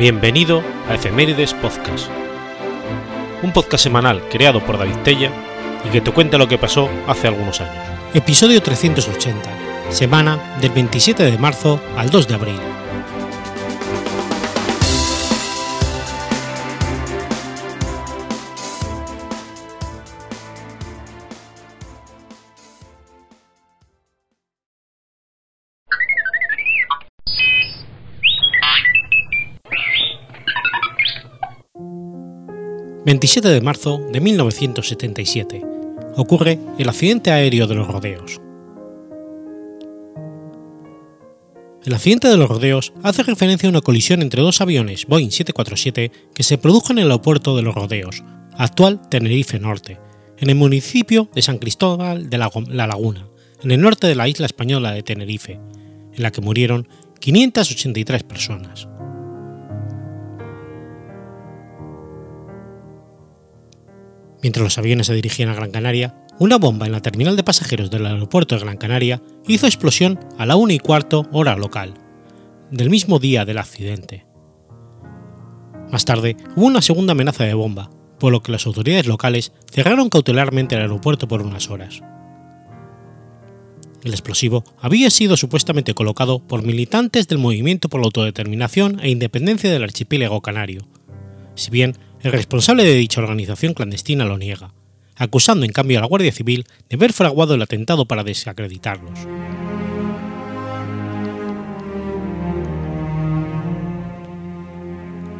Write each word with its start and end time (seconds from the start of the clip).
Bienvenido 0.00 0.62
a 0.88 0.94
Efemérides 0.94 1.52
Podcast, 1.52 2.08
un 3.42 3.52
podcast 3.52 3.84
semanal 3.84 4.26
creado 4.30 4.64
por 4.64 4.78
David 4.78 4.96
Tella 5.04 5.30
y 5.84 5.90
que 5.90 6.00
te 6.00 6.10
cuenta 6.10 6.38
lo 6.38 6.48
que 6.48 6.56
pasó 6.56 6.88
hace 7.06 7.28
algunos 7.28 7.60
años. 7.60 7.84
Episodio 8.14 8.62
380, 8.62 9.90
semana 9.90 10.56
del 10.62 10.70
27 10.70 11.22
de 11.22 11.36
marzo 11.36 11.82
al 11.98 12.08
2 12.08 12.28
de 12.28 12.34
abril. 12.34 12.79
27 33.02 33.48
de 33.48 33.62
marzo 33.62 33.98
de 34.12 34.20
1977. 34.20 35.62
Ocurre 36.16 36.58
el 36.78 36.86
accidente 36.86 37.30
aéreo 37.30 37.66
de 37.66 37.74
los 37.74 37.88
rodeos. 37.88 38.42
El 41.82 41.94
accidente 41.94 42.28
de 42.28 42.36
los 42.36 42.50
rodeos 42.50 42.92
hace 43.02 43.22
referencia 43.22 43.66
a 43.66 43.70
una 43.70 43.80
colisión 43.80 44.20
entre 44.20 44.42
dos 44.42 44.60
aviones 44.60 45.06
Boeing 45.06 45.30
747 45.30 46.12
que 46.34 46.42
se 46.42 46.58
produjo 46.58 46.92
en 46.92 46.98
el 46.98 47.10
aeropuerto 47.10 47.56
de 47.56 47.62
los 47.62 47.74
rodeos, 47.74 48.22
actual 48.58 49.00
Tenerife 49.08 49.58
Norte, 49.58 49.98
en 50.36 50.50
el 50.50 50.56
municipio 50.56 51.30
de 51.34 51.40
San 51.40 51.56
Cristóbal 51.56 52.28
de 52.28 52.36
la, 52.36 52.50
la 52.68 52.86
Laguna, 52.86 53.26
en 53.62 53.70
el 53.70 53.80
norte 53.80 54.08
de 54.08 54.14
la 54.14 54.28
isla 54.28 54.44
española 54.44 54.92
de 54.92 55.02
Tenerife, 55.02 55.54
en 55.54 56.22
la 56.22 56.30
que 56.32 56.42
murieron 56.42 56.86
583 57.18 58.24
personas. 58.24 58.88
Mientras 64.42 64.64
los 64.64 64.78
aviones 64.78 65.06
se 65.06 65.14
dirigían 65.14 65.50
a 65.50 65.54
Gran 65.54 65.70
Canaria, 65.70 66.14
una 66.38 66.56
bomba 66.56 66.86
en 66.86 66.92
la 66.92 67.02
terminal 67.02 67.36
de 67.36 67.44
pasajeros 67.44 67.90
del 67.90 68.06
aeropuerto 68.06 68.54
de 68.54 68.62
Gran 68.62 68.78
Canaria 68.78 69.20
hizo 69.46 69.66
explosión 69.66 70.18
a 70.38 70.46
la 70.46 70.56
1 70.56 70.72
y 70.72 70.78
cuarto 70.78 71.26
hora 71.32 71.56
local, 71.56 71.94
del 72.70 72.88
mismo 72.88 73.18
día 73.18 73.44
del 73.44 73.58
accidente. 73.58 74.24
Más 75.90 76.04
tarde 76.04 76.36
hubo 76.56 76.66
una 76.66 76.80
segunda 76.80 77.12
amenaza 77.12 77.44
de 77.44 77.54
bomba, 77.54 77.90
por 78.18 78.32
lo 78.32 78.42
que 78.42 78.52
las 78.52 78.66
autoridades 78.66 79.06
locales 79.06 79.52
cerraron 79.70 80.08
cautelarmente 80.08 80.76
el 80.76 80.82
aeropuerto 80.82 81.28
por 81.28 81.42
unas 81.42 81.68
horas. 81.68 82.00
El 84.02 84.12
explosivo 84.12 84.64
había 84.80 85.10
sido 85.10 85.36
supuestamente 85.36 85.92
colocado 85.92 86.38
por 86.38 86.62
militantes 86.62 87.28
del 87.28 87.38
Movimiento 87.38 87.90
por 87.90 88.00
la 88.00 88.06
Autodeterminación 88.06 88.98
e 89.00 89.10
Independencia 89.10 89.70
del 89.70 89.82
Archipiélago 89.82 90.40
Canario, 90.40 90.86
si 91.54 91.70
bien 91.70 91.96
el 92.22 92.32
responsable 92.32 92.84
de 92.84 92.94
dicha 92.94 93.20
organización 93.20 93.72
clandestina 93.72 94.24
lo 94.24 94.36
niega, 94.36 94.72
acusando 95.16 95.64
en 95.64 95.72
cambio 95.72 95.98
a 95.98 96.00
la 96.02 96.06
Guardia 96.06 96.32
Civil 96.32 96.66
de 96.88 96.96
haber 96.96 97.12
fraguado 97.12 97.54
el 97.54 97.62
atentado 97.62 98.04
para 98.04 98.24
desacreditarlos. 98.24 99.18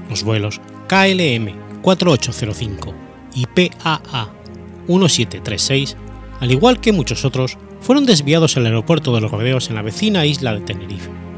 Los 0.09 0.25
vuelos 0.25 0.61
KLM 0.89 1.83
4805 1.83 2.95
y 3.35 3.47
PAA 3.47 4.33
1736, 4.89 5.97
al 6.41 6.51
igual 6.51 6.81
que 6.81 6.93
muchos 6.93 7.25
otros, 7.25 7.59
fueron 7.81 8.07
desviados 8.07 8.57
al 8.57 8.67
aeropuerto 8.67 9.15
de 9.15 9.21
los 9.21 9.31
rodeos 9.31 9.69
en 9.69 9.77
la 9.77 9.83
vecina 9.83 10.27
isla 10.27 10.55
de 10.55 10.61
Tenerife. 10.63 11.30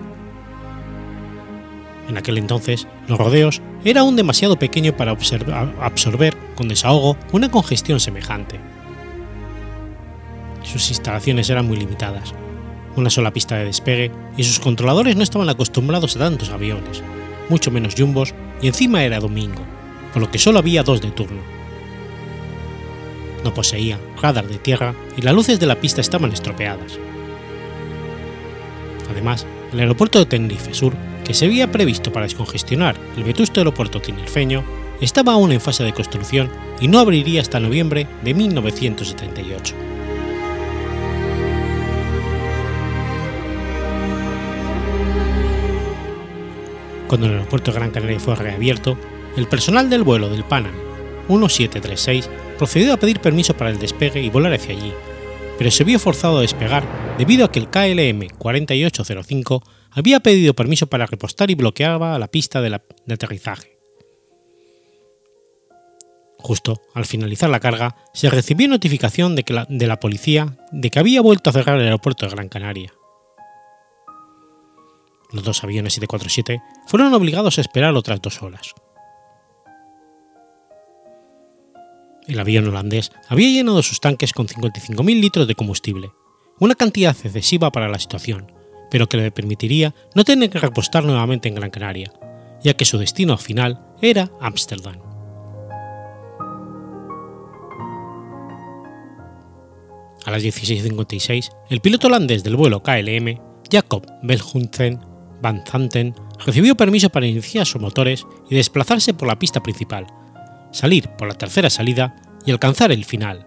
En 2.08 2.18
aquel 2.18 2.38
entonces, 2.38 2.86
los 3.08 3.18
rodeos 3.18 3.62
era 3.84 4.00
aún 4.00 4.16
demasiado 4.16 4.58
pequeño 4.58 4.96
para 4.96 5.12
absorber 5.12 6.36
con 6.56 6.68
desahogo 6.68 7.16
una 7.32 7.50
congestión 7.50 8.00
semejante. 8.00 8.60
Sus 10.62 10.88
instalaciones 10.90 11.50
eran 11.50 11.66
muy 11.66 11.76
limitadas, 11.76 12.34
una 12.96 13.10
sola 13.10 13.32
pista 13.32 13.56
de 13.56 13.64
despegue 13.64 14.10
y 14.36 14.44
sus 14.44 14.60
controladores 14.60 15.16
no 15.16 15.22
estaban 15.22 15.48
acostumbrados 15.48 16.16
a 16.16 16.20
tantos 16.20 16.50
aviones, 16.50 17.02
mucho 17.48 17.70
menos 17.70 17.94
jumbos, 17.96 18.34
y 18.60 18.68
encima 18.68 19.04
era 19.04 19.18
domingo, 19.18 19.62
por 20.12 20.22
lo 20.22 20.30
que 20.30 20.38
solo 20.38 20.58
había 20.58 20.82
dos 20.82 21.00
de 21.00 21.10
turno. 21.10 21.40
No 23.44 23.52
poseía 23.54 23.98
radar 24.20 24.46
de 24.46 24.58
tierra 24.58 24.94
y 25.16 25.22
las 25.22 25.34
luces 25.34 25.58
de 25.58 25.66
la 25.66 25.80
pista 25.80 26.00
estaban 26.00 26.32
estropeadas. 26.32 26.98
Además, 29.10 29.46
el 29.72 29.80
aeropuerto 29.80 30.18
de 30.20 30.26
Tenerife 30.26 30.74
Sur 30.74 30.94
que 31.24 31.34
se 31.34 31.46
había 31.46 31.70
previsto 31.70 32.12
para 32.12 32.26
descongestionar 32.26 32.96
el 33.16 33.24
vetusto 33.24 33.60
aeropuerto 33.60 34.00
tinerfeño, 34.00 34.64
estaba 35.00 35.32
aún 35.32 35.52
en 35.52 35.60
fase 35.60 35.84
de 35.84 35.92
construcción 35.92 36.50
y 36.80 36.88
no 36.88 36.98
abriría 36.98 37.40
hasta 37.40 37.60
noviembre 37.60 38.06
de 38.22 38.34
1978. 38.34 39.74
Cuando 47.08 47.26
el 47.26 47.34
aeropuerto 47.34 47.72
de 47.72 47.78
Gran 47.78 47.90
Canaria 47.90 48.20
fue 48.20 48.36
reabierto, 48.36 48.96
el 49.36 49.46
personal 49.46 49.90
del 49.90 50.02
vuelo 50.02 50.28
del 50.28 50.44
Panam 50.44 50.72
1736 51.28 52.28
procedió 52.58 52.92
a 52.92 52.96
pedir 52.96 53.20
permiso 53.20 53.54
para 53.54 53.70
el 53.70 53.78
despegue 53.78 54.22
y 54.22 54.30
volar 54.30 54.52
hacia 54.52 54.74
allí, 54.74 54.92
pero 55.58 55.70
se 55.70 55.84
vio 55.84 55.98
forzado 55.98 56.38
a 56.38 56.42
despegar 56.42 56.84
debido 57.18 57.44
a 57.44 57.52
que 57.52 57.58
el 57.58 57.68
KLM 57.68 58.28
4805 58.38 59.62
había 59.92 60.20
pedido 60.20 60.54
permiso 60.54 60.86
para 60.86 61.06
repostar 61.06 61.50
y 61.50 61.54
bloqueaba 61.54 62.18
la 62.18 62.28
pista 62.28 62.60
de, 62.60 62.80
aterrizaje. 63.12 63.78
Justo 66.38 66.80
al 66.94 67.04
finalizar 67.04 67.50
la 67.50 67.60
carga, 67.60 67.96
se 68.12 68.28
recibió 68.28 68.66
notificación 68.68 69.36
de, 69.36 69.44
que 69.44 69.64
de 69.68 69.86
la 69.86 70.00
policía 70.00 70.58
de 70.72 70.90
que 70.90 70.98
había 70.98 71.20
vuelto 71.20 71.50
a 71.50 71.52
cerrar 71.52 71.78
el 71.78 71.84
aeropuerto 71.84 72.26
de 72.26 72.32
Gran 72.32 72.48
Canaria. 72.48 72.92
Los 75.30 75.44
dos 75.44 75.62
aviones 75.62 75.94
747 75.94 76.60
fueron 76.86 77.14
obligados 77.14 77.58
a 77.58 77.60
esperar 77.60 77.94
otras 77.94 78.20
dos 78.20 78.42
horas. 78.42 78.74
El 82.26 82.38
avión 82.38 82.68
holandés 82.68 83.12
había 83.28 83.48
llenado 83.48 83.82
sus 83.82 84.00
tanques 84.00 84.32
con 84.32 84.46
55.000 84.46 85.20
litros 85.20 85.48
de 85.48 85.54
combustible, 85.54 86.12
una 86.58 86.74
cantidad 86.74 87.16
excesiva 87.16 87.70
para 87.70 87.88
la 87.88 87.98
situación, 87.98 88.52
pero 88.92 89.08
que 89.08 89.16
le 89.16 89.30
permitiría 89.30 89.94
no 90.14 90.22
tener 90.22 90.50
que 90.50 90.58
repostar 90.58 91.02
nuevamente 91.02 91.48
en 91.48 91.54
Gran 91.54 91.70
Canaria, 91.70 92.12
ya 92.62 92.74
que 92.74 92.84
su 92.84 92.98
destino 92.98 93.38
final 93.38 93.82
era 94.02 94.30
Ámsterdam. 94.38 94.96
A 100.26 100.30
las 100.30 100.44
16.56, 100.44 101.50
el 101.70 101.80
piloto 101.80 102.08
holandés 102.08 102.44
del 102.44 102.54
vuelo 102.54 102.82
KLM, 102.82 103.40
Jacob 103.72 104.06
Belhunten 104.22 105.00
van 105.40 105.64
Zanten, 105.66 106.14
recibió 106.44 106.76
permiso 106.76 107.08
para 107.08 107.26
iniciar 107.26 107.64
sus 107.64 107.80
motores 107.80 108.26
y 108.50 108.56
desplazarse 108.56 109.14
por 109.14 109.26
la 109.26 109.38
pista 109.38 109.62
principal, 109.62 110.06
salir 110.70 111.08
por 111.16 111.28
la 111.28 111.34
tercera 111.34 111.70
salida 111.70 112.14
y 112.44 112.50
alcanzar 112.50 112.92
el 112.92 113.06
final. 113.06 113.46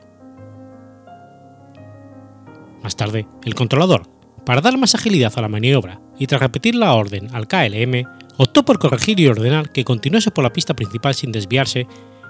Más 2.81 2.95
tarde, 2.95 3.27
el 3.43 3.53
controlador 3.53 4.14
para 4.45 4.61
dar 4.61 4.77
más 4.77 4.95
agilidad 4.95 5.33
a 5.35 5.41
la 5.41 5.47
maniobra 5.47 6.01
y 6.19 6.27
tras 6.27 6.41
repetir 6.41 6.75
la 6.75 6.93
orden 6.93 7.29
al 7.33 7.47
KLM, 7.47 8.07
optó 8.37 8.63
por 8.63 8.79
corregir 8.79 9.19
y 9.19 9.27
ordenar 9.27 9.71
que 9.71 9.83
continuase 9.83 10.31
por 10.31 10.43
la 10.43 10.53
pista 10.53 10.75
principal 10.75 11.15
sin 11.15 11.31
desviarse 11.31 11.87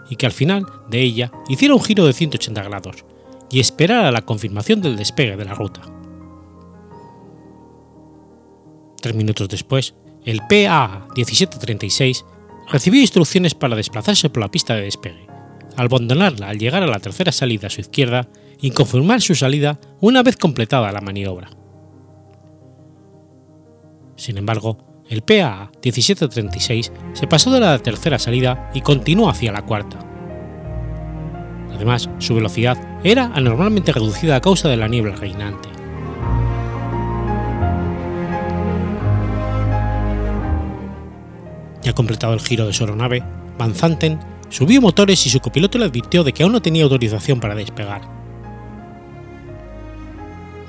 y 0.09 0.15
que 0.15 0.25
al 0.25 0.31
final 0.31 0.65
de 0.89 1.01
ella 1.01 1.31
hiciera 1.49 1.73
un 1.73 1.83
giro 1.83 2.05
de 2.05 2.13
180 2.13 2.63
grados 2.63 3.05
y 3.51 3.59
esperara 3.59 4.11
la 4.11 4.23
confirmación 4.23 4.81
del 4.81 4.95
despegue 4.95 5.35
de 5.35 5.45
la 5.45 5.53
ruta. 5.53 5.81
Tres 9.01 9.15
minutos 9.15 9.49
después, 9.49 9.93
el 10.23 10.41
PA 10.49 11.07
1736 11.15 12.25
recibió 12.71 13.01
instrucciones 13.01 13.53
para 13.53 13.75
desplazarse 13.75 14.29
por 14.29 14.41
la 14.41 14.49
pista 14.49 14.73
de 14.73 14.83
despegue, 14.83 15.27
abandonarla 15.75 16.49
al 16.49 16.57
llegar 16.57 16.81
a 16.81 16.87
la 16.87 16.99
tercera 16.99 17.31
salida 17.31 17.67
a 17.67 17.69
su 17.69 17.81
izquierda 17.81 18.29
y 18.59 18.71
confirmar 18.71 19.21
su 19.21 19.35
salida 19.35 19.79
una 19.99 20.23
vez 20.23 20.37
completada 20.37 20.91
la 20.91 21.01
maniobra. 21.01 21.49
Sin 24.15 24.37
embargo, 24.37 24.77
el 25.09 25.21
PA 25.21 25.71
1736 25.83 26.91
se 27.13 27.27
pasó 27.27 27.51
de 27.51 27.59
la 27.59 27.77
tercera 27.79 28.17
salida 28.17 28.71
y 28.73 28.81
continuó 28.81 29.29
hacia 29.29 29.51
la 29.51 29.61
cuarta. 29.63 29.99
Además, 31.73 32.09
su 32.19 32.33
velocidad 32.33 32.77
era 33.03 33.31
anormalmente 33.33 33.91
reducida 33.91 34.37
a 34.37 34.41
causa 34.41 34.69
de 34.69 34.77
la 34.77 34.87
niebla 34.87 35.15
reinante. 35.15 35.69
Ya 41.83 41.93
completado 41.93 42.33
el 42.33 42.39
giro 42.39 42.65
de 42.65 42.73
su 42.73 42.83
aeronave, 42.83 43.23
Van 43.59 43.75
Zanten 43.75 44.19
subió 44.49 44.81
motores 44.81 45.23
y 45.27 45.29
su 45.29 45.39
copiloto 45.39 45.77
le 45.77 45.85
advirtió 45.85 46.23
de 46.23 46.33
que 46.33 46.43
aún 46.43 46.53
no 46.53 46.61
tenía 46.61 46.83
autorización 46.83 47.39
para 47.39 47.53
despegar. 47.53 48.01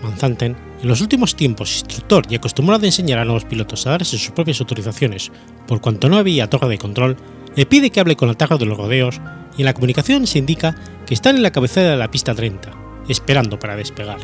Van 0.03 0.19
Zanten 0.19 0.66
en 0.83 0.89
los 0.89 1.01
últimos 1.01 1.37
tiempos 1.37 1.73
instructor 1.73 2.27
y 2.29 2.35
acostumbrado 2.35 2.85
a 2.85 2.87
enseñar 2.87 3.19
a 3.19 3.25
nuevos 3.25 3.45
pilotos 3.45 3.87
a 3.87 3.91
darse 3.91 4.19
sus 4.19 4.31
propias 4.31 4.61
autorizaciones 4.61 5.33
por 5.67 5.81
cuanto 5.81 6.09
no 6.09 6.17
había 6.19 6.51
torre 6.51 6.69
de 6.69 6.79
control, 6.79 7.17
le 7.55 7.67
pide 7.67 7.91
que 7.91 8.01
hable 8.01 8.17
con 8.17 8.29
el 8.29 8.37
tarro 8.37 8.59
de 8.59 8.67
los 8.67 8.77
rodeos 8.77 9.21
y 9.57 9.63
en 9.63 9.67
la 9.67 9.75
comunicación 9.75 10.27
se 10.27 10.39
indica 10.39 10.77
que 11.07 11.15
están 11.15 11.37
en 11.37 11.43
la 11.43 11.53
cabecera 11.53 11.91
de 11.91 11.97
la 11.97 12.11
pista 12.11 12.35
30, 12.35 12.73
esperando 13.09 13.59
para 13.59 13.77
despegar. 13.77 14.19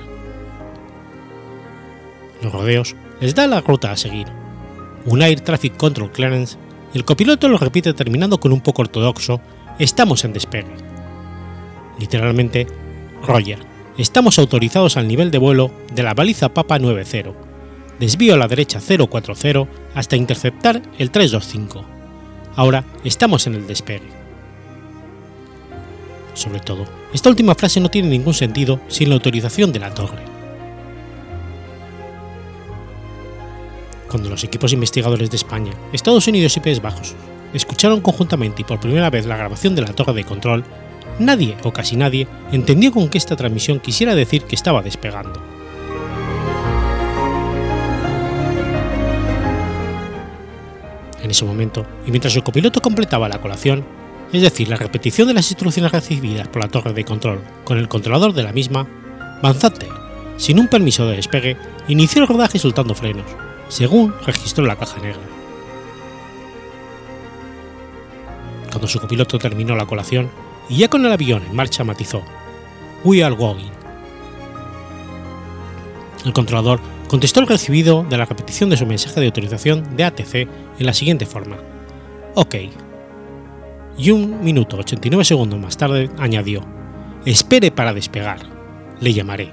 Los 2.42 2.52
rodeos 2.52 2.94
les 3.20 3.34
da 3.34 3.46
la 3.46 3.60
ruta 3.60 3.92
a 3.92 3.96
seguir, 3.96 4.26
un 5.06 5.22
Air 5.22 5.40
Traffic 5.40 5.76
Control 5.76 6.12
Clearance, 6.12 6.58
y 6.92 6.98
el 6.98 7.04
copiloto 7.04 7.48
lo 7.48 7.56
repite 7.56 7.94
terminando 7.94 8.38
con 8.38 8.52
un 8.52 8.60
poco 8.60 8.82
ortodoxo, 8.82 9.40
estamos 9.78 10.24
en 10.24 10.34
despegue. 10.34 10.74
Literalmente, 11.98 12.66
Roger, 13.22 13.71
estamos 13.98 14.38
autorizados 14.38 14.96
al 14.96 15.08
nivel 15.08 15.30
de 15.30 15.38
vuelo 15.38 15.70
de 15.92 16.02
la 16.02 16.14
baliza 16.14 16.52
Papa 16.54 16.78
90, 16.78 17.32
desvío 17.98 18.34
a 18.34 18.36
la 18.36 18.48
derecha 18.48 18.80
040 18.80 19.68
hasta 19.94 20.16
interceptar 20.16 20.82
el 20.98 21.10
325. 21.10 21.84
Ahora 22.56 22.84
estamos 23.04 23.46
en 23.46 23.54
el 23.54 23.66
despegue. 23.66 24.10
Sobre 26.34 26.60
todo, 26.60 26.86
esta 27.12 27.28
última 27.28 27.54
frase 27.54 27.80
no 27.80 27.90
tiene 27.90 28.08
ningún 28.08 28.34
sentido 28.34 28.80
sin 28.88 29.10
la 29.10 29.16
autorización 29.16 29.72
de 29.72 29.78
la 29.78 29.92
torre. 29.92 30.22
Cuando 34.08 34.28
los 34.28 34.44
equipos 34.44 34.72
investigadores 34.72 35.30
de 35.30 35.36
España, 35.36 35.72
Estados 35.92 36.26
Unidos 36.26 36.56
y 36.56 36.60
Países 36.60 36.82
Bajos 36.82 37.14
escucharon 37.54 38.00
conjuntamente 38.00 38.62
y 38.62 38.64
por 38.64 38.80
primera 38.80 39.10
vez 39.10 39.26
la 39.26 39.36
grabación 39.36 39.74
de 39.74 39.82
la 39.82 39.92
torre 39.92 40.14
de 40.14 40.24
control, 40.24 40.64
nadie 41.24 41.56
o 41.62 41.72
casi 41.72 41.96
nadie 41.96 42.26
entendió 42.50 42.92
con 42.92 43.08
que 43.08 43.18
esta 43.18 43.36
transmisión 43.36 43.80
quisiera 43.80 44.14
decir 44.14 44.44
que 44.44 44.54
estaba 44.54 44.82
despegando. 44.82 45.42
En 51.22 51.30
ese 51.30 51.44
momento, 51.44 51.86
y 52.06 52.10
mientras 52.10 52.34
el 52.36 52.42
copiloto 52.42 52.82
completaba 52.82 53.28
la 53.28 53.40
colación, 53.40 53.84
es 54.32 54.42
decir, 54.42 54.68
la 54.68 54.76
repetición 54.76 55.28
de 55.28 55.34
las 55.34 55.50
instrucciones 55.50 55.92
recibidas 55.92 56.48
por 56.48 56.62
la 56.62 56.68
torre 56.68 56.92
de 56.92 57.04
control 57.04 57.40
con 57.64 57.78
el 57.78 57.88
controlador 57.88 58.32
de 58.32 58.42
la 58.42 58.52
misma, 58.52 58.88
Banzate, 59.42 59.88
sin 60.36 60.58
un 60.58 60.68
permiso 60.68 61.06
de 61.06 61.16
despegue, 61.16 61.56
inició 61.88 62.22
el 62.22 62.28
rodaje 62.28 62.58
soltando 62.58 62.94
frenos, 62.94 63.26
según 63.68 64.14
registró 64.26 64.64
la 64.64 64.76
caja 64.76 65.00
negra. 65.00 65.20
Cuando 68.70 68.88
su 68.88 68.98
copiloto 69.00 69.38
terminó 69.38 69.76
la 69.76 69.86
colación 69.86 70.30
y 70.72 70.78
ya 70.78 70.88
con 70.88 71.04
el 71.04 71.12
avión 71.12 71.42
en 71.46 71.54
marcha 71.54 71.84
matizó, 71.84 72.22
We 73.04 73.22
are 73.22 73.34
going. 73.34 73.70
El 76.24 76.32
controlador 76.32 76.80
contestó 77.08 77.40
el 77.40 77.46
recibido 77.46 78.04
de 78.08 78.16
la 78.16 78.24
repetición 78.24 78.70
de 78.70 78.78
su 78.78 78.86
mensaje 78.86 79.20
de 79.20 79.26
autorización 79.26 79.96
de 79.96 80.04
ATC 80.04 80.34
en 80.34 80.86
la 80.86 80.94
siguiente 80.94 81.26
forma, 81.26 81.58
OK. 82.34 82.54
Y 83.98 84.10
un 84.12 84.42
minuto 84.42 84.78
89 84.78 85.26
segundos 85.26 85.60
más 85.60 85.76
tarde 85.76 86.08
añadió, 86.18 86.62
Espere 87.26 87.70
para 87.70 87.92
despegar, 87.92 88.38
le 88.98 89.12
llamaré. 89.12 89.52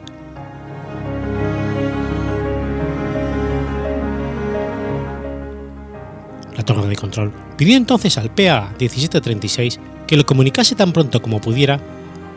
La 6.55 6.63
torre 6.63 6.87
de 6.87 6.95
control 6.95 7.33
pidió 7.57 7.75
entonces 7.75 8.17
al 8.17 8.33
PA 8.33 8.73
1736 8.79 9.79
que 10.09 10.17
lo 10.17 10.25
comunicase 10.25 10.73
tan 10.73 10.91
pronto 10.91 11.21
como 11.21 11.39
pudiera 11.39 11.79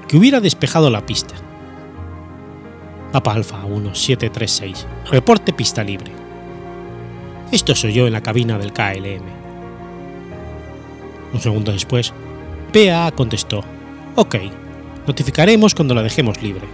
que 0.06 0.18
hubiera 0.18 0.40
despejado 0.40 0.90
la 0.90 1.06
pista. 1.06 1.34
Papa 3.12 3.32
Alfa 3.32 3.62
1736, 3.62 4.86
reporte 5.10 5.54
pista 5.54 5.82
libre. 5.82 6.12
Esto 7.50 7.74
soy 7.74 7.94
yo 7.94 8.06
en 8.06 8.12
la 8.12 8.20
cabina 8.20 8.58
del 8.58 8.74
KLM. 8.74 9.24
Un 11.32 11.40
segundo 11.40 11.72
después, 11.72 12.12
PA 12.74 13.10
contestó, 13.12 13.64
OK, 14.16 14.36
notificaremos 15.06 15.74
cuando 15.74 15.94
la 15.94 16.02
dejemos 16.02 16.42
libre. 16.42 16.68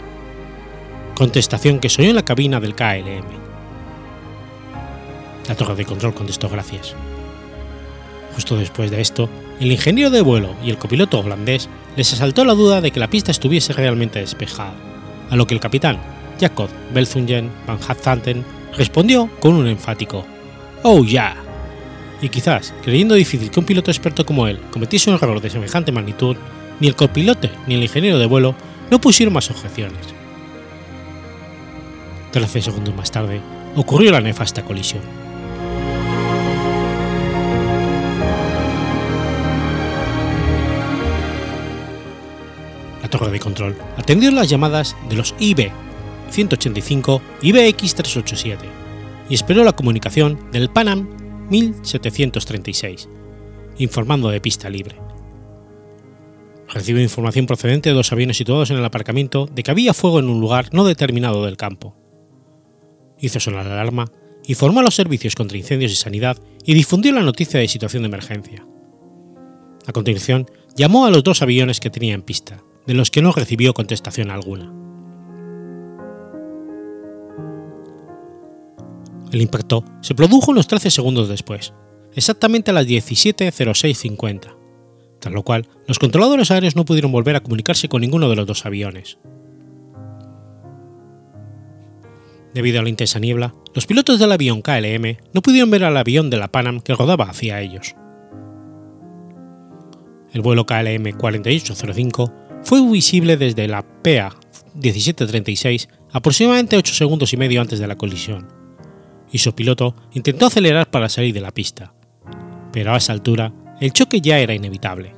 Contestación 1.15 1.79
que 1.79 1.91
soy 1.91 2.07
yo 2.07 2.11
en 2.11 2.17
la 2.17 2.25
cabina 2.25 2.59
del 2.59 2.75
KLM. 2.75 3.39
La 5.47 5.55
torre 5.55 5.77
de 5.77 5.85
control 5.85 6.13
contestó 6.13 6.49
gracias. 6.49 6.97
Justo 8.35 8.57
después 8.57 8.91
de 8.91 9.01
esto, 9.01 9.29
el 9.61 9.73
ingeniero 9.73 10.11
de 10.11 10.21
vuelo 10.21 10.55
y 10.65 10.71
el 10.71 10.79
copiloto 10.79 11.21
holandés 11.21 11.69
les 11.97 12.13
asaltó 12.13 12.45
la 12.45 12.55
duda 12.55 12.81
de 12.81 12.91
que 12.91 13.01
la 13.01 13.11
pista 13.11 13.31
estuviese 13.31 13.73
realmente 13.73 14.21
despejada, 14.21 14.75
a 15.31 15.37
lo 15.37 15.47
que 15.47 15.55
el 15.55 15.61
capitán 15.61 15.99
Jacob 16.41 16.69
Belzungen 16.95 17.51
van 17.67 17.79
Hatzanten 17.87 18.45
respondió 18.77 19.29
con 19.41 19.55
un 19.55 19.67
enfático 19.67 20.25
¡Oh 20.83 21.05
ya! 21.05 21.37
Y 22.23 22.29
quizás, 22.29 22.75
creyendo 22.83 23.15
difícil 23.15 23.51
que 23.51 23.61
un 23.61 23.67
piloto 23.67 23.91
experto 23.91 24.25
como 24.25 24.47
él 24.47 24.61
cometiese 24.71 25.11
un 25.11 25.17
error 25.17 25.41
de 25.41 25.51
semejante 25.51 25.93
magnitud, 25.93 26.37
ni 26.81 26.89
el 26.89 26.97
copiloto 26.97 27.49
ni 27.67 27.75
el 27.75 27.83
ingeniero 27.83 28.19
de 28.19 28.27
vuelo 28.27 28.55
no 28.91 29.01
pusieron 29.01 29.35
más 29.35 29.51
objeciones. 29.51 29.99
Trece 32.31 32.63
segundos 32.63 32.95
más 32.95 33.11
tarde, 33.11 33.41
ocurrió 33.75 34.13
la 34.13 34.21
nefasta 34.21 34.65
colisión. 34.65 35.28
De 43.31 43.41
control 43.41 43.77
atendió 43.97 44.31
las 44.31 44.49
llamadas 44.49 44.97
de 45.09 45.17
los 45.17 45.35
IB 45.39 45.71
185 46.31 47.23
y 47.43 47.53
BX 47.53 47.95
387 47.95 48.65
y 49.29 49.35
esperó 49.35 49.65
la 49.65 49.73
comunicación 49.73 50.39
del 50.53 50.71
Panam 50.71 51.09
1736, 51.51 53.09
informando 53.79 54.29
de 54.31 54.41
pista 54.41 54.71
libre. 54.71 54.97
Recibió 56.69 57.03
información 57.03 57.47
procedente 57.47 57.89
de 57.89 57.95
dos 57.95 58.13
aviones 58.13 58.37
situados 58.37 58.71
en 58.71 58.77
el 58.77 58.85
aparcamiento 58.85 59.47
de 59.47 59.63
que 59.63 59.71
había 59.71 59.95
fuego 59.95 60.19
en 60.19 60.29
un 60.29 60.41
lugar 60.41 60.69
no 60.73 60.85
determinado 60.85 61.45
del 61.45 61.57
campo. 61.57 61.97
Hizo 63.19 63.41
sonar 63.41 63.67
la 63.67 63.73
alarma, 63.73 64.11
informó 64.47 64.81
a 64.81 64.83
los 64.83 64.95
servicios 64.95 65.35
contra 65.35 65.57
incendios 65.57 65.93
y 65.93 65.97
sanidad 65.97 66.39
y 66.65 66.75
difundió 66.75 67.13
la 67.13 67.23
noticia 67.23 67.59
de 67.59 67.69
situación 67.69 68.03
de 68.03 68.09
emergencia. 68.09 68.65
A 69.87 69.93
continuación, 69.93 70.51
llamó 70.77 71.07
a 71.07 71.11
los 71.11 71.25
dos 71.25 71.41
aviones 71.41 71.81
que 71.81 71.91
tenía 71.91 72.15
en 72.15 72.23
pista, 72.23 72.63
de 72.89 72.95
los 72.95 73.11
que 73.11 73.21
no 73.21 73.33
recibió 73.33 73.75
contestación 73.75 74.31
alguna. 74.31 74.73
El 79.31 79.43
impacto 79.43 79.85
se 80.01 80.15
produjo 80.15 80.53
unos 80.53 80.67
13 80.69 80.91
segundos 80.91 81.29
después, 81.29 81.75
exactamente 82.15 82.71
a 82.71 82.75
las 82.75 82.87
17.06.50, 82.87 84.57
tras 85.21 85.35
lo 85.35 85.43
cual 85.43 85.69
los 85.87 85.99
controladores 85.99 86.51
aéreos 86.51 86.77
no 86.77 86.87
pudieron 86.87 87.13
volver 87.13 87.37
a 87.37 87.43
comunicarse 87.43 87.91
con 87.91 88.01
ninguno 88.01 88.31
de 88.31 88.37
los 88.37 88.47
dos 88.47 88.65
aviones. 88.65 89.19
Debido 92.55 92.81
a 92.81 92.83
la 92.83 92.89
intensa 92.89 93.19
niebla, 93.19 93.55
los 93.75 93.85
pilotos 93.85 94.19
del 94.19 94.33
avión 94.33 94.63
KLM 94.63 95.19
no 95.35 95.43
pudieron 95.43 95.71
ver 95.71 95.85
al 95.85 95.99
avión 95.99 96.31
de 96.31 96.39
la 96.39 96.49
Panam 96.49 96.81
que 96.81 96.95
rodaba 96.95 97.29
hacia 97.29 97.61
ellos. 97.61 97.95
El 100.33 100.41
vuelo 100.41 100.65
KLM 100.65 101.13
4805 101.19 102.48
fue 102.69 102.87
visible 102.87 103.39
desde 103.39 103.67
la 103.67 103.81
PA 103.81 104.37
1736 104.75 105.89
aproximadamente 106.13 106.77
8 106.77 106.93
segundos 106.93 107.33
y 107.33 107.39
medio 107.39 107.63
antes 107.63 107.79
de 107.79 107.87
la 107.87 107.97
colisión, 107.97 108.47
y 109.33 109.39
su 109.39 109.55
piloto 109.55 109.95
intentó 110.13 110.45
acelerar 110.45 110.91
para 110.91 111.09
salir 111.09 111.33
de 111.33 111.41
la 111.41 111.51
pista, 111.51 111.95
pero 112.71 112.93
a 112.93 112.99
esa 112.99 113.15
altura 113.15 113.55
el 113.81 113.95
choque 113.95 114.21
ya 114.21 114.39
era 114.39 114.53
inevitable. 114.53 115.15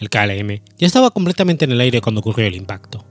El 0.00 0.10
KLM 0.10 0.62
ya 0.76 0.86
estaba 0.86 1.10
completamente 1.12 1.64
en 1.64 1.72
el 1.72 1.80
aire 1.80 2.02
cuando 2.02 2.20
ocurrió 2.20 2.46
el 2.46 2.56
impacto, 2.56 3.06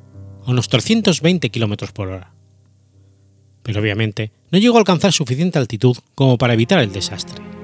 a 0.45 0.51
unos 0.51 0.69
320 0.69 1.49
km 1.49 1.91
por 1.91 2.09
hora. 2.09 2.33
Pero 3.63 3.81
obviamente 3.81 4.31
no 4.51 4.59
llegó 4.59 4.75
a 4.75 4.81
alcanzar 4.81 5.11
suficiente 5.11 5.57
altitud 5.57 5.97
como 6.13 6.37
para 6.37 6.53
evitar 6.53 6.77
el 6.77 6.91
desastre. 6.91 7.58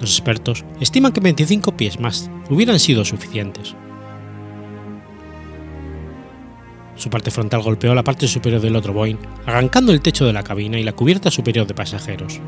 Los 0.00 0.10
expertos 0.10 0.64
estiman 0.80 1.12
que 1.12 1.20
25 1.20 1.76
pies 1.76 2.00
más 2.00 2.30
hubieran 2.48 2.78
sido 2.78 3.04
suficientes. 3.04 3.76
Su 6.96 7.10
parte 7.10 7.30
frontal 7.30 7.62
golpeó 7.62 7.94
la 7.94 8.02
parte 8.02 8.26
superior 8.26 8.60
del 8.60 8.76
otro 8.76 8.94
Boeing, 8.94 9.18
arrancando 9.46 9.92
el 9.92 10.00
techo 10.00 10.24
de 10.24 10.32
la 10.32 10.42
cabina 10.42 10.78
y 10.78 10.82
la 10.82 10.92
cubierta 10.92 11.30
superior 11.30 11.66
de 11.66 11.74
pasajeros, 11.74 12.40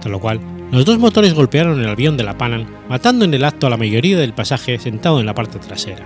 tras 0.00 0.10
lo 0.10 0.20
cual 0.20 0.40
los 0.72 0.84
dos 0.84 0.98
motores 0.98 1.34
golpearon 1.34 1.80
el 1.80 1.88
avión 1.88 2.16
de 2.16 2.24
la 2.24 2.36
Panam, 2.36 2.66
matando 2.88 3.24
en 3.24 3.34
el 3.34 3.44
acto 3.44 3.66
a 3.66 3.70
la 3.70 3.76
mayoría 3.76 4.18
del 4.18 4.34
pasaje 4.34 4.78
sentado 4.78 5.20
en 5.20 5.26
la 5.26 5.34
parte 5.34 5.58
trasera. 5.58 6.04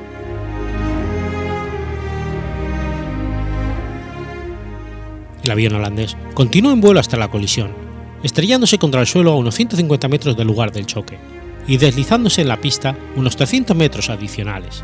El 5.43 5.51
avión 5.51 5.75
holandés 5.75 6.17
continuó 6.35 6.73
en 6.73 6.81
vuelo 6.81 6.99
hasta 6.99 7.17
la 7.17 7.29
colisión, 7.29 7.86
estrellándose 8.23 8.79
contra 8.79 9.01
el 9.01 9.07
suelo 9.07 9.33
a 9.33 9.37
unos 9.37 9.55
150 9.55 10.09
metros 10.09 10.37
del 10.37 10.47
lugar 10.47 10.73
del 10.73 10.87
choque, 10.87 11.19
y 11.67 11.77
deslizándose 11.77 12.43
en 12.43 12.49
la 12.49 12.61
pista 12.61 12.97
unos 13.17 13.37
300 13.37 13.77
metros 13.77 14.11
adicionales. 14.11 14.83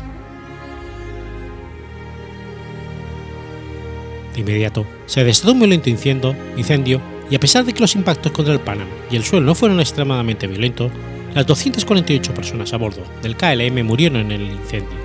De 4.33 4.41
inmediato 4.41 4.85
se 5.05 5.23
desató 5.23 5.51
un 5.51 5.59
violento 5.59 5.89
incendio, 5.89 7.01
y 7.29 7.35
a 7.35 7.39
pesar 7.39 7.65
de 7.65 7.73
que 7.73 7.81
los 7.81 7.95
impactos 7.95 8.31
contra 8.31 8.53
el 8.53 8.59
Panam 8.59 8.87
y 9.09 9.15
el 9.15 9.23
suelo 9.23 9.45
no 9.45 9.55
fueron 9.55 9.79
extremadamente 9.79 10.47
violentos, 10.47 10.91
las 11.33 11.47
248 11.47 12.33
personas 12.33 12.73
a 12.73 12.77
bordo 12.77 13.03
del 13.21 13.35
KLM 13.35 13.83
murieron 13.83 14.31
en 14.31 14.31
el 14.31 14.51
incendio, 14.51 14.97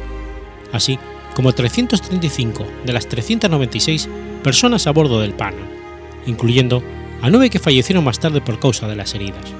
así 0.72 0.98
como 1.34 1.52
335 1.52 2.66
de 2.84 2.92
las 2.92 3.06
396 3.08 4.08
personas 4.42 4.86
a 4.86 4.90
bordo 4.90 5.20
del 5.20 5.32
Panam, 5.32 5.66
incluyendo 6.26 6.82
a 7.22 7.30
nueve 7.30 7.50
que 7.50 7.58
fallecieron 7.58 8.04
más 8.04 8.20
tarde 8.20 8.40
por 8.40 8.58
causa 8.58 8.86
de 8.88 8.96
las 8.96 9.14
heridas. 9.14 9.54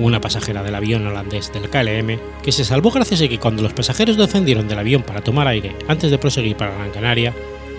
una 0.00 0.20
pasajera 0.20 0.62
del 0.62 0.74
avión 0.74 1.06
holandés 1.06 1.52
del 1.52 1.68
KLM 1.68 2.18
que 2.42 2.52
se 2.52 2.64
salvó 2.64 2.90
gracias 2.90 3.20
a 3.22 3.28
que 3.28 3.38
cuando 3.38 3.62
los 3.62 3.74
pasajeros 3.74 4.16
descendieron 4.16 4.68
del 4.68 4.78
avión 4.78 5.02
para 5.02 5.22
tomar 5.22 5.46
aire 5.46 5.76
antes 5.88 6.10
de 6.10 6.18
proseguir 6.18 6.56
para 6.56 6.74
Gran 6.74 6.90
Canaria, 6.90 7.34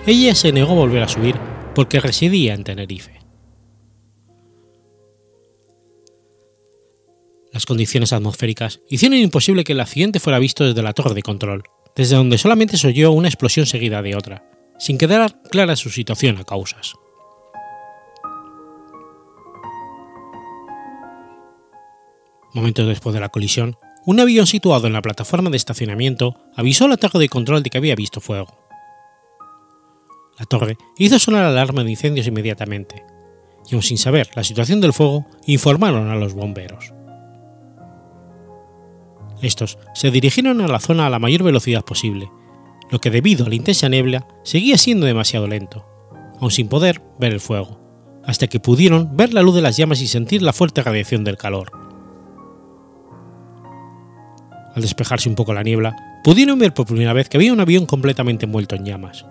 ella 0.06 0.34
se 0.34 0.52
negó 0.52 0.72
a 0.72 0.76
volver 0.76 1.02
a 1.02 1.08
subir 1.08 1.36
porque 1.74 2.00
residía 2.00 2.54
en 2.54 2.64
Tenerife. 2.64 3.20
Las 7.52 7.66
condiciones 7.66 8.12
atmosféricas 8.12 8.80
hicieron 8.88 9.18
imposible 9.18 9.64
que 9.64 9.72
el 9.72 9.80
accidente 9.80 10.20
fuera 10.20 10.38
visto 10.38 10.64
desde 10.64 10.82
la 10.82 10.94
torre 10.94 11.14
de 11.14 11.22
control, 11.22 11.64
desde 11.94 12.16
donde 12.16 12.38
solamente 12.38 12.78
se 12.78 12.88
oyó 12.88 13.12
una 13.12 13.28
explosión 13.28 13.66
seguida 13.66 14.00
de 14.00 14.16
otra, 14.16 14.48
sin 14.82 14.98
quedar 14.98 15.40
clara 15.42 15.76
su 15.76 15.90
situación 15.90 16.38
a 16.38 16.44
causas. 16.44 16.94
Momentos 22.52 22.88
después 22.88 23.14
de 23.14 23.20
la 23.20 23.28
colisión, 23.28 23.76
un 24.06 24.18
avión 24.18 24.48
situado 24.48 24.88
en 24.88 24.92
la 24.92 25.00
plataforma 25.00 25.50
de 25.50 25.56
estacionamiento 25.56 26.34
avisó 26.56 26.86
a 26.86 26.88
la 26.88 26.96
torre 26.96 27.20
de 27.20 27.28
control 27.28 27.62
de 27.62 27.70
que 27.70 27.78
había 27.78 27.94
visto 27.94 28.20
fuego. 28.20 28.58
La 30.36 30.46
torre 30.46 30.76
hizo 30.98 31.16
sonar 31.20 31.42
la 31.42 31.50
alarma 31.50 31.84
de 31.84 31.90
incendios 31.90 32.26
inmediatamente, 32.26 33.04
y 33.70 33.76
aun 33.76 33.82
sin 33.84 33.98
saber 33.98 34.30
la 34.34 34.42
situación 34.42 34.80
del 34.80 34.92
fuego, 34.92 35.26
informaron 35.46 36.10
a 36.10 36.16
los 36.16 36.34
bomberos. 36.34 36.92
Estos 39.42 39.78
se 39.94 40.10
dirigieron 40.10 40.60
a 40.60 40.66
la 40.66 40.80
zona 40.80 41.06
a 41.06 41.10
la 41.10 41.20
mayor 41.20 41.44
velocidad 41.44 41.84
posible, 41.84 42.28
lo 42.92 43.00
que 43.00 43.10
debido 43.10 43.46
a 43.46 43.48
la 43.48 43.56
intensa 43.56 43.88
niebla 43.88 44.28
seguía 44.44 44.78
siendo 44.78 45.06
demasiado 45.06 45.48
lento, 45.48 45.84
aun 46.40 46.52
sin 46.52 46.68
poder 46.68 47.02
ver 47.18 47.32
el 47.32 47.40
fuego, 47.40 47.80
hasta 48.24 48.46
que 48.46 48.60
pudieron 48.60 49.16
ver 49.16 49.34
la 49.34 49.42
luz 49.42 49.56
de 49.56 49.62
las 49.62 49.76
llamas 49.76 50.00
y 50.00 50.06
sentir 50.06 50.42
la 50.42 50.52
fuerte 50.52 50.82
radiación 50.82 51.24
del 51.24 51.36
calor 51.36 51.82
al 54.74 54.82
despejarse 54.82 55.28
un 55.28 55.34
poco 55.34 55.52
la 55.52 55.62
niebla, 55.62 56.20
pudieron 56.24 56.58
ver 56.58 56.74
por 56.74 56.86
primera 56.86 57.12
vez 57.12 57.28
que 57.28 57.36
había 57.36 57.52
un 57.52 57.60
avión 57.60 57.86
completamente 57.86 58.46
envuelto 58.46 58.74
en 58.74 58.84
llamas. 58.84 59.26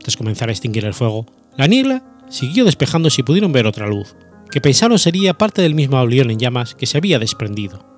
Tras 0.00 0.16
comenzar 0.16 0.48
a 0.48 0.52
extinguir 0.52 0.84
el 0.84 0.94
fuego, 0.94 1.26
la 1.56 1.66
niebla 1.66 2.02
siguió 2.28 2.64
despejándose 2.64 3.20
y 3.20 3.24
pudieron 3.24 3.52
ver 3.52 3.66
otra 3.66 3.86
luz, 3.86 4.16
que 4.50 4.60
pensaron 4.60 4.98
sería 4.98 5.34
parte 5.34 5.62
del 5.62 5.74
mismo 5.74 5.98
avión 5.98 6.30
en 6.30 6.38
llamas 6.38 6.74
que 6.74 6.86
se 6.86 6.98
había 6.98 7.18
desprendido. 7.18 7.93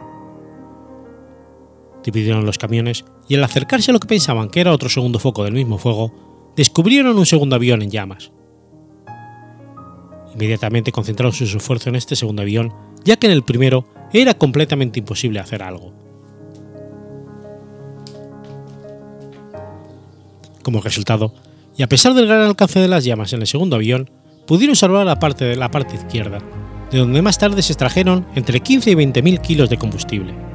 Dividieron 2.06 2.46
los 2.46 2.56
camiones 2.56 3.04
y 3.28 3.34
al 3.34 3.44
acercarse 3.44 3.90
a 3.90 3.92
lo 3.92 4.00
que 4.00 4.08
pensaban 4.08 4.48
que 4.48 4.60
era 4.60 4.72
otro 4.72 4.88
segundo 4.88 5.18
foco 5.18 5.44
del 5.44 5.52
mismo 5.52 5.76
fuego, 5.76 6.52
descubrieron 6.56 7.18
un 7.18 7.26
segundo 7.26 7.56
avión 7.56 7.82
en 7.82 7.90
llamas. 7.90 8.32
Inmediatamente 10.32 10.92
concentraron 10.92 11.34
sus 11.34 11.54
esfuerzos 11.54 11.88
en 11.88 11.96
este 11.96 12.16
segundo 12.16 12.42
avión 12.42 12.72
ya 13.06 13.16
que 13.16 13.28
en 13.28 13.32
el 13.32 13.44
primero 13.44 13.86
era 14.12 14.34
completamente 14.34 14.98
imposible 14.98 15.38
hacer 15.38 15.62
algo. 15.62 15.92
Como 20.62 20.80
resultado, 20.80 21.32
y 21.76 21.84
a 21.84 21.88
pesar 21.88 22.14
del 22.14 22.26
gran 22.26 22.42
alcance 22.42 22.80
de 22.80 22.88
las 22.88 23.04
llamas 23.04 23.32
en 23.32 23.40
el 23.40 23.46
segundo 23.46 23.76
avión, 23.76 24.10
pudieron 24.46 24.74
salvar 24.74 25.06
la 25.06 25.20
parte 25.20 25.44
de 25.44 25.56
la 25.56 25.70
parte 25.70 25.94
izquierda, 25.94 26.38
de 26.90 26.98
donde 26.98 27.22
más 27.22 27.38
tarde 27.38 27.62
se 27.62 27.72
extrajeron 27.72 28.26
entre 28.34 28.60
15 28.60 28.90
y 28.90 28.94
20 28.96 29.22
mil 29.22 29.40
kilos 29.40 29.70
de 29.70 29.78
combustible. 29.78 30.45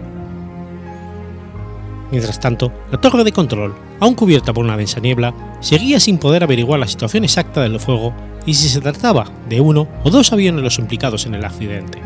Mientras 2.11 2.41
tanto, 2.41 2.73
la 2.91 2.99
torre 2.99 3.23
de 3.23 3.31
control, 3.31 3.73
aún 4.01 4.15
cubierta 4.15 4.53
por 4.53 4.65
una 4.65 4.75
densa 4.75 4.99
niebla, 4.99 5.33
seguía 5.61 5.99
sin 5.99 6.17
poder 6.17 6.43
averiguar 6.43 6.79
la 6.79 6.87
situación 6.87 7.23
exacta 7.23 7.61
del 7.61 7.79
fuego 7.79 8.13
y 8.45 8.53
si 8.53 8.67
se 8.67 8.81
trataba 8.81 9.31
de 9.47 9.61
uno 9.61 9.87
o 10.03 10.09
dos 10.09 10.33
aviones 10.33 10.61
los 10.61 10.77
implicados 10.77 11.25
en 11.25 11.35
el 11.35 11.45
accidente. 11.45 12.01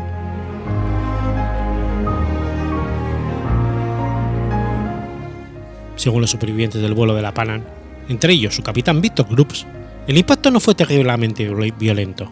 Según 5.96 6.20
los 6.20 6.30
supervivientes 6.30 6.80
del 6.80 6.94
vuelo 6.94 7.14
de 7.14 7.22
la 7.22 7.34
Panam, 7.34 7.62
entre 8.08 8.32
ellos 8.32 8.54
su 8.54 8.62
capitán 8.62 9.00
Victor 9.00 9.26
Groups, 9.28 9.66
el 10.06 10.18
impacto 10.18 10.52
no 10.52 10.60
fue 10.60 10.76
terriblemente 10.76 11.50
violento, 11.78 12.30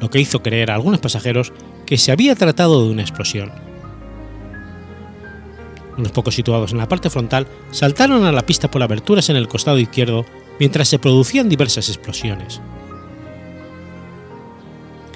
lo 0.00 0.08
que 0.08 0.20
hizo 0.20 0.40
creer 0.40 0.70
a 0.70 0.76
algunos 0.76 1.00
pasajeros 1.00 1.52
que 1.84 1.98
se 1.98 2.12
había 2.12 2.36
tratado 2.36 2.84
de 2.84 2.92
una 2.92 3.02
explosión. 3.02 3.67
Unos 5.98 6.12
pocos 6.12 6.36
situados 6.36 6.70
en 6.70 6.78
la 6.78 6.88
parte 6.88 7.10
frontal 7.10 7.48
saltaron 7.72 8.24
a 8.24 8.30
la 8.32 8.46
pista 8.46 8.70
por 8.70 8.82
aberturas 8.82 9.28
en 9.30 9.36
el 9.36 9.48
costado 9.48 9.78
izquierdo 9.78 10.24
mientras 10.60 10.88
se 10.88 11.00
producían 11.00 11.48
diversas 11.48 11.88
explosiones. 11.88 12.60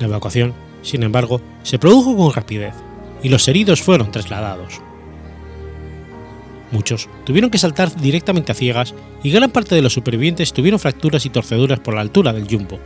La 0.00 0.06
evacuación, 0.06 0.52
sin 0.82 1.04
embargo, 1.04 1.40
se 1.62 1.78
produjo 1.78 2.16
con 2.16 2.32
rapidez 2.32 2.74
y 3.22 3.28
los 3.28 3.46
heridos 3.46 3.80
fueron 3.80 4.10
trasladados. 4.10 4.80
Muchos 6.72 7.08
tuvieron 7.24 7.50
que 7.50 7.58
saltar 7.58 7.94
directamente 7.94 8.50
a 8.50 8.56
ciegas 8.56 8.94
y 9.22 9.30
gran 9.30 9.50
parte 9.50 9.76
de 9.76 9.82
los 9.82 9.92
supervivientes 9.92 10.52
tuvieron 10.52 10.80
fracturas 10.80 11.24
y 11.26 11.30
torceduras 11.30 11.78
por 11.78 11.94
la 11.94 12.00
altura 12.00 12.32
del 12.32 12.48
jumbo. 12.48 12.80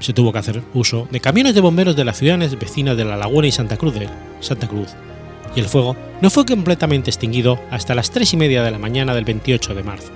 Se 0.00 0.12
tuvo 0.12 0.32
que 0.32 0.38
hacer 0.38 0.62
uso 0.74 1.06
de 1.10 1.20
camiones 1.20 1.54
de 1.54 1.60
bomberos 1.60 1.94
de 1.94 2.04
las 2.04 2.18
ciudades 2.18 2.58
vecinas 2.58 2.96
de 2.96 3.04
La 3.04 3.16
Laguna 3.16 3.46
y 3.46 3.52
Santa 3.52 3.76
Cruz, 3.76 3.94
de 3.94 4.08
Santa 4.40 4.66
Cruz, 4.66 4.88
y 5.54 5.60
el 5.60 5.66
fuego 5.66 5.96
no 6.20 6.30
fue 6.30 6.44
completamente 6.44 7.10
extinguido 7.10 7.60
hasta 7.70 7.94
las 7.94 8.10
3 8.10 8.34
y 8.34 8.36
media 8.36 8.62
de 8.62 8.70
la 8.72 8.78
mañana 8.78 9.14
del 9.14 9.24
28 9.24 9.74
de 9.74 9.82
marzo. 9.82 10.10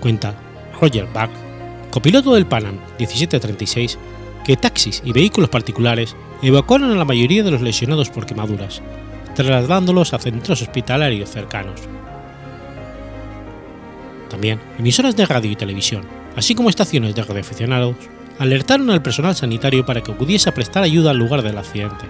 Cuenta 0.00 0.34
Roger 0.80 1.06
Bach 1.12 1.30
copiloto 1.90 2.34
del 2.34 2.46
Panam 2.46 2.78
1736, 2.98 3.98
que 4.44 4.56
taxis 4.56 5.02
y 5.04 5.12
vehículos 5.12 5.50
particulares 5.50 6.16
evacuaron 6.42 6.90
a 6.92 6.96
la 6.96 7.04
mayoría 7.04 7.42
de 7.42 7.50
los 7.50 7.60
lesionados 7.60 8.10
por 8.10 8.26
quemaduras, 8.26 8.80
trasladándolos 9.34 10.14
a 10.14 10.18
centros 10.18 10.62
hospitalarios 10.62 11.30
cercanos. 11.30 11.80
También 14.30 14.60
emisoras 14.78 15.16
de 15.16 15.26
radio 15.26 15.50
y 15.50 15.56
televisión, 15.56 16.04
así 16.36 16.54
como 16.54 16.70
estaciones 16.70 17.14
de 17.14 17.22
radioaficionados, 17.22 17.96
alertaron 18.38 18.88
al 18.90 19.02
personal 19.02 19.36
sanitario 19.36 19.84
para 19.84 20.02
que 20.02 20.12
pudiese 20.12 20.50
prestar 20.52 20.82
ayuda 20.82 21.10
al 21.10 21.18
lugar 21.18 21.42
del 21.42 21.58
accidente. 21.58 22.06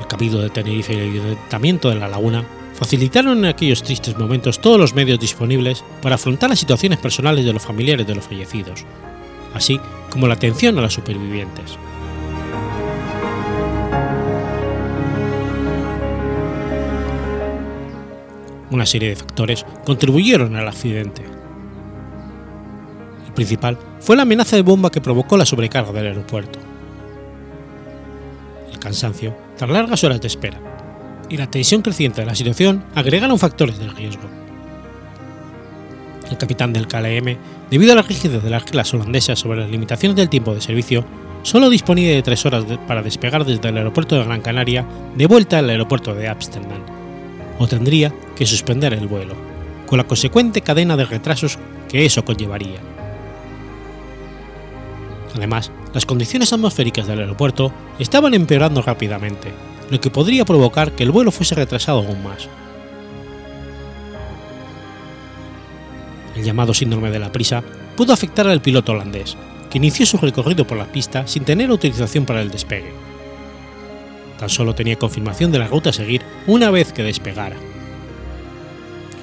El 0.00 0.06
Cabildo 0.06 0.40
de 0.40 0.50
Tenerife 0.50 0.92
y 0.92 1.16
el 1.16 1.22
Ayuntamiento 1.22 1.88
de 1.88 1.96
la 1.96 2.08
Laguna 2.08 2.44
facilitaron 2.74 3.38
en 3.38 3.46
aquellos 3.46 3.82
tristes 3.82 4.16
momentos 4.18 4.60
todos 4.60 4.78
los 4.78 4.94
medios 4.94 5.18
disponibles 5.18 5.82
para 6.02 6.16
afrontar 6.16 6.50
las 6.50 6.58
situaciones 6.58 6.98
personales 6.98 7.44
de 7.44 7.52
los 7.52 7.62
familiares 7.62 8.06
de 8.06 8.14
los 8.14 8.24
fallecidos, 8.24 8.84
así 9.54 9.80
como 10.10 10.28
la 10.28 10.34
atención 10.34 10.78
a 10.78 10.82
los 10.82 10.94
supervivientes. 10.94 11.78
Una 18.74 18.86
serie 18.86 19.10
de 19.10 19.14
factores 19.14 19.64
contribuyeron 19.84 20.56
al 20.56 20.66
accidente. 20.66 21.22
El 23.24 23.32
principal 23.32 23.78
fue 24.00 24.16
la 24.16 24.22
amenaza 24.22 24.56
de 24.56 24.62
bomba 24.62 24.90
que 24.90 25.00
provocó 25.00 25.36
la 25.36 25.46
sobrecarga 25.46 25.92
del 25.92 26.08
aeropuerto. 26.08 26.58
El 28.72 28.80
cansancio 28.80 29.32
tras 29.56 29.70
largas 29.70 30.02
horas 30.02 30.20
de 30.20 30.26
espera, 30.26 30.58
y 31.28 31.36
la 31.36 31.48
tensión 31.48 31.82
creciente 31.82 32.22
de 32.22 32.26
la 32.26 32.34
situación 32.34 32.82
agregaron 32.96 33.38
factores 33.38 33.78
de 33.78 33.86
riesgo. 33.90 34.28
El 36.28 36.36
capitán 36.36 36.72
del 36.72 36.88
KLM, 36.88 37.38
debido 37.70 37.92
a 37.92 37.94
la 37.94 38.02
rigidez 38.02 38.42
de 38.42 38.50
las 38.50 38.64
reglas 38.64 38.92
holandesas 38.92 39.38
sobre 39.38 39.60
las 39.60 39.70
limitaciones 39.70 40.16
del 40.16 40.28
tiempo 40.28 40.52
de 40.52 40.60
servicio, 40.60 41.04
solo 41.44 41.70
disponía 41.70 42.12
de 42.12 42.22
tres 42.22 42.44
horas 42.44 42.64
para 42.88 43.02
despegar 43.02 43.44
desde 43.44 43.68
el 43.68 43.76
aeropuerto 43.76 44.16
de 44.16 44.24
Gran 44.24 44.40
Canaria 44.40 44.84
de 45.14 45.26
vuelta 45.28 45.60
al 45.60 45.70
aeropuerto 45.70 46.12
de 46.12 46.26
Amsterdam, 46.26 46.82
o 47.58 47.66
tendría 47.66 48.12
que 48.36 48.46
suspender 48.46 48.92
el 48.94 49.06
vuelo, 49.06 49.34
con 49.86 49.98
la 49.98 50.06
consecuente 50.06 50.62
cadena 50.62 50.96
de 50.96 51.04
retrasos 51.04 51.58
que 51.88 52.04
eso 52.04 52.24
conllevaría. 52.24 52.80
Además, 55.34 55.70
las 55.92 56.06
condiciones 56.06 56.52
atmosféricas 56.52 57.06
del 57.06 57.20
aeropuerto 57.20 57.72
estaban 57.98 58.34
empeorando 58.34 58.82
rápidamente, 58.82 59.52
lo 59.90 60.00
que 60.00 60.10
podría 60.10 60.44
provocar 60.44 60.92
que 60.92 61.02
el 61.02 61.10
vuelo 61.10 61.30
fuese 61.30 61.54
retrasado 61.54 61.98
aún 61.98 62.22
más. 62.22 62.48
El 66.36 66.44
llamado 66.44 66.74
síndrome 66.74 67.10
de 67.10 67.18
la 67.18 67.32
prisa 67.32 67.62
pudo 67.96 68.12
afectar 68.12 68.46
al 68.48 68.60
piloto 68.60 68.92
holandés, 68.92 69.36
que 69.70 69.78
inició 69.78 70.06
su 70.06 70.18
recorrido 70.18 70.66
por 70.66 70.78
la 70.78 70.86
pista 70.86 71.26
sin 71.26 71.44
tener 71.44 71.70
autorización 71.70 72.24
para 72.24 72.42
el 72.42 72.50
despegue. 72.50 73.03
Tan 74.38 74.48
solo 74.48 74.74
tenía 74.74 74.96
confirmación 74.96 75.52
de 75.52 75.58
la 75.58 75.68
ruta 75.68 75.90
a 75.90 75.92
seguir 75.92 76.22
una 76.46 76.70
vez 76.70 76.92
que 76.92 77.02
despegara. 77.02 77.56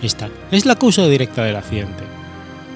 Esta 0.02 0.30
es 0.52 0.66
la 0.66 0.76
causa 0.76 1.08
directa 1.08 1.44
del 1.44 1.56
accidente, 1.56 2.04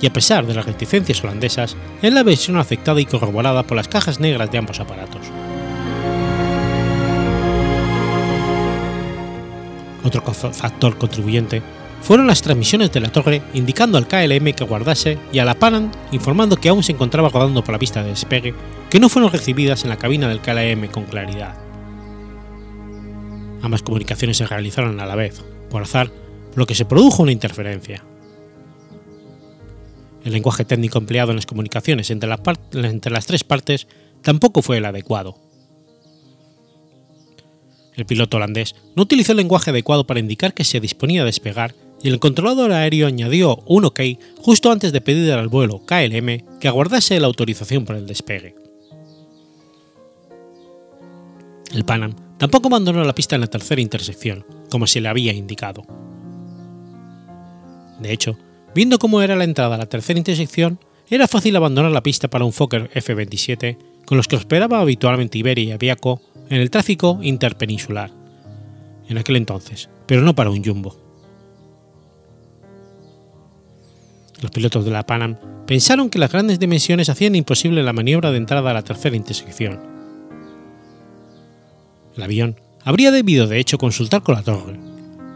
y 0.01 0.07
a 0.07 0.13
pesar 0.13 0.45
de 0.45 0.53
las 0.53 0.65
reticencias 0.65 1.23
holandesas, 1.23 1.75
es 2.01 2.13
la 2.13 2.23
versión 2.23 2.57
aceptada 2.57 3.01
y 3.01 3.05
corroborada 3.05 3.63
por 3.63 3.77
las 3.77 3.87
cajas 3.87 4.19
negras 4.19 4.51
de 4.51 4.57
ambos 4.57 4.79
aparatos. 4.79 5.21
Otro 10.03 10.21
factor 10.21 10.97
contribuyente 10.99 11.63
fueron 12.01 12.27
las 12.27 12.43
transmisiones 12.43 12.91
de 12.91 12.99
la 12.99 13.11
torre 13.11 13.41
indicando 13.55 13.97
al 13.97 14.07
KLM 14.07 14.53
que 14.53 14.63
guardase 14.63 15.17
y 15.33 15.39
a 15.39 15.45
la 15.45 15.55
Panam 15.55 15.89
informando 16.11 16.57
que 16.57 16.69
aún 16.69 16.83
se 16.83 16.91
encontraba 16.91 17.29
rodando 17.29 17.63
por 17.63 17.73
la 17.73 17.79
pista 17.79 18.03
de 18.03 18.09
despegue, 18.09 18.53
que 18.91 18.99
no 18.99 19.09
fueron 19.09 19.31
recibidas 19.31 19.83
en 19.83 19.89
la 19.89 19.97
cabina 19.97 20.27
del 20.27 20.41
KLM 20.41 20.91
con 20.91 21.05
claridad. 21.05 21.64
Ambas 23.65 23.81
comunicaciones 23.81 24.37
se 24.37 24.45
realizaron 24.45 24.99
a 24.99 25.07
la 25.07 25.15
vez, 25.15 25.43
por 25.71 25.81
azar, 25.81 26.11
por 26.51 26.59
lo 26.59 26.65
que 26.67 26.75
se 26.75 26.85
produjo 26.85 27.23
una 27.23 27.31
interferencia. 27.31 28.03
El 30.23 30.33
lenguaje 30.33 30.65
técnico 30.65 30.99
empleado 30.99 31.31
en 31.31 31.37
las 31.37 31.47
comunicaciones 31.47 32.11
entre, 32.11 32.31
entre 32.73 33.11
las 33.11 33.25
tres 33.25 33.43
partes 33.43 33.87
tampoco 34.21 34.61
fue 34.61 34.77
el 34.77 34.85
adecuado, 34.85 35.39
el 37.95 38.05
piloto 38.05 38.37
holandés 38.37 38.75
no 38.95 39.01
utilizó 39.01 39.31
el 39.31 39.37
lenguaje 39.37 39.71
adecuado 39.71 40.05
para 40.05 40.19
indicar 40.19 40.53
que 40.53 40.63
se 40.63 40.79
disponía 40.79 41.23
a 41.23 41.25
despegar 41.25 41.73
y 42.03 42.09
el 42.09 42.19
controlador 42.19 42.71
aéreo 42.71 43.07
añadió 43.07 43.63
un 43.65 43.85
OK 43.85 43.99
justo 44.37 44.71
antes 44.71 44.91
de 44.91 45.01
pedir 45.01 45.31
al 45.31 45.47
vuelo 45.47 45.81
KLM 45.87 46.59
que 46.59 46.67
aguardase 46.67 47.19
la 47.19 47.25
autorización 47.25 47.83
para 47.85 47.97
el 47.97 48.05
despegue. 48.05 48.53
El 51.73 51.83
Panam 51.83 52.24
tampoco 52.37 52.67
abandonó 52.67 53.03
la 53.03 53.15
pista 53.15 53.35
en 53.35 53.41
la 53.41 53.47
tercera 53.47 53.81
intersección, 53.81 54.45
como 54.69 54.87
se 54.87 55.01
le 55.01 55.09
había 55.09 55.33
indicado. 55.33 55.85
De 57.99 58.11
hecho, 58.11 58.37
viendo 58.73 58.99
cómo 58.99 59.21
era 59.21 59.35
la 59.35 59.43
entrada 59.43 59.75
a 59.75 59.79
la 59.79 59.85
tercera 59.85 60.19
intersección, 60.19 60.79
era 61.09 61.27
fácil 61.27 61.55
abandonar 61.55 61.91
la 61.91 62.03
pista 62.03 62.27
para 62.29 62.45
un 62.45 62.53
Fokker 62.53 62.89
F-27 62.93 63.77
con 64.05 64.17
los 64.17 64.27
que 64.27 64.35
hospedaba 64.35 64.79
habitualmente 64.79 65.37
Iberia 65.37 65.63
y 65.65 65.71
Aviaco 65.71 66.21
en 66.49 66.61
el 66.61 66.69
tráfico 66.69 67.19
interpeninsular, 67.21 68.11
en 69.07 69.17
aquel 69.17 69.35
entonces, 69.35 69.89
pero 70.05 70.21
no 70.21 70.35
para 70.35 70.49
un 70.49 70.63
jumbo. 70.63 70.95
Los 74.41 74.51
pilotos 74.51 74.85
de 74.85 74.91
la 74.91 75.05
Panam 75.05 75.37
pensaron 75.65 76.09
que 76.09 76.19
las 76.19 76.31
grandes 76.31 76.59
dimensiones 76.59 77.09
hacían 77.09 77.35
imposible 77.35 77.83
la 77.83 77.93
maniobra 77.93 78.31
de 78.31 78.37
entrada 78.37 78.71
a 78.71 78.73
la 78.73 78.83
tercera 78.83 79.15
intersección. 79.15 79.94
El 82.15 82.23
avión. 82.23 82.59
Habría 82.83 83.11
debido 83.11 83.47
de 83.47 83.59
hecho 83.59 83.77
consultar 83.77 84.21
con 84.21 84.35
la 84.35 84.43
torre, 84.43 84.79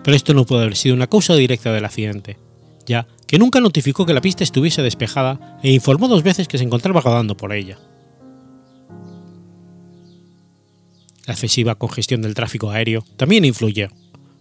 pero 0.03 0.15
esto 0.15 0.33
no 0.33 0.45
puede 0.45 0.63
haber 0.63 0.75
sido 0.75 0.95
una 0.95 1.07
causa 1.07 1.33
directa 1.35 1.73
del 1.73 1.85
accidente, 1.85 2.37
ya 2.85 3.07
que 3.27 3.39
nunca 3.39 3.59
notificó 3.59 4.05
que 4.05 4.13
la 4.13 4.21
pista 4.21 4.43
estuviese 4.43 4.81
despejada 4.81 5.59
e 5.63 5.71
informó 5.71 6.07
dos 6.07 6.23
veces 6.23 6.47
que 6.47 6.57
se 6.57 6.63
encontraba 6.63 7.01
rodando 7.01 7.35
por 7.35 7.53
ella. 7.53 7.79
La 11.25 11.33
excesiva 11.33 11.75
congestión 11.75 12.21
del 12.21 12.33
tráfico 12.33 12.71
aéreo 12.71 13.03
también 13.17 13.45
influye, 13.45 13.89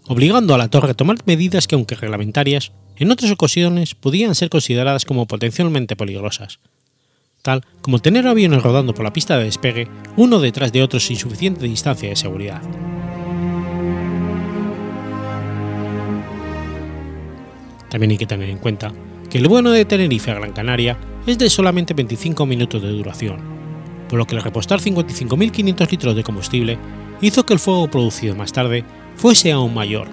obligando 0.06 0.54
a 0.54 0.58
la 0.58 0.68
torre 0.68 0.92
a 0.92 0.94
tomar 0.94 1.18
medidas 1.26 1.66
que, 1.66 1.74
aunque 1.74 1.94
reglamentarias, 1.94 2.72
en 2.96 3.10
otras 3.10 3.30
ocasiones 3.30 3.94
podían 3.94 4.34
ser 4.34 4.48
consideradas 4.48 5.04
como 5.04 5.26
potencialmente 5.26 5.96
peligrosas, 5.96 6.60
tal 7.48 7.64
como 7.80 7.98
tener 7.98 8.28
aviones 8.28 8.62
rodando 8.62 8.92
por 8.92 9.06
la 9.06 9.12
pista 9.14 9.38
de 9.38 9.44
despegue 9.44 9.88
uno 10.18 10.38
detrás 10.38 10.70
de 10.70 10.82
otro 10.82 11.00
sin 11.00 11.16
suficiente 11.16 11.64
distancia 11.64 12.10
de 12.10 12.14
seguridad. 12.14 12.60
También 17.88 18.10
hay 18.10 18.18
que 18.18 18.26
tener 18.26 18.50
en 18.50 18.58
cuenta 18.58 18.92
que 19.30 19.38
el 19.38 19.48
vuelo 19.48 19.70
de 19.70 19.86
Tenerife 19.86 20.30
a 20.30 20.34
Gran 20.34 20.52
Canaria 20.52 20.98
es 21.26 21.38
de 21.38 21.48
solamente 21.48 21.94
25 21.94 22.44
minutos 22.44 22.82
de 22.82 22.90
duración, 22.90 23.38
por 24.10 24.18
lo 24.18 24.26
que 24.26 24.36
el 24.36 24.42
repostar 24.42 24.80
55.500 24.80 25.90
litros 25.90 26.16
de 26.16 26.24
combustible 26.24 26.78
hizo 27.22 27.46
que 27.46 27.54
el 27.54 27.58
fuego 27.58 27.88
producido 27.88 28.36
más 28.36 28.52
tarde 28.52 28.84
fuese 29.16 29.52
aún 29.52 29.72
mayor, 29.72 30.06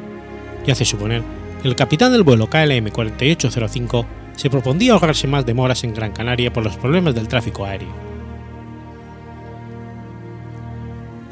y 0.65 0.71
hace 0.71 0.85
suponer 0.85 1.21
que 1.61 1.67
el 1.67 1.75
capitán 1.75 2.13
del 2.13 2.23
vuelo 2.23 2.49
KLM 2.49 2.91
4805 2.91 4.05
se 4.35 4.49
propondía 4.49 4.93
ahorrarse 4.93 5.27
más 5.27 5.45
demoras 5.45 5.83
en 5.83 5.93
Gran 5.93 6.11
Canaria 6.11 6.51
por 6.51 6.63
los 6.63 6.77
problemas 6.77 7.15
del 7.15 7.27
tráfico 7.27 7.65
aéreo. 7.65 7.93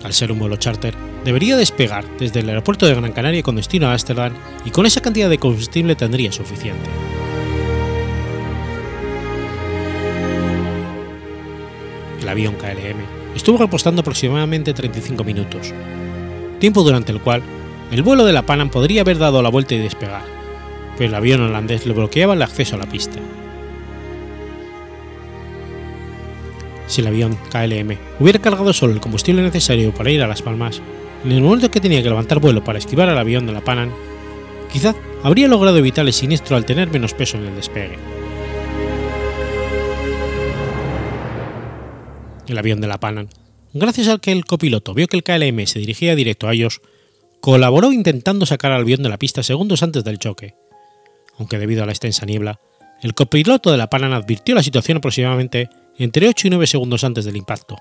Al 0.03 0.13
ser 0.13 0.31
un 0.31 0.39
vuelo 0.39 0.57
charter, 0.57 0.93
debería 1.23 1.55
despegar 1.55 2.05
desde 2.17 2.41
el 2.41 2.49
aeropuerto 2.49 2.85
de 2.85 2.95
Gran 2.95 3.11
Canaria 3.13 3.43
con 3.43 3.55
destino 3.55 3.87
a 3.87 3.93
Ámsterdam 3.93 4.33
y 4.65 4.71
con 4.71 4.85
esa 4.85 5.01
cantidad 5.01 5.29
de 5.29 5.37
combustible 5.37 5.95
tendría 5.95 6.31
suficiente. 6.31 6.89
el 12.23 12.29
avión 12.29 12.55
KLM 12.55 13.35
estuvo 13.35 13.57
repostando 13.57 14.01
aproximadamente 14.01 14.73
35 14.73 15.23
minutos, 15.23 15.73
tiempo 16.59 16.83
durante 16.83 17.11
el 17.11 17.19
cual 17.19 17.43
el 17.91 18.01
vuelo 18.01 18.25
de 18.25 18.33
la 18.33 18.43
Panam 18.43 18.69
podría 18.69 19.01
haber 19.01 19.17
dado 19.17 19.41
la 19.41 19.49
vuelta 19.49 19.75
y 19.75 19.79
despegar, 19.79 20.23
pero 20.97 21.09
el 21.09 21.15
avión 21.15 21.41
holandés 21.41 21.85
le 21.85 21.93
bloqueaba 21.93 22.33
el 22.33 22.41
acceso 22.41 22.75
a 22.75 22.79
la 22.79 22.89
pista. 22.89 23.19
Si 26.87 27.01
el 27.01 27.07
avión 27.07 27.37
KLM 27.49 27.97
hubiera 28.19 28.39
cargado 28.39 28.73
solo 28.73 28.93
el 28.93 28.99
combustible 28.99 29.41
necesario 29.41 29.93
para 29.93 30.11
ir 30.11 30.21
a 30.21 30.27
Las 30.27 30.41
Palmas, 30.41 30.81
en 31.23 31.31
el 31.31 31.41
momento 31.41 31.71
que 31.71 31.79
tenía 31.79 32.03
que 32.03 32.09
levantar 32.09 32.39
vuelo 32.39 32.63
para 32.63 32.79
esquivar 32.79 33.09
al 33.09 33.17
avión 33.17 33.45
de 33.45 33.53
la 33.53 33.61
Panam, 33.61 33.91
quizá 34.71 34.93
habría 35.23 35.47
logrado 35.47 35.77
evitar 35.77 36.05
el 36.05 36.13
siniestro 36.13 36.55
al 36.55 36.65
tener 36.65 36.91
menos 36.91 37.13
peso 37.13 37.37
en 37.37 37.45
el 37.45 37.55
despegue. 37.55 37.97
el 42.47 42.57
avión 42.57 42.81
de 42.81 42.87
la 42.87 42.99
Panam, 42.99 43.27
gracias 43.73 44.07
al 44.07 44.19
que 44.19 44.31
el 44.31 44.45
copiloto 44.45 44.93
vio 44.93 45.07
que 45.07 45.17
el 45.17 45.23
KLM 45.23 45.65
se 45.65 45.79
dirigía 45.79 46.15
directo 46.15 46.47
a 46.47 46.53
ellos, 46.53 46.81
colaboró 47.41 47.91
intentando 47.91 48.45
sacar 48.45 48.71
al 48.71 48.81
avión 48.81 49.03
de 49.03 49.09
la 49.09 49.17
pista 49.17 49.43
segundos 49.43 49.83
antes 49.83 50.03
del 50.03 50.19
choque, 50.19 50.55
aunque 51.37 51.57
debido 51.57 51.83
a 51.83 51.85
la 51.85 51.91
extensa 51.91 52.25
niebla, 52.25 52.59
el 53.01 53.13
copiloto 53.13 53.71
de 53.71 53.77
la 53.77 53.89
Panam 53.89 54.13
advirtió 54.13 54.55
la 54.55 54.63
situación 54.63 54.97
aproximadamente 54.97 55.69
entre 55.97 56.27
8 56.27 56.47
y 56.47 56.49
9 56.51 56.67
segundos 56.67 57.03
antes 57.03 57.25
del 57.25 57.35
impacto, 57.35 57.77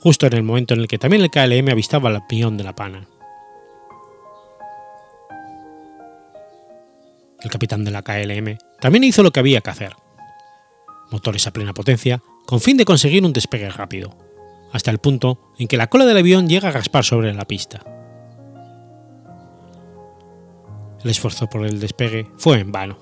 justo 0.00 0.26
en 0.26 0.34
el 0.34 0.42
momento 0.42 0.74
en 0.74 0.80
el 0.80 0.88
que 0.88 0.98
también 0.98 1.22
el 1.22 1.30
KLM 1.30 1.70
avistaba 1.70 2.10
al 2.10 2.16
avión 2.16 2.56
de 2.56 2.64
la 2.64 2.74
Panam. 2.74 3.06
El 7.40 7.50
capitán 7.50 7.84
de 7.84 7.90
la 7.90 8.02
KLM 8.02 8.58
también 8.80 9.04
hizo 9.04 9.22
lo 9.22 9.30
que 9.30 9.40
había 9.40 9.60
que 9.60 9.70
hacer. 9.70 9.92
Motores 11.10 11.46
a 11.46 11.52
plena 11.52 11.72
potencia 11.72 12.20
con 12.44 12.60
fin 12.60 12.76
de 12.76 12.84
conseguir 12.84 13.24
un 13.24 13.32
despegue 13.32 13.70
rápido, 13.70 14.16
hasta 14.72 14.90
el 14.90 14.98
punto 14.98 15.52
en 15.58 15.68
que 15.68 15.76
la 15.76 15.86
cola 15.86 16.04
del 16.04 16.18
avión 16.18 16.48
llega 16.48 16.68
a 16.68 16.72
raspar 16.72 17.04
sobre 17.04 17.32
la 17.32 17.44
pista. 17.46 17.95
El 21.02 21.10
esfuerzo 21.10 21.48
por 21.48 21.64
el 21.64 21.80
despegue 21.80 22.26
fue 22.36 22.60
en 22.60 22.72
vano. 22.72 22.98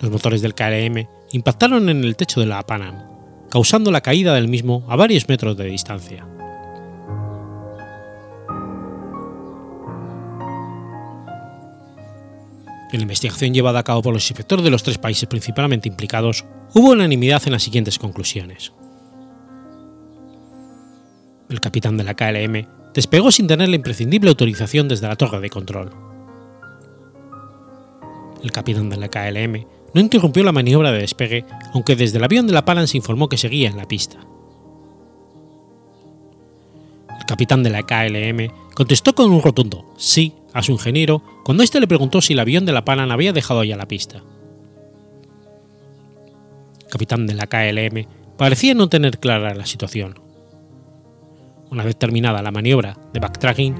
Los 0.00 0.10
motores 0.10 0.42
del 0.42 0.54
KLM 0.54 1.06
impactaron 1.32 1.88
en 1.88 2.04
el 2.04 2.16
techo 2.16 2.40
de 2.40 2.46
la 2.46 2.62
Panam, 2.64 2.94
causando 3.50 3.90
la 3.90 4.00
caída 4.00 4.34
del 4.34 4.48
mismo 4.48 4.84
a 4.88 4.96
varios 4.96 5.28
metros 5.28 5.56
de 5.56 5.64
distancia. 5.64 6.26
En 12.92 13.00
la 13.00 13.02
investigación 13.02 13.52
llevada 13.52 13.80
a 13.80 13.82
cabo 13.82 14.02
por 14.02 14.14
los 14.14 14.30
inspectores 14.30 14.64
de 14.64 14.70
los 14.70 14.84
tres 14.84 14.98
países 14.98 15.28
principalmente 15.28 15.88
implicados, 15.88 16.44
hubo 16.74 16.92
unanimidad 16.92 17.42
en 17.46 17.52
las 17.52 17.64
siguientes 17.64 17.98
conclusiones. 17.98 18.72
El 21.48 21.60
capitán 21.60 21.96
de 21.96 22.04
la 22.04 22.14
KLM 22.14 22.92
despegó 22.94 23.32
sin 23.32 23.48
tener 23.48 23.68
la 23.68 23.76
imprescindible 23.76 24.30
autorización 24.30 24.86
desde 24.86 25.08
la 25.08 25.16
torre 25.16 25.40
de 25.40 25.50
control. 25.50 26.13
El 28.44 28.52
capitán 28.52 28.90
de 28.90 28.98
la 28.98 29.08
KLM 29.08 29.66
no 29.94 30.00
interrumpió 30.02 30.44
la 30.44 30.52
maniobra 30.52 30.92
de 30.92 30.98
despegue, 30.98 31.46
aunque 31.72 31.96
desde 31.96 32.18
el 32.18 32.24
avión 32.24 32.46
de 32.46 32.52
la 32.52 32.66
Palan 32.66 32.86
se 32.86 32.98
informó 32.98 33.30
que 33.30 33.38
seguía 33.38 33.70
en 33.70 33.78
la 33.78 33.88
pista. 33.88 34.18
El 37.18 37.24
capitán 37.24 37.62
de 37.62 37.70
la 37.70 37.84
KLM 37.84 38.74
contestó 38.74 39.14
con 39.14 39.32
un 39.32 39.40
rotundo 39.40 39.86
sí 39.96 40.34
a 40.52 40.62
su 40.62 40.72
ingeniero 40.72 41.22
cuando 41.42 41.62
éste 41.62 41.80
le 41.80 41.88
preguntó 41.88 42.20
si 42.20 42.34
el 42.34 42.40
avión 42.40 42.66
de 42.66 42.72
la 42.72 42.84
Panam 42.84 43.10
había 43.10 43.32
dejado 43.32 43.64
ya 43.64 43.78
la 43.78 43.88
pista. 43.88 44.22
El 46.82 46.90
capitán 46.90 47.26
de 47.26 47.32
la 47.32 47.46
KLM 47.46 48.06
parecía 48.36 48.74
no 48.74 48.90
tener 48.90 49.18
clara 49.18 49.54
la 49.54 49.64
situación. 49.64 50.20
Una 51.70 51.82
vez 51.82 51.96
terminada 51.96 52.42
la 52.42 52.50
maniobra 52.50 52.98
de 53.14 53.20
backtracking, 53.20 53.74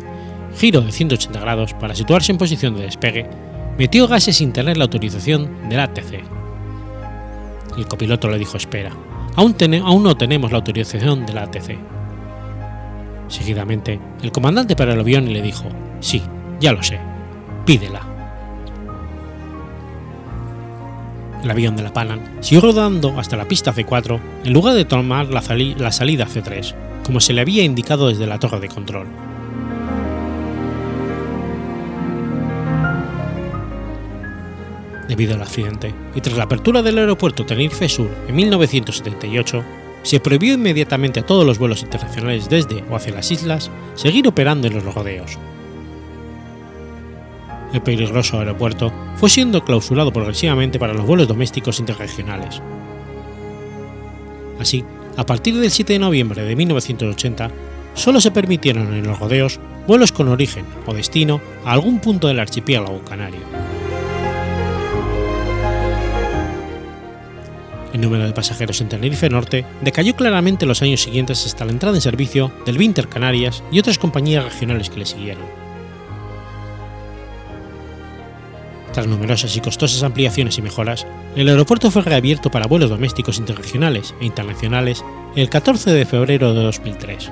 giro 0.57 0.81
de 0.81 0.90
180 0.90 1.38
grados 1.38 1.74
para 1.74 1.94
situarse 1.94 2.33
en 2.33 2.38
posición 2.38 2.77
de 2.77 2.85
despegue, 2.85 3.29
metió 3.79 4.07
gases 4.07 4.37
sin 4.37 4.53
tener 4.53 4.77
la 4.77 4.85
autorización 4.85 5.69
del 5.69 5.81
ATC. 5.81 6.23
El 7.77 7.87
copiloto 7.87 8.29
le 8.29 8.39
dijo 8.39 8.57
espera, 8.57 8.93
aún, 9.35 9.57
no 10.03 10.17
tenemos 10.17 10.51
la 10.51 10.59
autorización 10.59 11.27
del 11.27 11.39
ATC. 11.39 11.79
Seguidamente, 13.29 13.99
el 14.23 14.33
comandante 14.33 14.77
para 14.77 14.95
el 14.95 15.01
avión 15.01 15.33
le 15.33 15.43
dijo, 15.43 15.65
sí, 16.01 16.23
ya 16.61 16.73
lo 16.73 16.83
sé, 16.83 17.01
pídela. 17.65 18.03
El 21.43 21.51
avión 21.51 21.77
de 21.77 21.83
la 21.83 21.93
Panam 21.93 22.21
siguió 22.41 22.63
rodando 22.63 23.19
hasta 23.19 23.37
la 23.37 23.47
pista 23.47 23.75
C4 23.75 24.21
en 24.45 24.53
lugar 24.53 24.75
de 24.75 24.85
tomar 24.85 25.27
la, 25.27 25.43
la 25.77 25.93
salida 25.93 26.27
C3, 26.27 26.75
como 27.05 27.21
se 27.21 27.33
le 27.33 27.43
había 27.43 27.65
indicado 27.65 28.09
desde 28.09 28.27
la 28.27 28.39
torre 28.39 28.61
de 28.61 28.69
control. 28.69 29.09
Debido 35.09 35.35
al 35.35 35.43
accidente, 35.43 35.95
y 36.14 36.21
tras 36.21 36.37
la 36.37 36.45
apertura 36.45 36.83
del 36.83 36.99
aeropuerto 36.99 37.45
Tenerife 37.45 37.88
Sur 37.88 38.09
en 38.29 38.35
1978, 38.37 39.64
se 40.03 40.21
prohibió 40.21 40.55
inmediatamente 40.55 41.21
a 41.21 41.27
todos 41.27 41.47
los 41.47 41.59
vuelos 41.59 41.83
internacionales 41.83 42.49
desde 42.49 42.85
o 42.90 42.97
hacia 42.97 43.14
las 43.14 43.31
islas 43.31 43.71
seguir 43.95 44.29
operando 44.29 44.67
en 44.67 44.75
los 44.75 44.95
rodeos. 44.95 45.38
El 47.73 47.83
peligroso 47.83 48.38
aeropuerto 48.38 48.93
fue 49.17 49.29
siendo 49.29 49.64
clausurado 49.64 50.12
progresivamente 50.12 50.79
para 50.79 50.95
los 50.95 51.07
vuelos 51.07 51.27
domésticos 51.27 51.81
interregionales. 51.81 52.62
Así, 54.61 54.85
a 55.17 55.27
partir 55.27 55.57
del 55.59 55.71
7 55.71 55.95
de 55.95 55.99
noviembre 55.99 56.45
de 56.45 56.55
1980, 56.55 57.51
solo 57.95 58.21
se 58.21 58.31
permitieron 58.31 58.95
en 58.95 59.07
los 59.07 59.19
rodeos 59.19 59.59
vuelos 59.87 60.12
con 60.12 60.29
origen 60.29 60.67
o 60.87 60.95
destino 60.95 61.40
a 61.64 61.73
algún 61.73 61.99
punto 62.01 62.29
del 62.29 62.40
archipiélago 62.40 63.03
canario. 63.05 63.74
El 67.94 68.00
número 68.00 68.26
de 68.26 68.33
pasajeros 68.33 68.80
en 68.80 68.88
Tenerife 68.88 69.30
Norte 69.30 69.64
decayó 69.80 70.16
claramente 70.16 70.64
en 70.64 70.68
los 70.68 70.83
años 70.83 71.00
siguientes 71.00 71.46
hasta 71.46 71.64
la 71.64 71.70
entrada 71.70 71.96
en 71.96 72.00
servicio 72.00 72.50
del 72.66 72.76
Winter 72.76 73.09
Canarias 73.09 73.62
y 73.70 73.78
otras 73.78 74.00
compañías 74.00 74.44
regionales 74.44 74.90
que 74.90 74.98
le 74.98 75.07
siguieron. 75.07 75.44
Tras 78.92 79.07
numerosas 79.07 79.57
y 79.57 79.61
costosas 79.61 80.02
ampliaciones 80.02 80.59
y 80.59 80.62
mejoras, 80.62 81.07
el 81.37 81.48
aeropuerto 81.48 81.88
fue 81.92 82.02
reabierto 82.02 82.50
para 82.50 82.66
vuelos 82.66 82.90
domésticos 82.90 83.38
interregionales 83.38 84.12
e 84.20 84.24
internacionales 84.24 85.04
el 85.37 85.48
14 85.48 85.92
de 85.92 86.04
febrero 86.04 86.52
de 86.52 86.64
2003. 86.64 87.30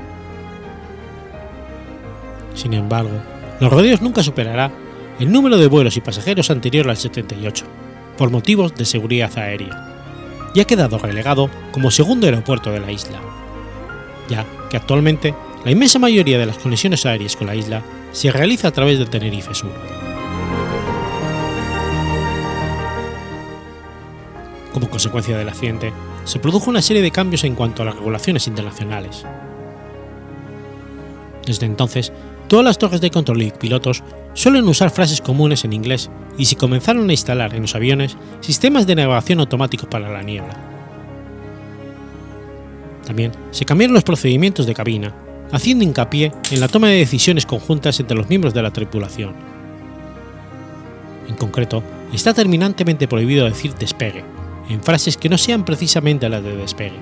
Sin 2.54 2.74
embargo, 2.74 3.20
los 3.58 3.72
rodeos 3.72 4.00
nunca 4.00 4.22
superará 4.22 4.70
el 5.18 5.32
número 5.32 5.58
de 5.58 5.66
vuelos 5.66 5.96
y 5.96 6.00
pasajeros 6.00 6.52
anterior 6.52 6.88
al 6.88 6.96
78, 6.96 7.64
por 8.16 8.30
motivos 8.30 8.76
de 8.76 8.84
seguridad 8.84 9.36
aérea 9.36 9.92
y 10.54 10.60
ha 10.60 10.64
quedado 10.64 10.98
relegado 10.98 11.50
como 11.72 11.90
segundo 11.90 12.26
aeropuerto 12.26 12.70
de 12.70 12.80
la 12.80 12.92
isla, 12.92 13.20
ya 14.28 14.44
que 14.70 14.76
actualmente 14.76 15.34
la 15.64 15.70
inmensa 15.70 15.98
mayoría 15.98 16.38
de 16.38 16.46
las 16.46 16.58
conexiones 16.58 17.06
aéreas 17.06 17.36
con 17.36 17.46
la 17.46 17.54
isla 17.54 17.82
se 18.12 18.30
realiza 18.30 18.68
a 18.68 18.72
través 18.72 18.98
del 18.98 19.10
Tenerife 19.10 19.54
Sur. 19.54 19.72
Como 24.72 24.88
consecuencia 24.88 25.36
del 25.36 25.48
accidente, 25.48 25.92
se 26.24 26.38
produjo 26.38 26.70
una 26.70 26.82
serie 26.82 27.02
de 27.02 27.10
cambios 27.10 27.44
en 27.44 27.54
cuanto 27.54 27.82
a 27.82 27.84
las 27.84 27.94
regulaciones 27.94 28.46
internacionales. 28.46 29.24
Desde 31.46 31.66
entonces, 31.66 32.12
todas 32.52 32.66
las 32.66 32.76
torres 32.76 33.00
de 33.00 33.10
control 33.10 33.40
y 33.40 33.50
pilotos 33.50 34.02
suelen 34.34 34.68
usar 34.68 34.90
frases 34.90 35.22
comunes 35.22 35.64
en 35.64 35.72
inglés 35.72 36.10
y 36.36 36.44
se 36.44 36.56
comenzaron 36.56 37.08
a 37.08 37.12
instalar 37.14 37.54
en 37.54 37.62
los 37.62 37.74
aviones 37.74 38.18
sistemas 38.42 38.86
de 38.86 38.94
navegación 38.94 39.40
automáticos 39.40 39.88
para 39.88 40.12
la 40.12 40.22
niebla. 40.22 40.54
También 43.06 43.32
se 43.52 43.64
cambiaron 43.64 43.94
los 43.94 44.04
procedimientos 44.04 44.66
de 44.66 44.74
cabina, 44.74 45.14
haciendo 45.50 45.82
hincapié 45.82 46.30
en 46.50 46.60
la 46.60 46.68
toma 46.68 46.88
de 46.88 46.96
decisiones 46.96 47.46
conjuntas 47.46 47.98
entre 48.00 48.18
los 48.18 48.28
miembros 48.28 48.52
de 48.52 48.62
la 48.62 48.70
tripulación. 48.70 49.32
En 51.30 51.36
concreto, 51.36 51.82
está 52.12 52.34
terminantemente 52.34 53.08
prohibido 53.08 53.46
decir 53.46 53.74
despegue, 53.76 54.24
en 54.68 54.82
frases 54.82 55.16
que 55.16 55.30
no 55.30 55.38
sean 55.38 55.64
precisamente 55.64 56.28
las 56.28 56.44
de 56.44 56.54
despegue. 56.54 57.00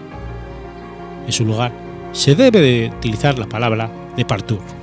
En 1.27 1.33
su 1.33 1.45
lugar, 1.45 1.73
se 2.13 2.37
debe 2.37 2.61
de 2.61 2.93
utilizar 2.97 3.37
la 3.37 3.49
palabra 3.49 3.91
departure. 4.17 4.80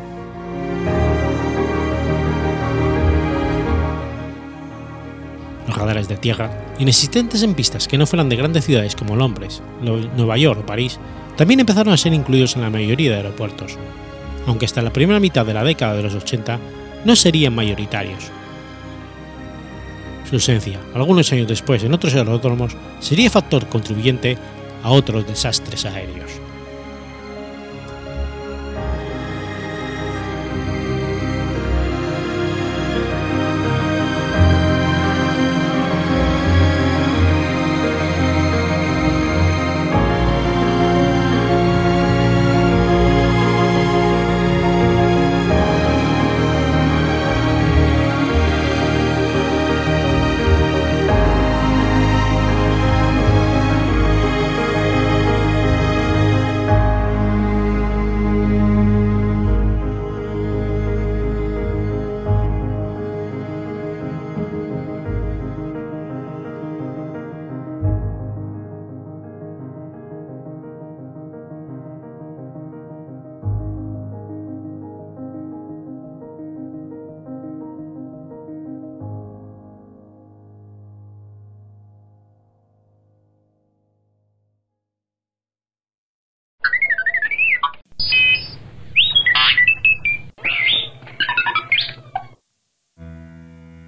Radares 5.77 6.07
de 6.07 6.17
tierra, 6.17 6.65
inexistentes 6.79 7.43
en 7.43 7.53
pistas 7.53 7.87
que 7.87 7.97
no 7.97 8.07
fueran 8.07 8.29
de 8.29 8.35
grandes 8.35 8.65
ciudades 8.65 8.95
como 8.95 9.15
Londres, 9.15 9.61
Nueva 9.81 10.37
York 10.37 10.61
o 10.61 10.65
París, 10.65 10.99
también 11.35 11.59
empezaron 11.59 11.93
a 11.93 11.97
ser 11.97 12.13
incluidos 12.13 12.55
en 12.55 12.63
la 12.63 12.69
mayoría 12.69 13.11
de 13.11 13.17
aeropuertos, 13.17 13.77
aunque 14.47 14.65
hasta 14.65 14.81
la 14.81 14.91
primera 14.91 15.19
mitad 15.19 15.45
de 15.45 15.53
la 15.53 15.63
década 15.63 15.95
de 15.95 16.03
los 16.03 16.15
80 16.15 16.59
no 17.05 17.15
serían 17.15 17.55
mayoritarios. 17.55 18.31
Su 20.27 20.35
ausencia, 20.35 20.79
algunos 20.93 21.31
años 21.31 21.47
después 21.47 21.83
en 21.83 21.93
otros 21.93 22.15
aeródromos, 22.15 22.75
sería 22.99 23.29
factor 23.29 23.67
contribuyente 23.67 24.37
a 24.83 24.89
otros 24.89 25.25
desastres 25.25 25.85
aéreos. 25.85 26.31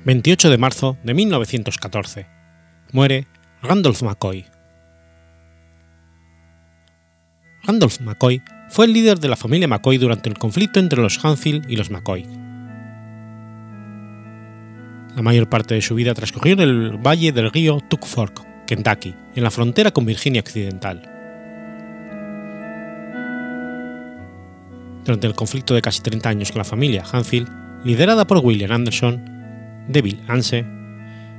28 0.09 0.49
de 0.49 0.57
marzo 0.57 0.97
de 1.03 1.13
1914. 1.13 2.25
Muere 2.93 3.27
Randolph 3.61 4.01
McCoy. 4.01 4.43
Randolph 7.61 7.99
McCoy 7.99 8.41
fue 8.69 8.87
el 8.87 8.93
líder 8.93 9.19
de 9.19 9.27
la 9.27 9.35
familia 9.35 9.67
McCoy 9.67 9.99
durante 9.99 10.27
el 10.27 10.39
conflicto 10.39 10.79
entre 10.79 10.99
los 10.99 11.23
Hanfield 11.23 11.69
y 11.69 11.75
los 11.75 11.91
McCoy. 11.91 12.25
La 15.15 15.21
mayor 15.21 15.47
parte 15.47 15.75
de 15.75 15.83
su 15.83 15.93
vida 15.93 16.15
transcurrió 16.15 16.53
en 16.53 16.61
el 16.61 16.97
valle 16.97 17.31
del 17.31 17.51
río 17.51 17.79
Tuck 17.87 18.03
Fork, 18.03 18.65
Kentucky, 18.65 19.13
en 19.35 19.43
la 19.43 19.51
frontera 19.51 19.91
con 19.91 20.07
Virginia 20.07 20.41
Occidental. 20.41 21.03
Durante 25.05 25.27
el 25.27 25.35
conflicto 25.35 25.75
de 25.75 25.83
casi 25.83 26.01
30 26.01 26.29
años 26.29 26.51
con 26.51 26.57
la 26.57 26.65
familia 26.65 27.03
Hanfield, 27.11 27.85
liderada 27.85 28.25
por 28.25 28.39
William 28.39 28.71
Anderson, 28.71 29.38
Devil 29.89 30.21
Anse, 30.27 30.65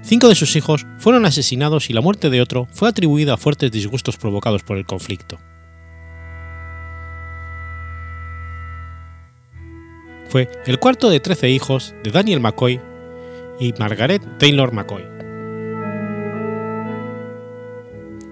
cinco 0.02 0.28
de 0.28 0.34
sus 0.34 0.54
hijos 0.56 0.84
fueron 0.98 1.24
asesinados 1.24 1.88
y 1.88 1.92
la 1.92 2.00
muerte 2.00 2.28
de 2.28 2.42
otro 2.42 2.66
fue 2.72 2.88
atribuida 2.88 3.34
a 3.34 3.38
fuertes 3.38 3.70
disgustos 3.70 4.16
provocados 4.16 4.64
por 4.64 4.76
el 4.76 4.84
conflicto. 4.84 5.38
Fue 10.28 10.48
el 10.66 10.78
cuarto 10.78 11.10
de 11.10 11.20
trece 11.20 11.48
hijos 11.48 11.94
de 12.04 12.10
Daniel 12.10 12.40
McCoy 12.40 12.80
y 13.58 13.72
Margaret 13.78 14.22
Taylor 14.38 14.72
McCoy. 14.72 15.04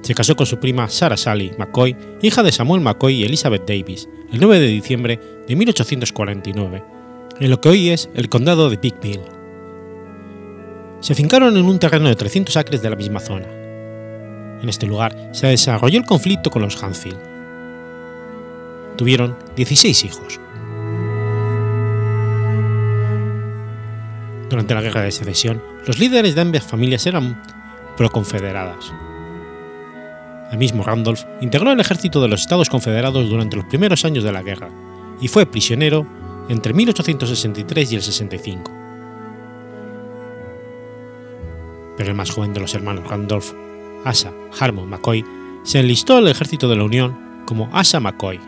Se 0.02 0.14
casó 0.14 0.34
con 0.36 0.46
su 0.46 0.58
prima 0.58 0.88
Sarah 0.88 1.16
Sally 1.16 1.52
McCoy, 1.58 1.96
hija 2.22 2.42
de 2.42 2.50
Samuel 2.50 2.80
McCoy 2.80 3.14
y 3.14 3.24
Elizabeth 3.24 3.68
Davis, 3.68 4.08
el 4.32 4.40
9 4.40 4.58
de 4.58 4.66
diciembre 4.66 5.20
de 5.46 5.54
1849, 5.54 6.84
en 7.40 7.50
lo 7.50 7.60
que 7.60 7.68
hoy 7.68 7.90
es 7.90 8.08
el 8.14 8.28
condado 8.28 8.70
de 8.70 8.76
Big 8.76 8.98
Bill. 9.00 9.37
Se 11.00 11.14
fincaron 11.14 11.56
en 11.56 11.64
un 11.64 11.78
terreno 11.78 12.08
de 12.08 12.16
300 12.16 12.56
acres 12.56 12.82
de 12.82 12.90
la 12.90 12.96
misma 12.96 13.20
zona. 13.20 13.46
En 14.60 14.68
este 14.68 14.86
lugar 14.86 15.30
se 15.32 15.46
desarrolló 15.46 15.98
el 15.98 16.04
conflicto 16.04 16.50
con 16.50 16.62
los 16.62 16.82
Hansfield. 16.82 17.18
Tuvieron 18.96 19.36
16 19.54 20.04
hijos. 20.04 20.40
Durante 24.50 24.74
la 24.74 24.80
Guerra 24.80 25.02
de 25.02 25.12
Secesión, 25.12 25.62
los 25.86 26.00
líderes 26.00 26.34
de 26.34 26.40
ambas 26.40 26.64
familias 26.64 27.06
eran 27.06 27.40
proconfederadas. 27.96 28.92
El 30.50 30.58
mismo 30.58 30.82
Randolph 30.82 31.24
integró 31.40 31.70
el 31.70 31.78
ejército 31.78 32.20
de 32.20 32.28
los 32.28 32.40
Estados 32.40 32.70
Confederados 32.70 33.28
durante 33.28 33.56
los 33.56 33.66
primeros 33.66 34.04
años 34.04 34.24
de 34.24 34.32
la 34.32 34.42
guerra 34.42 34.70
y 35.20 35.28
fue 35.28 35.46
prisionero 35.46 36.06
entre 36.48 36.72
1863 36.72 37.92
y 37.92 37.94
el 37.96 38.02
65. 38.02 38.77
Pero 41.98 42.10
el 42.10 42.16
más 42.16 42.30
joven 42.30 42.54
de 42.54 42.60
los 42.60 42.74
hermanos 42.74 43.06
Randolph, 43.08 43.52
Asa 44.04 44.32
Harmon 44.58 44.88
McCoy, 44.88 45.24
se 45.64 45.80
enlistó 45.80 46.16
al 46.16 46.28
ejército 46.28 46.68
de 46.68 46.76
la 46.76 46.84
Unión 46.84 47.18
como 47.44 47.68
Asa 47.74 48.00
McCoy. 48.00 48.40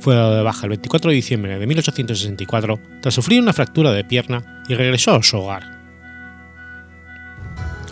Fue 0.00 0.14
dado 0.14 0.34
de 0.36 0.42
baja 0.42 0.64
el 0.64 0.70
24 0.70 1.10
de 1.10 1.14
diciembre 1.14 1.58
de 1.58 1.66
1864 1.66 2.80
tras 3.00 3.14
sufrir 3.14 3.40
una 3.40 3.52
fractura 3.52 3.92
de 3.92 4.04
pierna 4.04 4.64
y 4.68 4.74
regresó 4.74 5.14
a 5.14 5.22
su 5.22 5.38
hogar. 5.38 5.78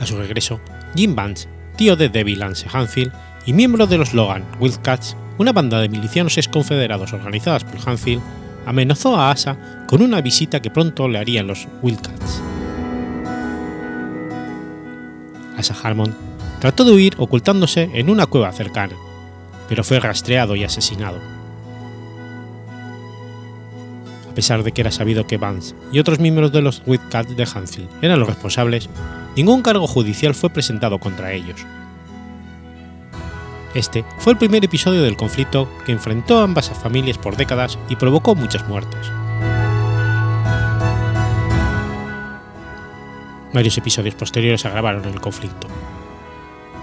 A 0.00 0.06
su 0.06 0.16
regreso, 0.18 0.60
Jim 0.94 1.14
Vance, 1.14 1.48
tío 1.76 1.96
de 1.96 2.08
Debbie 2.08 2.36
Lance 2.36 2.66
Hanfield 2.70 3.12
y 3.46 3.52
miembro 3.52 3.86
de 3.86 3.98
los 3.98 4.12
Logan 4.12 4.44
Wildcats, 4.58 5.16
una 5.38 5.52
banda 5.52 5.80
de 5.80 5.88
milicianos 5.88 6.36
exconfederados 6.36 7.12
organizadas 7.12 7.64
por 7.64 7.88
Hanfield, 7.88 8.22
amenazó 8.66 9.16
a 9.16 9.30
Asa 9.30 9.84
con 9.86 10.02
una 10.02 10.20
visita 10.20 10.60
que 10.60 10.70
pronto 10.70 11.08
le 11.08 11.18
harían 11.18 11.46
los 11.46 11.68
Wildcats. 11.82 12.42
Asa 15.56 15.74
Harmon 15.82 16.14
trató 16.60 16.84
de 16.84 16.92
huir 16.92 17.14
ocultándose 17.18 17.90
en 17.94 18.10
una 18.10 18.26
cueva 18.26 18.52
cercana, 18.52 18.96
pero 19.68 19.84
fue 19.84 20.00
rastreado 20.00 20.56
y 20.56 20.64
asesinado. 20.64 21.18
A 24.30 24.34
pesar 24.34 24.62
de 24.62 24.72
que 24.72 24.82
era 24.82 24.90
sabido 24.90 25.26
que 25.26 25.38
Vance 25.38 25.74
y 25.92 25.98
otros 25.98 26.18
miembros 26.18 26.52
de 26.52 26.60
los 26.60 26.82
Wildcats 26.86 27.36
de 27.36 27.48
Hanfield 27.52 27.88
eran 28.02 28.18
los 28.18 28.28
responsables, 28.28 28.88
ningún 29.34 29.62
cargo 29.62 29.86
judicial 29.86 30.34
fue 30.34 30.50
presentado 30.50 30.98
contra 30.98 31.32
ellos. 31.32 31.64
Este 33.74 34.04
fue 34.18 34.32
el 34.32 34.38
primer 34.38 34.64
episodio 34.64 35.02
del 35.02 35.16
conflicto 35.16 35.68
que 35.84 35.92
enfrentó 35.92 36.38
a 36.38 36.44
ambas 36.44 36.70
familias 36.70 37.18
por 37.18 37.36
décadas 37.36 37.78
y 37.88 37.96
provocó 37.96 38.34
muchas 38.34 38.66
muertes. 38.68 39.10
Varios 43.56 43.78
episodios 43.78 44.14
posteriores 44.14 44.66
agravaron 44.66 45.06
el 45.06 45.18
conflicto. 45.18 45.66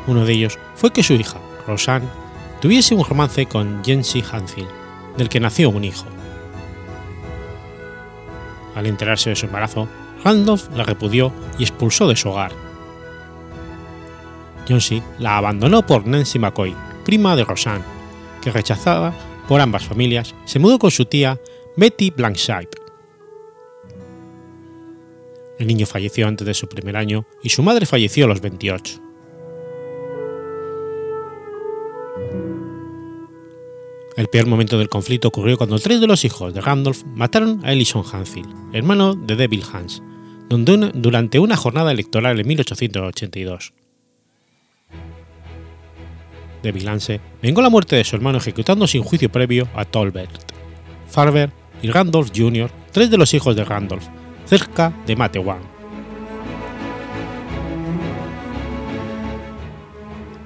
Uno 0.07 0.25
de 0.25 0.33
ellos 0.33 0.57
fue 0.73 0.91
que 0.91 1.03
su 1.03 1.13
hija, 1.13 1.39
Roseanne, 1.67 2.07
tuviese 2.61 2.95
un 2.95 3.05
romance 3.05 3.45
con 3.45 3.83
Jency 3.85 4.23
Hanfield, 4.23 4.71
del 5.15 5.29
que 5.29 5.39
nació 5.39 5.69
un 5.69 5.83
hijo. 5.83 6.05
Al 8.73 8.87
enterarse 8.87 9.29
de 9.29 9.35
su 9.35 9.45
embarazo, 9.45 9.87
Randolph 10.23 10.67
la 10.75 10.83
repudió 10.83 11.31
y 11.59 11.61
expulsó 11.61 12.07
de 12.07 12.15
su 12.15 12.29
hogar. 12.29 12.53
Johnsy 14.67 15.03
la 15.19 15.37
abandonó 15.37 15.85
por 15.85 16.07
Nancy 16.07 16.39
McCoy, 16.39 16.75
prima 17.05 17.35
de 17.35 17.45
Roseanne, 17.45 17.85
que 18.41 18.49
rechazada 18.49 19.13
por 19.47 19.61
ambas 19.61 19.83
familias, 19.83 20.33
se 20.45 20.57
mudó 20.57 20.79
con 20.79 20.89
su 20.89 21.05
tía 21.05 21.39
Betty 21.77 22.09
Blankside. 22.09 22.82
El 25.63 25.67
niño 25.67 25.85
falleció 25.85 26.27
antes 26.27 26.45
de 26.45 26.53
su 26.53 26.67
primer 26.67 26.97
año 26.97 27.25
y 27.41 27.47
su 27.47 27.63
madre 27.63 27.85
falleció 27.85 28.25
a 28.25 28.27
los 28.27 28.41
28. 28.41 29.01
El 34.17 34.27
peor 34.27 34.47
momento 34.47 34.77
del 34.77 34.89
conflicto 34.89 35.29
ocurrió 35.29 35.55
cuando 35.57 35.79
tres 35.79 36.01
de 36.01 36.07
los 36.07 36.25
hijos 36.25 36.53
de 36.53 36.59
Randolph 36.59 37.03
mataron 37.05 37.61
a 37.63 37.71
Ellison 37.71 38.03
Hanfield, 38.03 38.75
hermano 38.75 39.15
de 39.15 39.37
Devil 39.37 39.63
Hans, 39.71 40.03
durante 40.49 41.39
una 41.39 41.55
jornada 41.55 41.93
electoral 41.93 42.41
en 42.41 42.47
1882. 42.49 43.71
Devil 46.61 46.83
Lance 46.83 47.21
vengó 47.41 47.61
la 47.61 47.69
muerte 47.69 47.95
de 47.95 48.03
su 48.03 48.17
hermano 48.17 48.39
ejecutando 48.39 48.85
sin 48.85 49.01
juicio 49.01 49.31
previo 49.31 49.69
a 49.75 49.85
Tolbert, 49.85 50.41
Farber 51.07 51.51
y 51.81 51.87
Randolph 51.87 52.31
Jr., 52.35 52.69
tres 52.91 53.09
de 53.09 53.17
los 53.17 53.33
hijos 53.33 53.55
de 53.55 53.63
Randolph, 53.63 54.09
cerca 54.59 54.93
de 55.07 55.15
Matewan. 55.15 55.61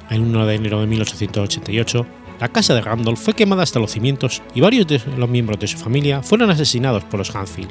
El 0.10 0.22
1 0.22 0.46
de 0.46 0.56
enero 0.56 0.80
de 0.80 0.88
1888, 0.88 2.06
la 2.40 2.48
casa 2.48 2.74
de 2.74 2.80
Randolph 2.80 3.20
fue 3.20 3.34
quemada 3.34 3.64
hasta 3.64 3.82
los 3.82 3.92
cimientos 3.92 4.42
y 4.56 4.62
varios 4.62 4.88
de 4.88 5.02
los 5.18 5.28
miembros 5.28 5.60
de 5.60 5.68
su 5.68 5.78
familia 5.78 6.24
fueron 6.24 6.50
asesinados 6.50 7.04
por 7.04 7.18
los 7.18 7.36
Hanfield. 7.36 7.70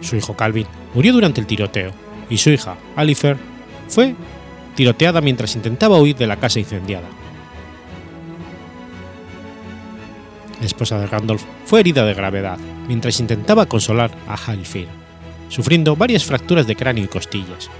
Su 0.00 0.16
hijo 0.16 0.34
Calvin 0.34 0.66
murió 0.94 1.12
durante 1.12 1.42
el 1.42 1.46
tiroteo 1.46 1.92
y 2.30 2.38
su 2.38 2.48
hija, 2.48 2.78
Alifer, 2.96 3.36
fue 3.86 4.14
tiroteada 4.76 5.20
mientras 5.20 5.54
intentaba 5.56 6.00
huir 6.00 6.16
de 6.16 6.26
la 6.26 6.36
casa 6.36 6.58
incendiada. 6.58 7.19
La 10.60 10.66
esposa 10.66 10.98
de 10.98 11.06
Randolph 11.06 11.42
fue 11.64 11.80
herida 11.80 12.04
de 12.04 12.14
gravedad 12.14 12.58
mientras 12.86 13.18
intentaba 13.18 13.66
consolar 13.66 14.10
a 14.28 14.34
Halfir, 14.34 14.88
sufriendo 15.48 15.96
varias 15.96 16.24
fracturas 16.24 16.66
de 16.66 16.76
cráneo 16.76 17.04
y 17.04 17.08
costillas. 17.08 17.70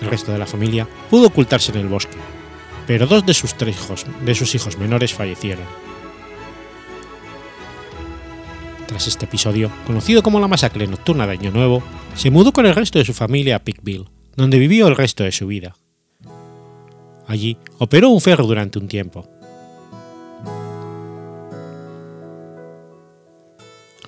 El 0.00 0.08
resto 0.08 0.32
de 0.32 0.38
la 0.38 0.46
familia 0.46 0.86
pudo 1.08 1.28
ocultarse 1.28 1.72
en 1.72 1.78
el 1.78 1.88
bosque, 1.88 2.18
pero 2.86 3.06
dos 3.06 3.24
de 3.24 3.34
sus 3.34 3.54
tres 3.54 3.76
hijos, 3.76 4.04
de 4.24 4.34
sus 4.34 4.54
hijos 4.54 4.76
menores 4.76 5.14
fallecieron. 5.14 5.64
Tras 8.86 9.06
este 9.06 9.24
episodio, 9.24 9.70
conocido 9.86 10.22
como 10.22 10.38
la 10.38 10.48
masacre 10.48 10.86
nocturna 10.86 11.26
de 11.26 11.32
Año 11.32 11.50
Nuevo, 11.50 11.82
se 12.14 12.30
mudó 12.30 12.52
con 12.52 12.66
el 12.66 12.74
resto 12.74 12.98
de 12.98 13.06
su 13.06 13.14
familia 13.14 13.56
a 13.56 13.58
Pickville, 13.60 14.10
donde 14.36 14.58
vivió 14.58 14.86
el 14.88 14.96
resto 14.96 15.24
de 15.24 15.32
su 15.32 15.46
vida. 15.46 15.76
Allí 17.26 17.56
operó 17.78 18.10
un 18.10 18.20
ferro 18.20 18.44
durante 18.46 18.78
un 18.78 18.88
tiempo. 18.88 19.26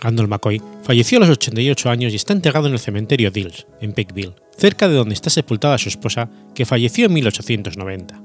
Randall 0.04 0.28
McCoy 0.28 0.60
falleció 0.82 1.16
a 1.16 1.20
los 1.22 1.30
88 1.30 1.88
años 1.88 2.12
y 2.12 2.16
está 2.16 2.34
enterrado 2.34 2.66
en 2.66 2.74
el 2.74 2.78
cementerio 2.78 3.30
Dills, 3.30 3.66
en 3.80 3.94
Pickville, 3.94 4.34
cerca 4.54 4.86
de 4.86 4.96
donde 4.96 5.14
está 5.14 5.30
sepultada 5.30 5.78
su 5.78 5.88
esposa, 5.88 6.28
que 6.54 6.66
falleció 6.66 7.06
en 7.06 7.14
1890. 7.14 8.22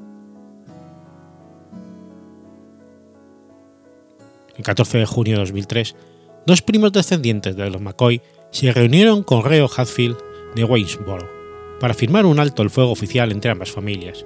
El 4.57 4.63
14 4.63 4.97
de 4.97 5.05
junio 5.05 5.35
de 5.35 5.39
2003, 5.39 5.95
dos 6.45 6.61
primos 6.61 6.91
descendientes 6.91 7.55
de 7.55 7.69
los 7.69 7.81
McCoy 7.81 8.21
se 8.51 8.73
reunieron 8.73 9.23
con 9.23 9.45
Reo 9.45 9.69
Hatfield 9.73 10.17
de 10.55 10.65
Waynesboro 10.65 11.29
para 11.79 11.93
firmar 11.93 12.25
un 12.25 12.39
alto 12.39 12.61
el 12.61 12.69
fuego 12.69 12.91
oficial 12.91 13.31
entre 13.31 13.51
ambas 13.51 13.71
familias. 13.71 14.25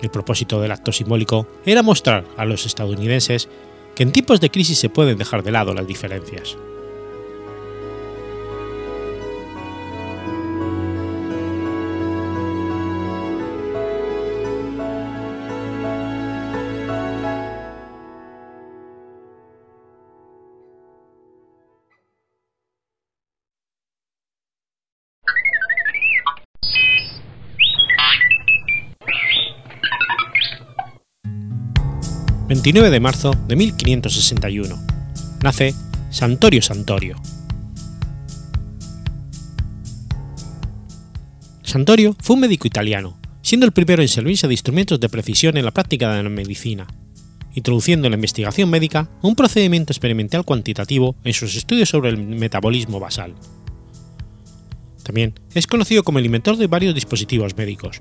El 0.00 0.10
propósito 0.10 0.60
del 0.60 0.70
acto 0.70 0.92
simbólico 0.92 1.48
era 1.66 1.82
mostrar 1.82 2.24
a 2.36 2.44
los 2.44 2.66
estadounidenses 2.66 3.48
que 3.98 4.04
en 4.04 4.12
tiempos 4.12 4.40
de 4.40 4.52
crisis 4.52 4.78
se 4.78 4.88
pueden 4.88 5.18
dejar 5.18 5.42
de 5.42 5.50
lado 5.50 5.74
las 5.74 5.84
diferencias. 5.84 6.56
...29 32.48 32.88
de 32.88 33.00
marzo 33.00 33.32
de 33.46 33.56
1561... 33.56 34.74
...nace 35.42 35.74
Santorio 36.10 36.62
Santorio. 36.62 37.16
Santorio 41.62 42.16
fue 42.18 42.34
un 42.34 42.40
médico 42.40 42.66
italiano, 42.66 43.18
siendo 43.42 43.66
el 43.66 43.72
primero 43.72 44.00
en 44.00 44.08
servirse 44.08 44.48
de 44.48 44.54
instrumentos 44.54 44.98
de 44.98 45.10
precisión 45.10 45.58
en 45.58 45.66
la 45.66 45.70
práctica 45.72 46.14
de 46.14 46.22
la 46.22 46.30
medicina, 46.30 46.86
introduciendo 47.52 48.06
en 48.06 48.12
la 48.12 48.16
investigación 48.16 48.70
médica 48.70 49.10
un 49.20 49.36
procedimiento 49.36 49.92
experimental 49.92 50.46
cuantitativo 50.46 51.16
en 51.24 51.34
sus 51.34 51.54
estudios 51.54 51.90
sobre 51.90 52.08
el 52.08 52.16
metabolismo 52.16 52.98
basal. 52.98 53.34
También 55.02 55.34
es 55.52 55.66
conocido 55.66 56.02
como 56.02 56.18
el 56.18 56.24
inventor 56.24 56.56
de 56.56 56.66
varios 56.66 56.94
dispositivos 56.94 57.54
médicos. 57.54 58.00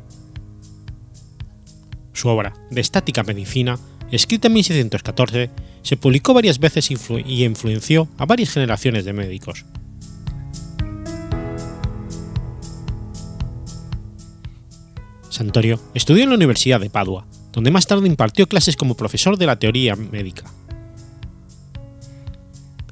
Su 2.14 2.30
obra, 2.30 2.54
De 2.72 2.80
estática 2.80 3.24
medicina, 3.24 3.78
escrita 4.12 4.48
en 4.48 4.54
1614, 4.54 5.50
se 5.82 5.98
publicó 5.98 6.34
varias 6.34 6.60
veces 6.60 6.90
y 6.92 7.44
influenció 7.44 8.08
a 8.18 8.26
varias 8.26 8.52
generaciones 8.52 9.06
de 9.06 9.14
médicos. 9.14 9.66
Santorio 15.30 15.80
estudió 15.94 16.24
en 16.24 16.30
la 16.30 16.36
Universidad 16.36 16.80
de 16.80 16.90
Padua, 16.90 17.28
donde 17.52 17.70
más 17.70 17.86
tarde 17.86 18.08
impartió 18.08 18.48
clases 18.48 18.76
como 18.76 18.98
profesor 18.98 19.38
de 19.38 19.46
la 19.46 19.60
teoría 19.60 19.96
médica. 19.96 20.46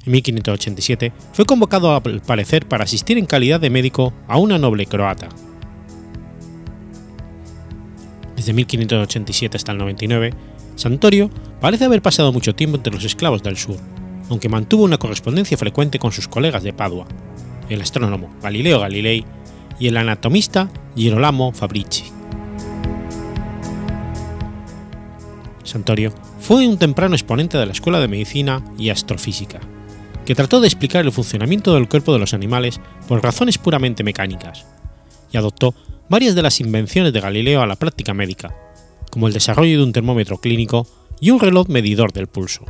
En 0.04 0.12
1587 0.12 1.12
fue 1.32 1.44
convocado 1.44 1.92
al 1.92 2.22
parecer 2.22 2.66
para 2.66 2.84
asistir 2.84 3.18
en 3.18 3.26
calidad 3.26 3.58
de 3.58 3.70
médico 3.70 4.14
a 4.28 4.38
una 4.38 4.58
noble 4.58 4.86
croata. 4.86 5.28
Desde 8.36 8.52
1587 8.52 9.56
hasta 9.56 9.72
el 9.72 9.78
99, 9.78 10.30
Santorio 10.76 11.30
parece 11.60 11.86
haber 11.86 12.02
pasado 12.02 12.32
mucho 12.32 12.54
tiempo 12.54 12.76
entre 12.76 12.92
los 12.92 13.04
esclavos 13.04 13.42
del 13.42 13.56
sur, 13.56 13.78
aunque 14.28 14.48
mantuvo 14.48 14.84
una 14.84 14.98
correspondencia 14.98 15.56
frecuente 15.56 15.98
con 15.98 16.12
sus 16.12 16.28
colegas 16.28 16.62
de 16.62 16.74
Padua, 16.74 17.06
el 17.68 17.80
astrónomo 17.80 18.34
Galileo 18.42 18.80
Galilei 18.80 19.24
y 19.80 19.88
el 19.88 19.96
anatomista 19.96 20.70
Girolamo 20.94 21.52
Fabrici. 21.52 22.04
Santorio 25.64 26.12
fue 26.40 26.68
un 26.68 26.78
temprano 26.78 27.14
exponente 27.14 27.58
de 27.58 27.66
la 27.66 27.72
Escuela 27.72 27.98
de 27.98 28.08
Medicina 28.08 28.62
y 28.78 28.90
Astrofísica, 28.90 29.60
que 30.24 30.34
trató 30.34 30.60
de 30.60 30.68
explicar 30.68 31.04
el 31.04 31.12
funcionamiento 31.12 31.74
del 31.74 31.88
cuerpo 31.88 32.12
de 32.12 32.18
los 32.18 32.34
animales 32.34 32.80
por 33.08 33.22
razones 33.22 33.58
puramente 33.58 34.04
mecánicas, 34.04 34.66
y 35.32 35.38
adoptó 35.38 35.74
varias 36.08 36.34
de 36.34 36.42
las 36.42 36.60
invenciones 36.60 37.12
de 37.12 37.20
Galileo 37.20 37.62
a 37.62 37.66
la 37.66 37.76
práctica 37.76 38.14
médica, 38.14 38.54
como 39.16 39.28
el 39.28 39.32
desarrollo 39.32 39.78
de 39.78 39.82
un 39.82 39.94
termómetro 39.94 40.36
clínico 40.36 40.86
y 41.22 41.30
un 41.30 41.40
reloj 41.40 41.68
medidor 41.68 42.12
del 42.12 42.26
pulso. 42.26 42.66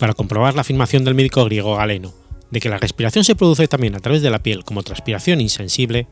Para 0.00 0.12
comprobar 0.12 0.56
la 0.56 0.62
afirmación 0.62 1.04
del 1.04 1.14
médico 1.14 1.44
griego 1.44 1.76
Galeno 1.76 2.12
de 2.50 2.58
que 2.58 2.68
la 2.68 2.78
respiración 2.78 3.22
se 3.22 3.36
produce 3.36 3.68
también 3.68 3.94
a 3.94 4.00
través 4.00 4.22
de 4.22 4.30
la 4.30 4.42
piel 4.42 4.64
como 4.64 4.82
transpiración 4.82 5.40
insensible, 5.40 6.08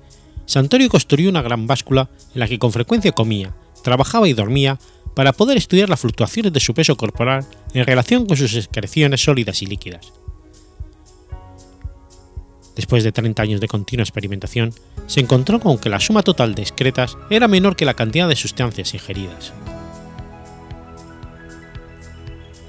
Santorio 0.46 0.88
construyó 0.88 1.28
una 1.30 1.42
gran 1.42 1.66
báscula 1.66 2.10
en 2.32 2.38
la 2.38 2.46
que 2.46 2.60
con 2.60 2.70
frecuencia 2.70 3.10
comía, 3.10 3.56
trabajaba 3.82 4.28
y 4.28 4.32
dormía 4.32 4.78
para 5.16 5.32
poder 5.32 5.56
estudiar 5.56 5.88
las 5.88 5.98
fluctuaciones 5.98 6.52
de 6.52 6.60
su 6.60 6.74
peso 6.74 6.96
corporal 6.96 7.44
en 7.72 7.86
relación 7.86 8.24
con 8.24 8.36
sus 8.36 8.54
excreciones 8.54 9.20
sólidas 9.20 9.62
y 9.62 9.66
líquidas. 9.66 10.12
Después 12.76 13.04
de 13.04 13.12
30 13.12 13.42
años 13.42 13.60
de 13.60 13.68
continua 13.68 14.02
experimentación, 14.02 14.72
se 15.06 15.20
encontró 15.20 15.60
con 15.60 15.78
que 15.78 15.88
la 15.88 16.00
suma 16.00 16.22
total 16.22 16.54
de 16.54 16.62
excretas 16.62 17.16
era 17.30 17.46
menor 17.46 17.76
que 17.76 17.84
la 17.84 17.94
cantidad 17.94 18.28
de 18.28 18.36
sustancias 18.36 18.94
ingeridas. 18.94 19.52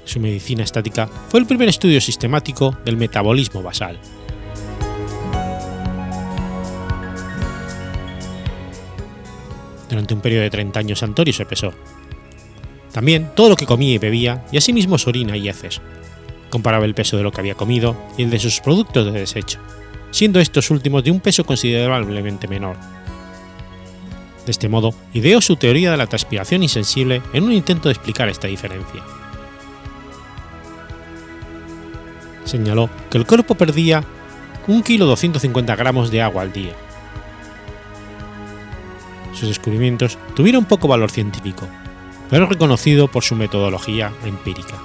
Su 0.04 0.20
medicina 0.20 0.62
estática 0.62 1.08
fue 1.28 1.40
el 1.40 1.46
primer 1.46 1.68
estudio 1.68 2.00
sistemático 2.00 2.76
del 2.84 2.96
metabolismo 2.96 3.62
basal. 3.62 3.98
Durante 9.88 10.14
un 10.14 10.20
periodo 10.20 10.42
de 10.42 10.50
30 10.50 10.78
años 10.78 10.98
Santorio 11.00 11.34
se 11.34 11.46
pesó. 11.46 11.72
También 12.92 13.30
todo 13.34 13.50
lo 13.50 13.56
que 13.56 13.66
comía 13.66 13.94
y 13.94 13.98
bebía, 13.98 14.44
y 14.52 14.58
asimismo 14.58 14.96
su 14.98 15.10
orina 15.10 15.36
y 15.36 15.48
heces. 15.48 15.80
Comparaba 16.50 16.84
el 16.84 16.94
peso 16.94 17.16
de 17.16 17.24
lo 17.24 17.32
que 17.32 17.40
había 17.40 17.54
comido 17.56 17.96
y 18.16 18.22
el 18.22 18.30
de 18.30 18.38
sus 18.38 18.60
productos 18.60 19.06
de 19.06 19.20
desecho, 19.20 19.58
siendo 20.10 20.40
estos 20.40 20.70
últimos 20.70 21.04
de 21.04 21.10
un 21.10 21.20
peso 21.20 21.44
considerablemente 21.44 22.48
menor. 22.48 22.76
De 24.44 24.52
este 24.52 24.68
modo, 24.68 24.94
ideó 25.12 25.40
su 25.40 25.56
teoría 25.56 25.90
de 25.90 25.96
la 25.96 26.06
transpiración 26.06 26.62
insensible 26.62 27.22
en 27.32 27.44
un 27.44 27.52
intento 27.52 27.88
de 27.88 27.94
explicar 27.94 28.28
esta 28.28 28.46
diferencia. 28.46 29.02
Señaló 32.44 32.88
que 33.10 33.18
el 33.18 33.26
cuerpo 33.26 33.56
perdía 33.56 34.04
1 34.68 34.82
kg 34.84 34.98
250 34.98 35.76
gramos 35.76 36.10
de 36.10 36.22
agua 36.22 36.42
al 36.42 36.52
día, 36.52 36.74
sus 39.36 39.48
descubrimientos 39.48 40.16
tuvieron 40.34 40.64
poco 40.64 40.88
valor 40.88 41.10
científico, 41.10 41.68
pero 42.30 42.46
reconocido 42.46 43.06
por 43.08 43.22
su 43.22 43.36
metodología 43.36 44.10
empírica. 44.24 44.76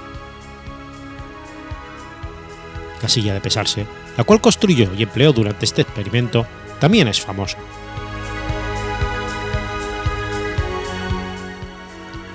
La 3.00 3.08
silla 3.08 3.32
de 3.32 3.40
pesarse, 3.40 3.86
la 4.16 4.24
cual 4.24 4.40
construyó 4.40 4.90
y 4.96 5.02
empleó 5.02 5.32
durante 5.32 5.64
este 5.64 5.82
experimento, 5.82 6.46
también 6.80 7.08
es 7.08 7.20
famosa. 7.20 7.58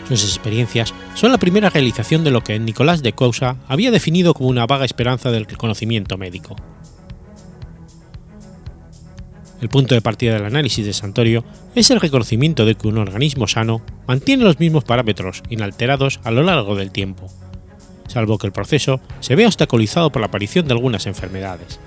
Sus 0.07 0.23
experiencias 0.23 0.93
son 1.15 1.31
la 1.33 1.37
primera 1.37 1.69
realización 1.69 2.23
de 2.23 2.31
lo 2.31 2.41
que 2.41 2.57
Nicolás 2.59 3.03
de 3.03 3.11
Cousa 3.11 3.57
había 3.67 3.91
definido 3.91 4.33
como 4.33 4.49
una 4.49 4.65
vaga 4.65 4.85
esperanza 4.85 5.31
del 5.31 5.47
conocimiento 5.57 6.17
médico. 6.17 6.55
El 9.59 9.69
punto 9.69 9.95
de 9.95 10.01
partida 10.01 10.33
del 10.33 10.45
análisis 10.45 10.85
de 10.85 10.93
Santorio 10.93 11.43
es 11.75 11.89
el 11.91 11.99
reconocimiento 11.99 12.65
de 12.65 12.75
que 12.75 12.87
un 12.87 12.99
organismo 12.99 13.47
sano 13.47 13.81
mantiene 14.07 14.43
los 14.43 14.59
mismos 14.59 14.83
parámetros 14.83 15.43
inalterados 15.49 16.19
a 16.23 16.31
lo 16.31 16.43
largo 16.43 16.75
del 16.75 16.91
tiempo, 16.91 17.27
salvo 18.07 18.37
que 18.37 18.47
el 18.47 18.53
proceso 18.53 18.99
se 19.19 19.35
vea 19.35 19.47
obstaculizado 19.47 20.11
por 20.11 20.21
la 20.21 20.27
aparición 20.27 20.67
de 20.67 20.73
algunas 20.73 21.05
enfermedades. 21.05 21.79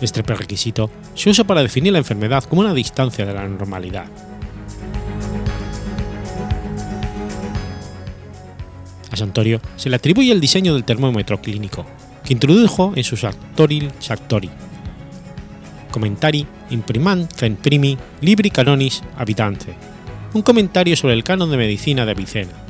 Este 0.00 0.22
prerequisito 0.22 0.90
se 1.14 1.30
usa 1.30 1.44
para 1.44 1.62
definir 1.62 1.92
la 1.92 1.98
enfermedad 1.98 2.44
como 2.44 2.62
una 2.62 2.74
distancia 2.74 3.26
de 3.26 3.34
la 3.34 3.46
normalidad. 3.46 4.06
A 9.10 9.16
Santorio 9.16 9.60
se 9.76 9.90
le 9.90 9.96
atribuye 9.96 10.32
el 10.32 10.40
diseño 10.40 10.72
del 10.72 10.84
termómetro 10.84 11.40
clínico, 11.42 11.84
que 12.24 12.32
introdujo 12.32 12.92
en 12.94 13.04
su 13.04 13.16
Sartoril 13.16 13.90
Sartori, 13.98 14.48
Commentari 15.90 16.46
Imprimant 16.70 17.30
Primi 17.60 17.98
Libri 18.20 18.50
Canonis 18.50 19.02
Habitance, 19.16 19.74
un 20.32 20.42
comentario 20.42 20.96
sobre 20.96 21.14
el 21.14 21.24
canon 21.24 21.50
de 21.50 21.56
medicina 21.56 22.06
de 22.06 22.12
Avicena. 22.12 22.69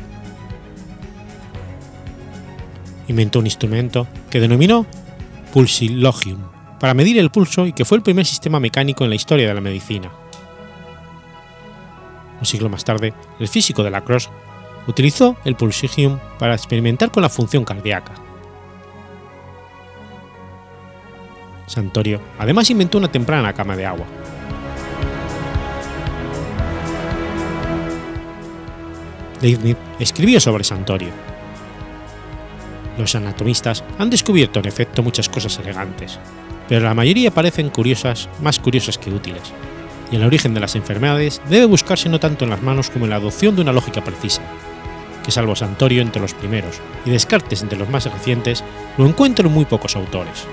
Inventó 3.11 3.41
un 3.41 3.47
instrumento 3.47 4.07
que 4.31 4.39
denominó 4.39 4.87
pulsilogium 5.53 6.39
para 6.79 6.95
medir 6.95 7.19
el 7.19 7.31
pulso 7.31 7.67
y 7.67 7.73
que 7.73 7.85
fue 7.85 7.99
el 7.99 8.05
primer 8.05 8.25
sistema 8.25 8.61
mecánico 8.61 9.03
en 9.03 9.11
la 9.11 9.17
historia 9.17 9.49
de 9.49 9.55
la 9.55 9.61
medicina. 9.61 10.13
Un 12.39 12.47
siglo 12.47 12.69
más 12.69 12.85
tarde, 12.85 13.13
el 13.41 13.49
físico 13.49 13.83
de 13.83 13.91
la 13.91 14.03
Cross 14.05 14.31
utilizó 14.87 15.37
el 15.45 15.57
pulsigium 15.57 16.21
para 16.39 16.55
experimentar 16.55 17.11
con 17.11 17.25
la 17.25 17.29
función 17.29 17.65
cardíaca 17.65 18.15
Santorio 21.67 22.21
además 22.39 22.71
inventó 22.71 22.99
una 22.99 23.11
temprana 23.11 23.53
cama 23.53 23.77
de 23.77 23.87
agua. 23.87 24.07
Leibniz 29.41 29.77
escribió 29.99 30.39
sobre 30.39 30.63
Santorio. 30.63 31.30
Los 32.99 33.15
anatomistas 33.15 33.85
han 33.99 34.11
descubierto 34.11 34.61
en 34.61 34.67
efecto 34.67 35.03
muchas 35.03 35.29
cosas 35.29 35.59
elegantes, 35.59 36.19
pero 36.69 36.85
la 36.85 36.95
mayoría 36.95 37.31
parecen 37.31 37.71
curiosas, 37.71 38.29
más 38.41 38.59
curiosas 38.59 38.99
que 38.99 39.11
útiles, 39.11 39.53
y 40.13 40.17
el 40.17 40.25
origen 40.25 40.55
de 40.55 40.61
las 40.61 40.77
enfermedades 40.77 41.41
debe 41.49 41.67
buscarse 41.67 42.09
no 42.09 42.21
tanto 42.21 42.45
en 42.45 42.51
las 42.51 42.63
manos 42.63 42.91
como 42.91 43.07
en 43.07 43.11
la 43.11 43.17
adopción 43.17 43.57
de 43.57 43.63
una 43.63 43.73
lógica 43.73 44.03
precisa, 44.05 44.43
que 45.25 45.31
salvo 45.31 45.57
Santorio 45.57 46.03
entre 46.03 46.23
los 46.23 46.35
primeros 46.35 46.81
y 47.05 47.11
Descartes 47.11 47.63
entre 47.63 47.79
los 47.79 47.89
más 47.89 48.05
recientes, 48.05 48.65
lo 48.99 49.07
encuentro 49.07 49.49
en 49.49 49.55
muy 49.55 49.65
pocos 49.65 49.97
autores. 49.97 50.47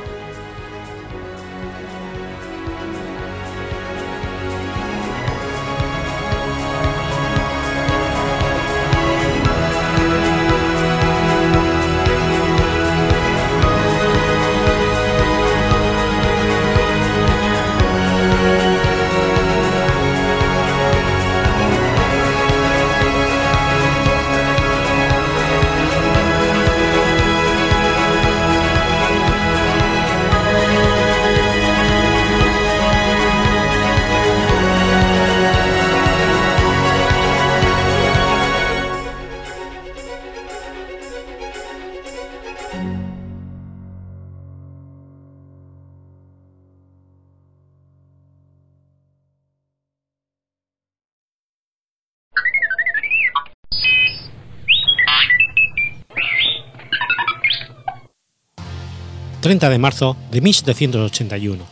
30 59.47 59.69
de 59.69 59.77
marzo 59.77 60.17
de 60.29 60.41
1781. 60.41 61.63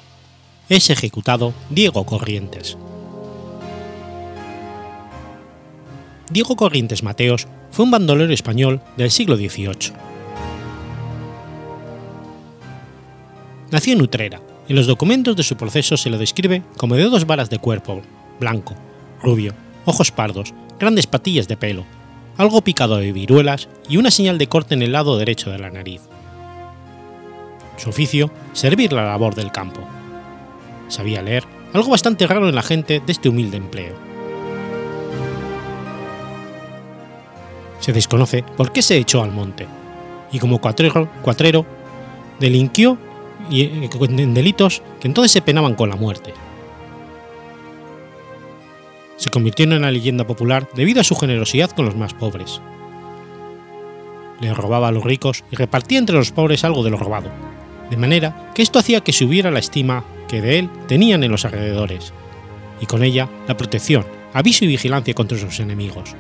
Es 0.69 0.89
ejecutado 0.89 1.53
Diego 1.69 2.05
Corrientes. 2.05 2.77
Diego 6.29 6.55
Corrientes 6.55 7.03
Mateos 7.03 7.49
fue 7.71 7.83
un 7.83 7.91
bandolero 7.91 8.31
español 8.31 8.79
del 8.95 9.11
siglo 9.11 9.35
XVIII. 9.35 9.91
Nació 13.71 13.91
en 13.91 14.01
Utrera. 14.03 14.39
En 14.69 14.77
los 14.77 14.87
documentos 14.87 15.35
de 15.35 15.43
su 15.43 15.57
proceso 15.57 15.97
se 15.97 16.09
lo 16.09 16.17
describe 16.17 16.63
como 16.77 16.95
de 16.95 17.03
dos 17.03 17.27
varas 17.27 17.49
de 17.49 17.59
cuerpo, 17.59 18.01
blanco, 18.39 18.73
rubio, 19.21 19.53
ojos 19.83 20.11
pardos, 20.11 20.53
grandes 20.79 21.07
patillas 21.07 21.49
de 21.49 21.57
pelo, 21.57 21.83
algo 22.37 22.61
picado 22.61 22.95
de 22.95 23.11
viruelas 23.11 23.67
y 23.89 23.97
una 23.97 24.11
señal 24.11 24.37
de 24.37 24.47
corte 24.47 24.75
en 24.75 24.81
el 24.81 24.93
lado 24.93 25.17
derecho 25.17 25.51
de 25.51 25.59
la 25.59 25.71
nariz. 25.71 25.99
Su 27.77 27.89
oficio, 27.89 28.31
servir 28.53 28.93
la 28.93 29.05
labor 29.05 29.35
del 29.35 29.51
campo. 29.51 29.81
Sabía 30.87 31.21
leer, 31.21 31.43
algo 31.73 31.89
bastante 31.89 32.25
raro 32.27 32.47
en 32.47 32.55
la 32.55 32.61
gente 32.61 33.01
de 33.05 33.11
este 33.11 33.29
humilde 33.29 33.57
empleo. 33.57 33.95
Se 37.79 37.93
desconoce 37.93 38.43
por 38.43 38.71
qué 38.71 38.81
se 38.81 38.97
echó 38.97 39.21
al 39.21 39.31
monte, 39.31 39.67
y 40.31 40.39
como 40.39 40.59
cuatrero, 40.59 41.09
cuatrero 41.21 41.65
delinquió 42.39 42.97
eh, 43.51 43.89
en 44.01 44.33
delitos 44.33 44.81
que 44.99 45.07
entonces 45.07 45.31
se 45.31 45.41
penaban 45.41 45.75
con 45.75 45.89
la 45.89 45.95
muerte. 45.95 46.33
Se 49.17 49.29
convirtió 49.29 49.65
en 49.65 49.73
una 49.73 49.91
leyenda 49.91 50.25
popular 50.25 50.67
debido 50.75 51.01
a 51.01 51.05
su 51.05 51.15
generosidad 51.15 51.71
con 51.71 51.85
los 51.85 51.95
más 51.95 52.13
pobres. 52.13 52.61
Le 54.41 54.53
robaba 54.53 54.89
a 54.89 54.91
los 54.91 55.03
ricos 55.03 55.43
y 55.51 55.55
repartía 55.55 55.99
entre 55.99 56.17
los 56.17 56.31
pobres 56.31 56.65
algo 56.65 56.83
de 56.83 56.89
lo 56.89 56.97
robado, 56.97 57.29
de 57.89 57.97
manera 57.97 58.51
que 58.53 58.61
esto 58.61 58.79
hacía 58.79 59.01
que 59.01 59.13
subiera 59.13 59.51
la 59.51 59.59
estima 59.59 60.03
que 60.27 60.41
de 60.41 60.59
él 60.59 60.69
tenían 60.87 61.23
en 61.23 61.31
los 61.31 61.45
alrededores, 61.45 62.13
y 62.81 62.85
con 62.85 63.03
ella 63.03 63.29
la 63.47 63.57
protección, 63.57 64.05
aviso 64.33 64.65
y 64.65 64.67
vigilancia 64.67 65.13
contra 65.13 65.37
sus 65.37 65.59
enemigos. 65.59 66.15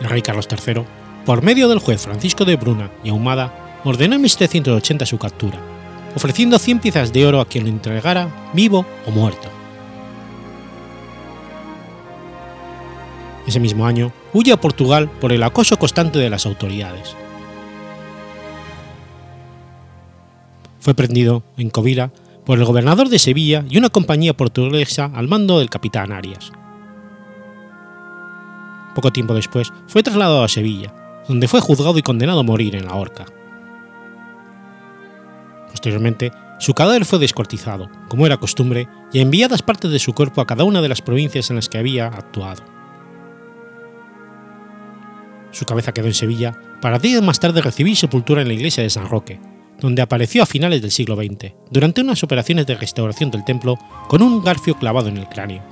El 0.00 0.10
rey 0.10 0.22
Carlos 0.22 0.48
III, 0.50 0.82
por 1.24 1.42
medio 1.42 1.68
del 1.68 1.78
juez 1.78 2.02
Francisco 2.02 2.44
de 2.44 2.56
Bruna 2.56 2.90
y 3.02 3.08
Ahumada, 3.08 3.80
ordenó 3.84 4.16
en 4.16 4.22
1780 4.22 5.06
su 5.06 5.18
captura, 5.18 5.58
ofreciendo 6.14 6.58
100 6.58 6.80
piezas 6.80 7.12
de 7.12 7.26
oro 7.26 7.40
a 7.40 7.46
quien 7.46 7.64
lo 7.64 7.70
entregara 7.70 8.50
vivo 8.52 8.84
o 9.06 9.10
muerto. 9.10 9.48
Ese 13.46 13.60
mismo 13.60 13.86
año 13.86 14.12
huye 14.34 14.52
a 14.52 14.60
Portugal 14.60 15.08
por 15.20 15.32
el 15.32 15.42
acoso 15.42 15.78
constante 15.78 16.18
de 16.18 16.28
las 16.28 16.44
autoridades. 16.44 17.16
Fue 20.80 20.92
prendido 20.92 21.44
en 21.56 21.70
Covila 21.70 22.10
por 22.44 22.58
el 22.58 22.64
gobernador 22.66 23.08
de 23.08 23.18
Sevilla 23.18 23.64
y 23.70 23.78
una 23.78 23.88
compañía 23.88 24.36
portuguesa 24.36 25.10
al 25.14 25.28
mando 25.28 25.60
del 25.60 25.70
capitán 25.70 26.12
Arias. 26.12 26.52
Poco 28.94 29.12
tiempo 29.12 29.32
después 29.32 29.72
fue 29.86 30.02
trasladado 30.02 30.44
a 30.44 30.48
Sevilla, 30.48 30.92
donde 31.26 31.48
fue 31.48 31.60
juzgado 31.60 31.96
y 31.96 32.02
condenado 32.02 32.40
a 32.40 32.44
morir 32.44 32.76
en 32.76 32.84
la 32.84 32.94
horca. 32.94 33.24
Posteriormente, 35.70 36.32
su 36.58 36.74
cadáver 36.74 37.04
fue 37.04 37.18
descuartizado, 37.18 37.88
como 38.08 38.26
era 38.26 38.36
costumbre, 38.36 38.88
y 39.12 39.20
enviadas 39.20 39.62
partes 39.62 39.90
de 39.90 39.98
su 39.98 40.12
cuerpo 40.12 40.40
a 40.40 40.46
cada 40.46 40.64
una 40.64 40.82
de 40.82 40.88
las 40.88 41.02
provincias 41.02 41.50
en 41.50 41.56
las 41.56 41.68
que 41.68 41.78
había 41.78 42.06
actuado. 42.06 42.73
Su 45.54 45.66
cabeza 45.66 45.92
quedó 45.92 46.08
en 46.08 46.14
Sevilla 46.14 46.58
para 46.80 46.98
días 46.98 47.22
más 47.22 47.38
tarde 47.38 47.62
recibir 47.62 47.96
sepultura 47.96 48.42
en 48.42 48.48
la 48.48 48.54
iglesia 48.54 48.82
de 48.82 48.90
San 48.90 49.08
Roque, 49.08 49.38
donde 49.78 50.02
apareció 50.02 50.42
a 50.42 50.46
finales 50.46 50.82
del 50.82 50.90
siglo 50.90 51.14
XX, 51.14 51.52
durante 51.70 52.00
unas 52.00 52.24
operaciones 52.24 52.66
de 52.66 52.74
restauración 52.74 53.30
del 53.30 53.44
templo 53.44 53.78
con 54.08 54.20
un 54.20 54.42
garfio 54.42 54.76
clavado 54.76 55.08
en 55.08 55.16
el 55.16 55.28
cráneo, 55.28 55.62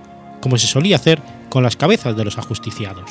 como 0.41 0.57
se 0.57 0.69
solía 0.69 0.95
hacer 0.95 1.21
con 1.49 1.65
las 1.65 1.77
cabezas 1.77 2.17
de 2.17 2.25
los 2.25 2.39
ajusticiados. 2.39 3.11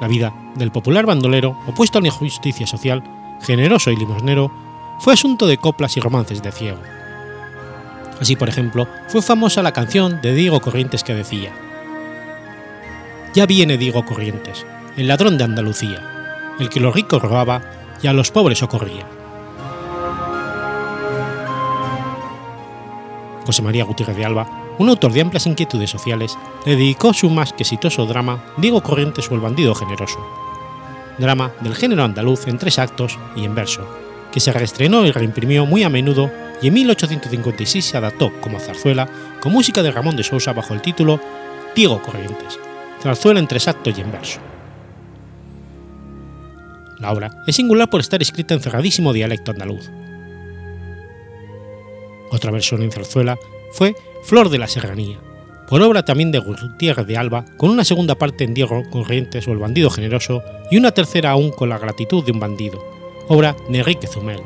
La 0.00 0.08
vida 0.08 0.34
del 0.56 0.72
popular 0.72 1.04
bandolero, 1.04 1.58
opuesto 1.66 1.98
a 1.98 2.00
la 2.00 2.08
injusticia 2.08 2.66
social, 2.66 3.04
generoso 3.42 3.90
y 3.90 3.96
limosnero, 3.96 4.61
fue 4.98 5.12
asunto 5.12 5.46
de 5.46 5.58
coplas 5.58 5.96
y 5.96 6.00
romances 6.00 6.42
de 6.42 6.52
ciego. 6.52 6.78
Así, 8.20 8.36
por 8.36 8.48
ejemplo, 8.48 8.86
fue 9.08 9.22
famosa 9.22 9.62
la 9.62 9.72
canción 9.72 10.20
de 10.20 10.34
Diego 10.34 10.60
Corrientes 10.60 11.02
que 11.04 11.14
decía: 11.14 11.52
Ya 13.34 13.46
viene 13.46 13.78
Diego 13.78 14.04
Corrientes, 14.04 14.64
el 14.96 15.08
ladrón 15.08 15.38
de 15.38 15.44
Andalucía, 15.44 16.54
el 16.60 16.68
que 16.68 16.80
los 16.80 16.94
ricos 16.94 17.22
robaba 17.22 17.62
y 18.02 18.06
a 18.06 18.12
los 18.12 18.30
pobres 18.30 18.58
socorría. 18.58 19.06
José 23.44 23.62
María 23.62 23.84
Gutiérrez 23.84 24.16
de 24.16 24.24
Alba 24.24 24.62
un 24.78 24.88
autor 24.88 25.12
de 25.12 25.20
amplias 25.20 25.46
inquietudes 25.46 25.90
sociales, 25.90 26.38
le 26.64 26.76
dedicó 26.76 27.12
su 27.12 27.30
más 27.30 27.52
que 27.52 27.62
exitoso 27.62 28.06
drama 28.06 28.42
Diego 28.56 28.82
Corrientes 28.82 29.30
o 29.30 29.34
el 29.34 29.40
bandido 29.40 29.74
generoso, 29.74 30.18
drama 31.18 31.52
del 31.60 31.74
género 31.74 32.04
andaluz 32.04 32.46
en 32.46 32.58
tres 32.58 32.78
actos 32.78 33.18
y 33.36 33.44
en 33.44 33.54
verso, 33.54 33.86
que 34.32 34.40
se 34.40 34.52
reestrenó 34.52 35.06
y 35.06 35.12
reimprimió 35.12 35.66
muy 35.66 35.82
a 35.82 35.88
menudo 35.88 36.30
y 36.60 36.68
en 36.68 36.74
1856 36.74 37.84
se 37.84 37.96
adaptó 37.96 38.32
como 38.40 38.58
zarzuela 38.58 39.08
con 39.40 39.52
música 39.52 39.82
de 39.82 39.90
Ramón 39.90 40.16
de 40.16 40.24
Sousa 40.24 40.52
bajo 40.52 40.74
el 40.74 40.80
título 40.80 41.20
Diego 41.74 42.00
Corrientes, 42.02 42.58
zarzuela 43.02 43.40
en 43.40 43.48
tres 43.48 43.68
actos 43.68 43.96
y 43.96 44.00
en 44.00 44.12
verso. 44.12 44.40
La 46.98 47.12
obra 47.12 47.42
es 47.46 47.56
singular 47.56 47.90
por 47.90 48.00
estar 48.00 48.22
escrita 48.22 48.54
en 48.54 48.60
cerradísimo 48.60 49.12
dialecto 49.12 49.50
andaluz. 49.50 49.90
Otra 52.30 52.50
versión 52.50 52.82
en 52.82 52.92
zarzuela 52.92 53.38
fue 53.72 53.96
Flor 54.22 54.48
de 54.48 54.58
la 54.58 54.68
Serranía, 54.68 55.18
por 55.68 55.82
obra 55.82 56.04
también 56.04 56.30
de 56.30 56.38
Gutiérrez 56.38 57.06
de 57.06 57.16
Alba, 57.16 57.44
con 57.56 57.70
una 57.70 57.84
segunda 57.84 58.14
parte 58.14 58.44
en 58.44 58.54
Diego 58.54 58.82
Corrientes 58.90 59.48
o 59.48 59.52
el 59.52 59.58
bandido 59.58 59.90
generoso 59.90 60.42
y 60.70 60.76
una 60.76 60.92
tercera 60.92 61.30
aún 61.30 61.50
con 61.50 61.68
la 61.68 61.78
gratitud 61.78 62.24
de 62.24 62.32
un 62.32 62.40
bandido, 62.40 63.01
obra 63.28 63.56
de 63.68 63.78
Enrique 63.78 64.06
Zumel. 64.06 64.42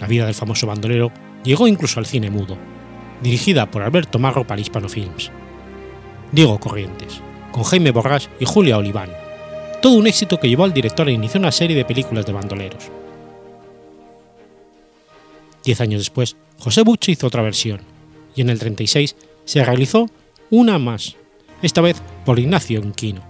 La 0.00 0.06
vida 0.06 0.24
del 0.24 0.34
famoso 0.34 0.66
bandolero 0.66 1.12
llegó 1.44 1.68
incluso 1.68 2.00
al 2.00 2.06
cine 2.06 2.30
mudo, 2.30 2.56
dirigida 3.22 3.70
por 3.70 3.82
Alberto 3.82 4.18
Marro 4.18 4.46
para 4.46 4.60
Hispano 4.60 4.88
Films. 4.88 5.30
Diego 6.32 6.58
Corrientes, 6.58 7.20
con 7.52 7.64
Jaime 7.64 7.90
Borrás 7.90 8.30
y 8.38 8.44
Julia 8.44 8.78
Oliván. 8.78 9.10
Todo 9.82 9.94
un 9.94 10.06
éxito 10.06 10.38
que 10.38 10.48
llevó 10.48 10.64
al 10.64 10.72
director 10.72 11.08
a 11.08 11.10
iniciar 11.10 11.40
una 11.40 11.52
serie 11.52 11.76
de 11.76 11.84
películas 11.84 12.26
de 12.26 12.32
bandoleros. 12.32 12.90
Diez 15.64 15.80
años 15.80 16.00
después, 16.00 16.36
José 16.58 16.82
Bucho 16.82 17.10
hizo 17.10 17.26
otra 17.26 17.42
versión, 17.42 17.80
y 18.34 18.40
en 18.40 18.50
el 18.50 18.58
36 18.58 19.16
se 19.44 19.64
realizó 19.64 20.06
una 20.50 20.78
más, 20.78 21.16
esta 21.62 21.80
vez 21.80 22.00
por 22.24 22.38
Ignacio 22.38 22.80
Inquino. 22.80 23.29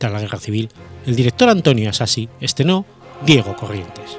Tras 0.00 0.14
la 0.14 0.20
Guerra 0.22 0.38
Civil, 0.38 0.70
el 1.04 1.14
director 1.14 1.50
Antonio 1.50 1.90
Asasi 1.90 2.30
estrenó 2.40 2.86
Diego 3.26 3.54
Corrientes. 3.54 4.16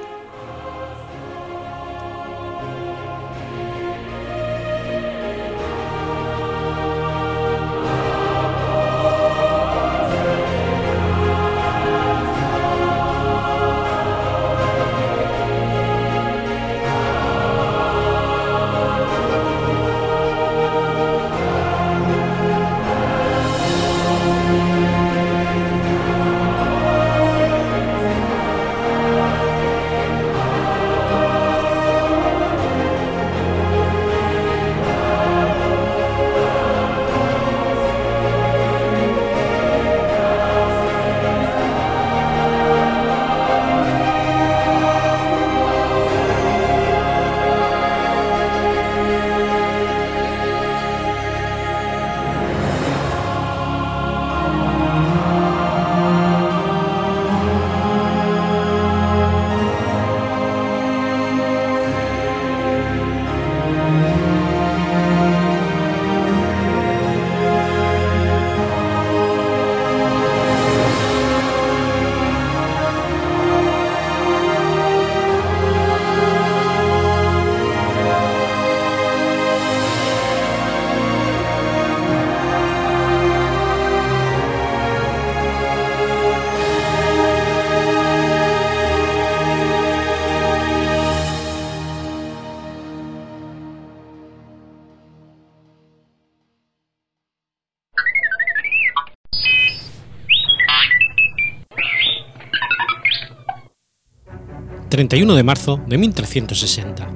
31 105.08 105.34
de 105.34 105.42
marzo 105.42 105.80
de 105.88 105.98
1360. 105.98 107.10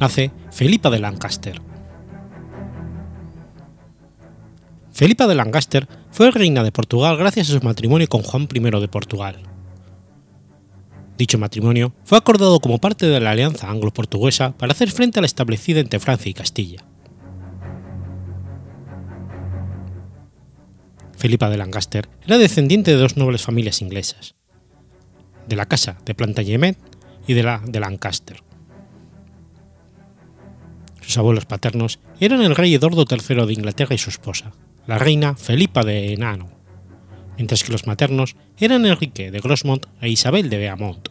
Nace 0.00 0.32
Felipa 0.50 0.90
de 0.90 0.98
Lancaster. 0.98 1.62
Felipa 4.90 5.28
de 5.28 5.36
Lancaster 5.36 5.86
fue 6.10 6.32
reina 6.32 6.64
de 6.64 6.72
Portugal 6.72 7.16
gracias 7.16 7.48
a 7.48 7.52
su 7.52 7.64
matrimonio 7.64 8.08
con 8.08 8.22
Juan 8.22 8.48
I 8.52 8.58
de 8.58 8.88
Portugal. 8.88 9.36
Dicho 11.16 11.38
matrimonio 11.38 11.92
fue 12.02 12.18
acordado 12.18 12.58
como 12.58 12.78
parte 12.78 13.06
de 13.06 13.20
la 13.20 13.30
alianza 13.30 13.70
anglo-portuguesa 13.70 14.58
para 14.58 14.72
hacer 14.72 14.90
frente 14.90 15.20
a 15.20 15.22
la 15.22 15.26
establecida 15.26 15.78
entre 15.78 16.00
Francia 16.00 16.30
y 16.30 16.34
Castilla. 16.34 16.84
Felipa 21.16 21.48
de 21.50 21.58
Lancaster 21.58 22.08
era 22.26 22.36
descendiente 22.36 22.90
de 22.90 22.96
dos 22.96 23.16
nobles 23.16 23.42
familias 23.42 23.80
inglesas, 23.80 24.34
de 25.46 25.54
la 25.54 25.66
casa 25.66 25.98
de 26.04 26.16
Plantagenet 26.16 26.97
y 27.28 27.34
de 27.34 27.44
la 27.44 27.62
de 27.64 27.78
Lancaster. 27.78 28.42
Sus 31.00 31.16
abuelos 31.16 31.46
paternos 31.46 32.00
eran 32.18 32.42
el 32.42 32.56
rey 32.56 32.74
Eduardo 32.74 33.04
III 33.08 33.46
de 33.46 33.52
Inglaterra 33.52 33.94
y 33.94 33.98
su 33.98 34.10
esposa, 34.10 34.52
la 34.86 34.98
reina 34.98 35.36
Felipa 35.36 35.84
de 35.84 36.12
Enano, 36.12 36.48
mientras 37.36 37.62
que 37.62 37.72
los 37.72 37.86
maternos 37.86 38.34
eran 38.58 38.84
Enrique 38.84 39.30
de 39.30 39.40
Grosmont 39.40 39.86
e 40.00 40.08
Isabel 40.08 40.50
de 40.50 40.58
Beaumont. 40.58 41.08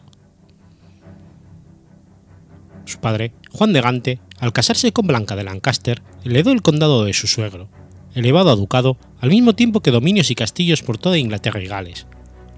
Su 2.84 3.00
padre, 3.00 3.32
Juan 3.50 3.72
de 3.72 3.80
Gante, 3.80 4.20
al 4.38 4.52
casarse 4.52 4.92
con 4.92 5.06
Blanca 5.06 5.36
de 5.36 5.44
Lancaster, 5.44 6.02
heredó 6.24 6.52
el 6.52 6.62
condado 6.62 7.04
de 7.04 7.12
su 7.12 7.26
suegro, 7.26 7.68
elevado 8.14 8.50
a 8.50 8.56
ducado 8.56 8.96
al 9.20 9.30
mismo 9.30 9.54
tiempo 9.54 9.80
que 9.80 9.90
dominios 9.90 10.30
y 10.30 10.34
castillos 10.34 10.82
por 10.82 10.98
toda 10.98 11.18
Inglaterra 11.18 11.62
y 11.62 11.66
Gales, 11.66 12.06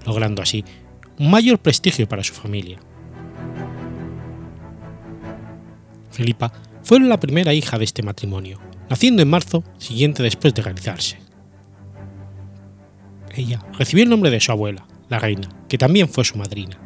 logrando 0.05 0.41
así 0.41 0.63
un 1.19 1.29
mayor 1.29 1.59
prestigio 1.59 2.07
para 2.07 2.23
su 2.23 2.33
familia. 2.33 2.79
Felipa 6.11 6.51
fue 6.83 6.99
la 6.99 7.19
primera 7.19 7.53
hija 7.53 7.77
de 7.77 7.85
este 7.85 8.03
matrimonio, 8.03 8.59
naciendo 8.89 9.21
en 9.21 9.29
marzo 9.29 9.63
siguiente 9.77 10.23
después 10.23 10.53
de 10.53 10.61
realizarse. 10.61 11.17
Ella 13.35 13.63
recibió 13.77 14.03
el 14.03 14.09
nombre 14.09 14.29
de 14.29 14.39
su 14.39 14.51
abuela, 14.51 14.85
la 15.09 15.19
reina, 15.19 15.47
que 15.69 15.77
también 15.77 16.09
fue 16.09 16.25
su 16.25 16.37
madrina. 16.37 16.77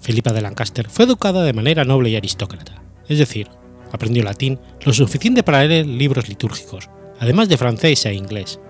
Felipa 0.00 0.32
de 0.32 0.42
Lancaster 0.42 0.88
fue 0.88 1.06
educada 1.06 1.42
de 1.42 1.52
manera 1.52 1.84
noble 1.84 2.10
y 2.10 2.16
aristócrata, 2.16 2.82
es 3.08 3.18
decir, 3.18 3.48
aprendió 3.90 4.22
latín 4.22 4.60
lo 4.84 4.92
suficiente 4.92 5.42
para 5.42 5.64
leer 5.64 5.86
libros 5.86 6.28
litúrgicos, 6.28 6.90
además 7.18 7.48
de 7.48 7.56
francés 7.56 8.04
e 8.06 8.14
inglés. 8.14 8.60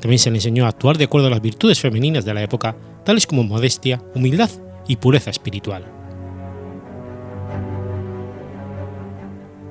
También 0.00 0.18
se 0.18 0.30
le 0.30 0.36
enseñó 0.36 0.64
a 0.64 0.68
actuar 0.68 0.96
de 0.96 1.04
acuerdo 1.04 1.26
a 1.26 1.30
las 1.30 1.42
virtudes 1.42 1.80
femeninas 1.80 2.24
de 2.24 2.32
la 2.32 2.42
época, 2.42 2.76
tales 3.04 3.26
como 3.26 3.42
modestia, 3.42 4.00
humildad 4.14 4.50
y 4.86 4.96
pureza 4.96 5.30
espiritual. 5.30 5.84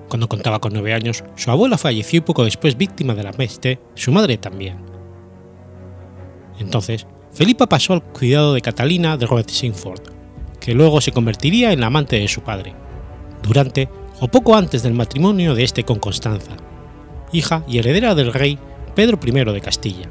Cuando 0.10 0.28
contaba 0.28 0.60
con 0.60 0.74
nueve 0.74 0.93
años, 0.93 1.24
su 1.36 1.51
abuela 1.51 1.78
falleció 1.78 2.18
y 2.18 2.22
poco 2.22 2.43
después 2.43 2.78
víctima 2.78 3.14
de 3.14 3.24
la 3.24 3.32
peste, 3.32 3.80
su 3.93 4.12
madre 4.12 4.38
también. 4.38 4.78
Entonces, 6.60 7.05
Felipa 7.32 7.68
pasó 7.68 7.93
al 7.93 8.03
cuidado 8.03 8.53
de 8.53 8.62
Catalina 8.62 9.18
de 9.18 9.28
Rothschild, 9.28 9.76
que 10.60 10.74
luego 10.74 10.99
se 10.99 11.12
convertiría 11.12 11.72
en 11.72 11.80
la 11.80 11.88
amante 11.88 12.20
de 12.20 12.28
su 12.28 12.41
padre, 12.41 12.74
durante 13.43 13.88
o 14.20 14.28
poco 14.28 14.55
antes 14.55 14.84
del 14.84 14.93
matrimonio 14.93 15.53
de 15.55 15.64
este 15.64 15.84
con 15.84 15.99
Constanza, 15.99 16.57
hija 17.32 17.64
y 17.68 17.78
heredera 17.78 18.16
del 18.16 18.34
rey 18.34 18.57
Pedro 18.95 19.20
I 19.24 19.32
de 19.53 19.62
Castilla. 19.62 20.10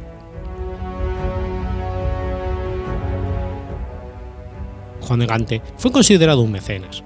Juan 5.09 5.21
de 5.21 5.27
Gante 5.27 5.63
fue 5.77 5.91
considerado 5.91 6.43
un 6.43 6.53
mecenas. 6.53 7.03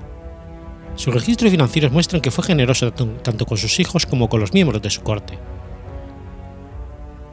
Sus 0.97 1.15
registros 1.15 1.51
financieros 1.51 1.93
muestran 1.93 2.21
que 2.21 2.31
fue 2.31 2.45
generoso 2.45 2.93
tanto 2.93 3.47
con 3.47 3.57
sus 3.57 3.79
hijos 3.81 4.05
como 4.05 4.29
con 4.29 4.41
los 4.41 4.53
miembros 4.53 4.83
de 4.83 4.91
su 4.91 5.03
corte. 5.03 5.39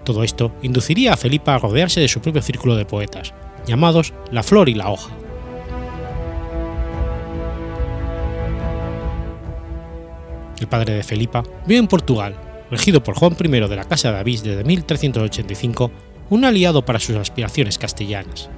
Todo 0.05 0.23
esto 0.23 0.53
induciría 0.61 1.13
a 1.13 1.17
Felipa 1.17 1.55
a 1.55 1.59
rodearse 1.59 1.99
de 1.99 2.07
su 2.07 2.21
propio 2.21 2.41
círculo 2.41 2.75
de 2.75 2.85
poetas, 2.85 3.33
llamados 3.65 4.13
La 4.31 4.43
Flor 4.43 4.69
y 4.69 4.75
la 4.75 4.89
Hoja. 4.89 5.11
El 10.59 10.67
padre 10.67 10.93
de 10.93 11.03
Felipa 11.03 11.43
vio 11.65 11.79
en 11.79 11.87
Portugal, 11.87 12.35
regido 12.69 13.03
por 13.03 13.15
Juan 13.15 13.35
I 13.39 13.47
de 13.47 13.75
la 13.75 13.85
Casa 13.85 14.11
de 14.11 14.19
Avís 14.19 14.43
desde 14.43 14.63
1385, 14.63 15.91
un 16.29 16.45
aliado 16.45 16.85
para 16.85 16.99
sus 16.99 17.15
aspiraciones 17.15 17.77
castellanas. 17.77 18.49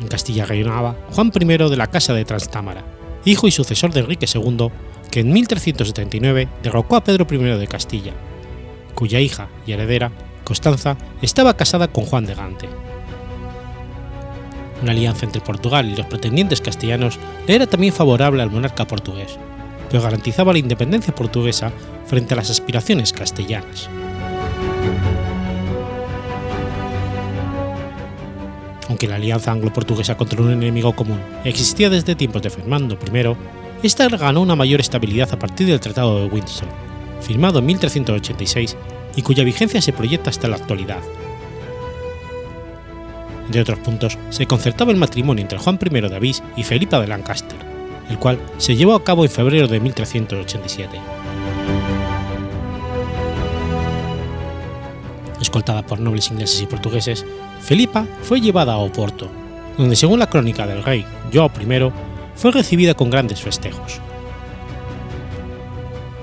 En 0.00 0.08
Castilla 0.08 0.46
reinaba 0.46 0.96
Juan 1.12 1.30
I 1.34 1.44
de 1.44 1.76
la 1.76 1.88
Casa 1.88 2.14
de 2.14 2.24
Trastámara, 2.24 2.84
hijo 3.24 3.46
y 3.46 3.50
sucesor 3.50 3.92
de 3.92 4.00
Enrique 4.00 4.26
II, 4.32 4.68
que 5.10 5.20
en 5.20 5.32
1379 5.32 6.48
derrocó 6.62 6.96
a 6.96 7.04
Pedro 7.04 7.26
I 7.30 7.36
de 7.36 7.66
Castilla, 7.66 8.12
cuya 8.94 9.20
hija 9.20 9.48
y 9.66 9.72
heredera, 9.72 10.10
Constanza, 10.44 10.96
estaba 11.20 11.56
casada 11.56 11.88
con 11.88 12.04
Juan 12.04 12.26
de 12.26 12.34
Gante. 12.34 12.68
Una 14.82 14.92
alianza 14.92 15.26
entre 15.26 15.42
Portugal 15.42 15.88
y 15.90 15.96
los 15.96 16.06
pretendientes 16.06 16.62
castellanos 16.62 17.18
le 17.46 17.54
era 17.54 17.66
también 17.66 17.92
favorable 17.92 18.42
al 18.42 18.50
monarca 18.50 18.86
portugués, 18.86 19.38
pero 19.90 20.02
garantizaba 20.02 20.52
la 20.52 20.58
independencia 20.58 21.14
portuguesa 21.14 21.72
frente 22.06 22.32
a 22.32 22.38
las 22.38 22.50
aspiraciones 22.50 23.12
castellanas. 23.12 23.90
Aunque 28.90 29.06
la 29.06 29.14
alianza 29.14 29.52
anglo-portuguesa 29.52 30.16
contra 30.16 30.42
un 30.42 30.50
enemigo 30.50 30.96
común 30.96 31.20
existía 31.44 31.88
desde 31.88 32.16
tiempos 32.16 32.42
de 32.42 32.50
Fernando 32.50 32.98
I, 33.00 33.36
esta 33.84 34.08
ganó 34.08 34.40
una 34.40 34.56
mayor 34.56 34.80
estabilidad 34.80 35.32
a 35.32 35.38
partir 35.38 35.68
del 35.68 35.78
Tratado 35.78 36.18
de 36.18 36.26
Windsor, 36.26 36.66
firmado 37.20 37.60
en 37.60 37.66
1386 37.66 38.76
y 39.14 39.22
cuya 39.22 39.44
vigencia 39.44 39.80
se 39.80 39.92
proyecta 39.92 40.30
hasta 40.30 40.48
la 40.48 40.56
actualidad. 40.56 40.98
Entre 43.46 43.60
otros 43.60 43.78
puntos, 43.78 44.18
se 44.30 44.46
concertaba 44.46 44.90
el 44.90 44.98
matrimonio 44.98 45.42
entre 45.42 45.60
Juan 45.60 45.78
I 45.80 46.00
de 46.00 46.16
Avís 46.16 46.42
y 46.56 46.64
Felipa 46.64 47.00
de 47.00 47.06
Lancaster, 47.06 47.58
el 48.08 48.18
cual 48.18 48.40
se 48.58 48.74
llevó 48.74 48.94
a 48.94 49.04
cabo 49.04 49.24
en 49.24 49.30
febrero 49.30 49.68
de 49.68 49.78
1387. 49.78 51.99
Escoltada 55.50 55.84
por 55.84 55.98
nobles 55.98 56.30
ingleses 56.30 56.62
y 56.62 56.66
portugueses, 56.66 57.26
Felipa 57.60 58.06
fue 58.22 58.40
llevada 58.40 58.74
a 58.74 58.78
Oporto, 58.78 59.28
donde 59.76 59.96
según 59.96 60.20
la 60.20 60.30
crónica 60.30 60.64
del 60.64 60.84
rey 60.84 61.04
Joao 61.34 61.50
I, 61.60 61.90
fue 62.36 62.52
recibida 62.52 62.94
con 62.94 63.10
grandes 63.10 63.40
festejos. 63.40 63.98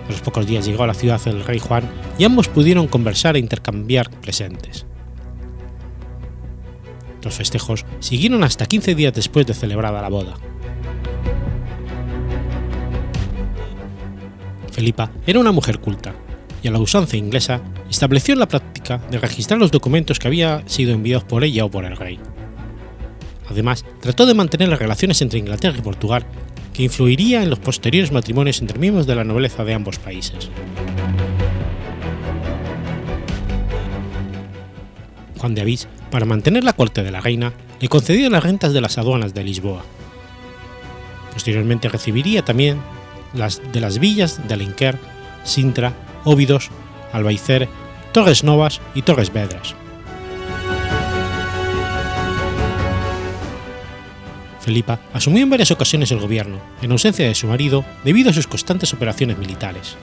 A 0.08 0.12
los 0.14 0.22
pocos 0.22 0.48
días 0.48 0.66
llegó 0.66 0.84
a 0.84 0.88
la 0.88 0.94
ciudad 0.94 1.20
el 1.26 1.44
rey 1.44 1.60
Juan 1.60 1.84
y 2.18 2.24
ambos 2.24 2.48
pudieron 2.48 2.88
conversar 2.88 3.36
e 3.36 3.40
intercambiar 3.40 4.10
presentes. 4.10 4.86
Los 7.22 7.36
festejos 7.36 7.86
siguieron 8.00 8.46
hasta 8.46 8.66
15 8.66 8.96
días 8.96 9.14
después 9.14 9.46
de 9.46 9.54
celebrada 9.54 10.02
la 10.02 10.08
boda. 10.08 10.36
Felipa 14.72 15.12
era 15.26 15.42
una 15.42 15.52
mujer 15.52 15.80
culta, 15.80 16.16
la 16.74 16.80
usanza 16.80 17.18
inglesa 17.18 17.62
estableció 17.90 18.36
la 18.36 18.48
práctica 18.48 19.00
de 19.10 19.20
registrar 19.20 19.60
los 19.60 19.72
documentos 19.72 20.20
que 20.20 20.28
habían 20.28 20.68
sido 20.68 20.94
enviados 20.94 21.24
por 21.24 21.44
ella 21.44 21.66
o 21.66 21.72
por 21.72 21.86
el 21.86 21.96
rey. 21.96 22.20
Además, 23.50 23.86
trató 24.02 24.26
de 24.26 24.34
mantener 24.34 24.70
las 24.70 24.80
relaciones 24.80 25.22
entre 25.22 25.40
Inglaterra 25.40 25.78
y 25.78 25.82
Portugal, 25.82 26.26
que 26.74 26.84
influiría 26.84 27.42
en 27.42 27.50
los 27.50 27.60
posteriores 27.60 28.12
matrimonios 28.12 28.62
entre 28.62 28.80
miembros 28.80 29.08
de 29.08 29.16
la 29.16 29.24
nobleza 29.24 29.64
de 29.64 29.74
ambos 29.74 30.00
países. 30.00 30.50
Juan 35.38 35.56
de 35.56 35.62
Avís, 35.62 35.88
para 36.12 36.26
mantener 36.26 36.64
la 36.64 36.74
corte 36.74 37.04
de 37.04 37.12
la 37.12 37.22
reina, 37.22 37.54
le 37.80 37.88
concedió 37.88 38.30
las 38.30 38.44
rentas 38.44 38.74
de 38.74 38.82
las 38.82 38.98
aduanas 38.98 39.34
de 39.34 39.44
Lisboa. 39.44 39.84
Posteriormente 41.34 41.90
recibiría 41.90 42.44
también 42.44 42.80
las 43.34 43.62
de 43.72 43.80
las 43.80 44.00
villas 44.00 44.48
de 44.48 44.54
Alenquer, 44.54 44.98
Sintra, 45.44 45.94
Óbidos, 46.28 46.70
Albaicer, 47.14 47.70
Torres 48.12 48.44
Novas 48.44 48.82
y 48.94 49.02
Torres 49.02 49.32
Vedras. 49.32 49.76
Felipa 54.60 55.00
asumió 55.14 55.44
en 55.44 55.50
varias 55.50 55.72
ocasiones 55.72 56.12
el 56.12 56.20
gobierno, 56.20 56.60
en 56.82 56.92
ausencia 56.92 57.26
de 57.26 57.34
su 57.34 57.48
marido, 57.48 57.86
debido 58.04 58.30
a 58.30 58.34
sus 58.34 58.46
constantes 58.46 58.94
operaciones 58.94 59.38
militares. 59.38 59.96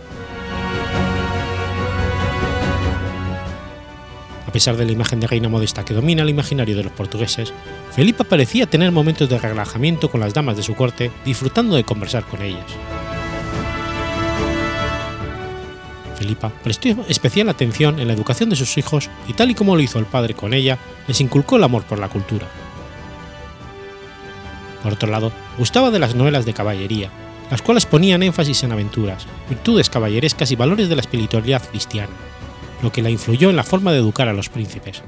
A 4.47 4.51
pesar 4.51 4.79
de 4.79 4.87
la 4.87 4.93
imagen 4.93 5.21
de 5.21 5.27
reina 5.27 5.51
modesta 5.51 5.85
que 5.85 5.93
domina 5.93 6.23
el 6.23 6.31
imaginario 6.31 6.75
de 6.75 6.85
los 6.85 6.93
portugueses, 6.93 7.53
Felipa 7.91 8.25
parecía 8.25 8.65
tener 8.65 8.93
momentos 8.93 9.29
de 9.29 9.39
relajamiento 9.39 10.11
con 10.11 10.21
las 10.21 10.33
damas 10.33 10.57
de 10.57 10.63
su 10.63 10.75
corte, 10.75 11.11
disfrutando 11.27 11.77
de 11.77 11.85
conversar 11.85 12.25
con 12.25 12.41
ellas. 12.41 12.65
Prestó 16.63 16.89
especial 17.09 17.49
atención 17.49 17.99
en 17.99 18.09
la 18.09 18.15
educación 18.15 18.51
de 18.51 18.57
sus 18.57 18.77
hijos 18.79 19.11
y 19.29 19.33
tal 19.33 19.51
y 19.51 19.55
como 19.55 19.77
lo 19.77 19.83
hizo 19.83 19.99
el 19.99 20.07
padre 20.07 20.35
con 20.35 20.55
ella, 20.55 20.79
les 21.07 21.21
inculcó 21.21 21.57
el 21.57 21.65
amor 21.65 21.85
por 21.85 21.99
la 21.99 22.09
cultura. 22.09 22.47
Por 24.83 24.93
otro 24.93 25.11
lado, 25.11 25.33
gustaba 25.59 25.91
de 25.91 25.99
las 25.99 26.15
novelas 26.15 26.45
de 26.45 26.53
caballería, 26.53 27.11
las 27.51 27.63
cuales 27.63 27.87
ponían 27.87 28.23
énfasis 28.23 28.63
en 28.65 28.73
aventuras, 28.73 29.27
virtudes 29.49 29.89
caballerescas 29.89 30.51
y 30.51 30.57
valores 30.57 30.89
de 30.89 30.97
la 30.97 31.01
espiritualidad 31.01 31.63
cristiana, 31.69 32.13
lo 32.83 32.93
que 32.93 33.03
la 33.03 33.11
influyó 33.11 33.51
en 33.51 33.57
la 33.57 33.65
forma 33.65 33.93
de 33.93 33.99
educar 33.99 34.29
a 34.29 34.35
los 34.35 34.49
príncipes, 34.49 35.03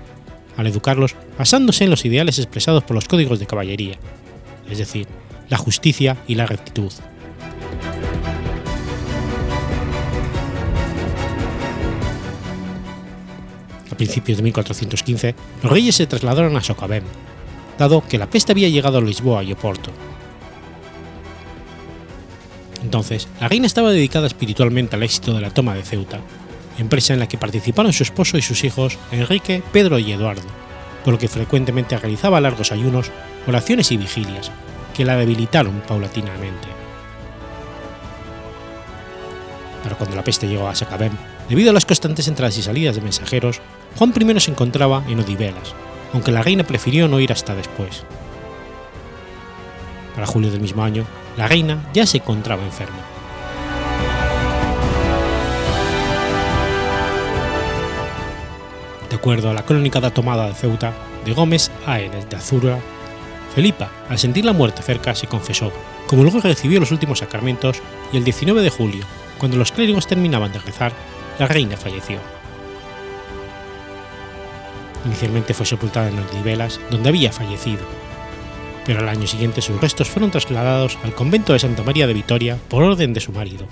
al 0.56 0.66
educarlos 0.66 1.14
basándose 1.38 1.84
en 1.84 1.90
los 1.90 2.04
ideales 2.04 2.38
expresados 2.38 2.84
por 2.84 2.94
los 2.94 3.08
códigos 3.08 3.38
de 3.38 3.46
caballería, 3.46 3.98
es 4.70 4.78
decir, 4.78 5.06
la 5.48 5.58
justicia 5.58 6.16
y 6.26 6.34
la 6.34 6.46
rectitud. 6.46 6.92
Principios 13.96 14.38
de 14.38 14.44
1415, 14.44 15.34
los 15.62 15.72
reyes 15.72 15.94
se 15.94 16.06
trasladaron 16.06 16.56
a 16.56 16.62
Socavém, 16.62 17.04
dado 17.78 18.02
que 18.06 18.18
la 18.18 18.28
peste 18.28 18.52
había 18.52 18.68
llegado 18.68 18.98
a 18.98 19.00
Lisboa 19.00 19.42
y 19.42 19.52
Oporto. 19.52 19.90
Entonces, 22.82 23.26
la 23.40 23.48
reina 23.48 23.66
estaba 23.66 23.90
dedicada 23.90 24.26
espiritualmente 24.26 24.96
al 24.96 25.02
éxito 25.02 25.34
de 25.34 25.40
la 25.40 25.50
toma 25.50 25.74
de 25.74 25.82
Ceuta, 25.82 26.20
empresa 26.78 27.14
en 27.14 27.20
la 27.20 27.28
que 27.28 27.38
participaron 27.38 27.92
su 27.92 28.02
esposo 28.02 28.36
y 28.38 28.42
sus 28.42 28.64
hijos 28.64 28.98
Enrique, 29.10 29.62
Pedro 29.72 29.98
y 29.98 30.12
Eduardo, 30.12 30.46
por 31.04 31.14
lo 31.14 31.18
que 31.18 31.28
frecuentemente 31.28 31.96
realizaba 31.98 32.40
largos 32.40 32.72
ayunos, 32.72 33.10
oraciones 33.46 33.90
y 33.92 33.96
vigilias, 33.96 34.50
que 34.94 35.04
la 35.04 35.16
debilitaron 35.16 35.82
paulatinamente. 35.86 36.68
Pero 39.82 39.96
cuando 39.96 40.16
la 40.16 40.24
peste 40.24 40.48
llegó 40.48 40.68
a 40.68 40.74
Sacabem, 40.74 41.12
debido 41.48 41.70
a 41.70 41.72
las 41.72 41.86
constantes 41.86 42.28
entradas 42.28 42.58
y 42.58 42.62
salidas 42.62 42.96
de 42.96 43.02
mensajeros, 43.02 43.60
Juan 43.98 44.12
I 44.14 44.40
se 44.40 44.50
encontraba 44.50 45.02
en 45.08 45.20
Odivelas, 45.20 45.74
aunque 46.12 46.30
la 46.30 46.42
reina 46.42 46.64
prefirió 46.64 47.08
no 47.08 47.18
ir 47.18 47.32
hasta 47.32 47.54
después. 47.54 48.04
Para 50.14 50.26
julio 50.26 50.50
del 50.50 50.60
mismo 50.60 50.84
año, 50.84 51.06
la 51.36 51.48
reina 51.48 51.88
ya 51.94 52.06
se 52.06 52.18
encontraba 52.18 52.62
enferma. 52.62 52.98
De 59.08 59.16
acuerdo 59.16 59.50
a 59.50 59.54
la 59.54 59.64
crónica 59.64 60.00
de 60.00 60.10
tomada 60.10 60.46
de 60.46 60.54
Ceuta 60.54 60.92
de 61.24 61.32
Gómez 61.32 61.70
Aenes 61.86 62.28
de 62.28 62.36
Azura, 62.36 62.78
Felipa, 63.54 63.90
al 64.10 64.18
sentir 64.18 64.44
la 64.44 64.52
muerte 64.52 64.82
cerca, 64.82 65.14
se 65.14 65.26
confesó, 65.26 65.72
como 66.06 66.22
luego 66.22 66.40
recibió 66.40 66.80
los 66.80 66.92
últimos 66.92 67.20
sacramentos, 67.20 67.80
y 68.12 68.18
el 68.18 68.24
19 68.24 68.60
de 68.60 68.68
julio, 68.68 69.06
cuando 69.38 69.56
los 69.56 69.72
clérigos 69.72 70.06
terminaban 70.06 70.52
de 70.52 70.58
rezar, 70.58 70.92
la 71.38 71.46
reina 71.46 71.78
falleció. 71.78 72.35
Inicialmente 75.06 75.54
fue 75.54 75.64
sepultada 75.64 76.08
en 76.08 76.18
Ordivelas, 76.18 76.80
donde 76.90 77.08
había 77.08 77.32
fallecido, 77.32 77.80
pero 78.84 79.00
al 79.00 79.08
año 79.08 79.26
siguiente 79.26 79.62
sus 79.62 79.80
restos 79.80 80.08
fueron 80.08 80.32
trasladados 80.32 80.98
al 81.04 81.14
convento 81.14 81.52
de 81.52 81.60
Santa 81.60 81.84
María 81.84 82.08
de 82.08 82.14
Vitoria 82.14 82.58
por 82.68 82.82
orden 82.82 83.14
de 83.14 83.20
su 83.20 83.30
marido. 83.32 83.66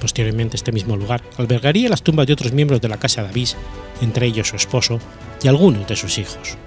Posteriormente 0.00 0.56
este 0.56 0.70
mismo 0.70 0.96
lugar 0.96 1.22
albergaría 1.38 1.88
las 1.88 2.02
tumbas 2.02 2.26
de 2.26 2.34
otros 2.34 2.52
miembros 2.52 2.80
de 2.82 2.88
la 2.88 2.98
casa 2.98 3.22
de 3.22 3.30
Avís, 3.30 3.56
entre 4.02 4.26
ellos 4.26 4.48
su 4.48 4.56
esposo 4.56 5.00
y 5.42 5.48
algunos 5.48 5.88
de 5.88 5.96
sus 5.96 6.18
hijos. 6.18 6.58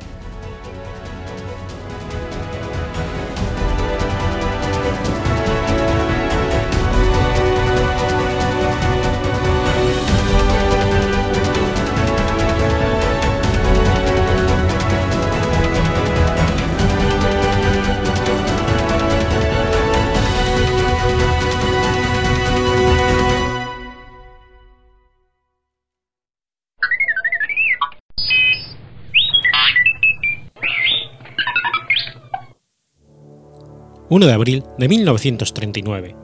1 34.11 34.25
de 34.25 34.33
abril 34.33 34.63
de 34.79 34.87
1939. 34.87 36.15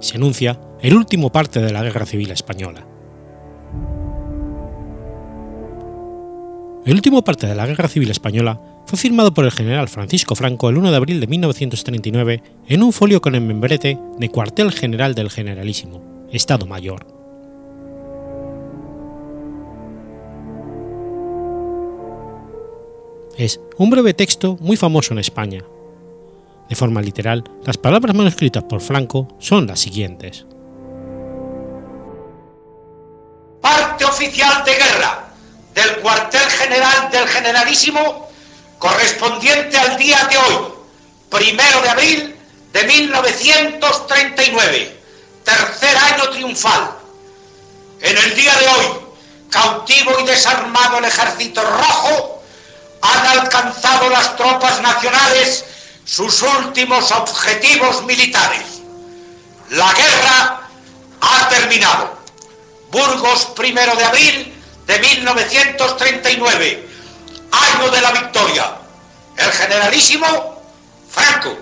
Se 0.00 0.16
anuncia 0.16 0.60
el 0.82 0.94
último 0.94 1.32
parte 1.32 1.60
de 1.60 1.72
la 1.72 1.82
Guerra 1.82 2.04
Civil 2.04 2.30
Española. 2.30 2.86
El 6.84 6.94
último 6.94 7.22
parte 7.22 7.46
de 7.46 7.54
la 7.54 7.66
Guerra 7.66 7.88
Civil 7.88 8.10
Española 8.10 8.60
fue 8.84 8.98
firmado 8.98 9.32
por 9.32 9.46
el 9.46 9.50
general 9.52 9.88
Francisco 9.88 10.34
Franco 10.34 10.68
el 10.68 10.76
1 10.76 10.90
de 10.90 10.96
abril 10.96 11.20
de 11.20 11.26
1939 11.26 12.42
en 12.66 12.82
un 12.82 12.92
folio 12.92 13.22
con 13.22 13.34
el 13.34 13.40
membrete 13.40 13.98
de 14.18 14.28
Cuartel 14.28 14.70
General 14.70 15.14
del 15.14 15.30
Generalísimo, 15.30 16.28
Estado 16.30 16.66
Mayor. 16.66 17.06
Es 23.38 23.58
un 23.78 23.88
breve 23.88 24.12
texto 24.12 24.58
muy 24.60 24.76
famoso 24.76 25.14
en 25.14 25.20
España, 25.20 25.64
de 26.72 26.76
forma 26.76 27.02
literal, 27.02 27.44
las 27.66 27.76
palabras 27.76 28.14
manuscritas 28.14 28.64
por 28.64 28.80
Franco 28.80 29.28
son 29.38 29.66
las 29.66 29.78
siguientes. 29.78 30.46
Parte 33.60 34.06
oficial 34.06 34.64
de 34.64 34.72
guerra 34.72 35.34
del 35.74 35.96
cuartel 35.96 36.40
general 36.40 37.10
del 37.10 37.28
generalísimo 37.28 38.26
correspondiente 38.78 39.76
al 39.76 39.98
día 39.98 40.16
de 40.30 40.38
hoy, 40.38 40.72
primero 41.28 41.82
de 41.82 41.90
abril 41.90 42.34
de 42.72 42.84
1939, 42.84 44.98
tercer 45.44 45.94
año 45.94 46.30
triunfal. 46.30 46.90
En 48.00 48.16
el 48.16 48.34
día 48.34 48.54
de 48.54 48.68
hoy, 48.68 48.86
cautivo 49.50 50.18
y 50.20 50.24
desarmado 50.24 50.96
el 50.96 51.04
ejército 51.04 51.60
rojo, 51.60 52.42
han 53.02 53.40
alcanzado 53.40 54.08
las 54.08 54.38
tropas 54.38 54.80
nacionales 54.80 55.66
sus 56.04 56.42
últimos 56.42 57.10
objetivos 57.12 58.04
militares. 58.04 58.82
La 59.70 59.92
guerra 59.92 60.68
ha 61.20 61.48
terminado. 61.48 62.18
Burgos, 62.90 63.46
primero 63.56 63.94
de 63.96 64.04
abril 64.04 64.54
de 64.86 64.98
1939, 64.98 66.88
año 67.50 67.90
de 67.90 68.00
la 68.00 68.12
victoria. 68.12 68.74
El 69.38 69.50
generalísimo 69.50 70.26
Franco. 71.08 71.56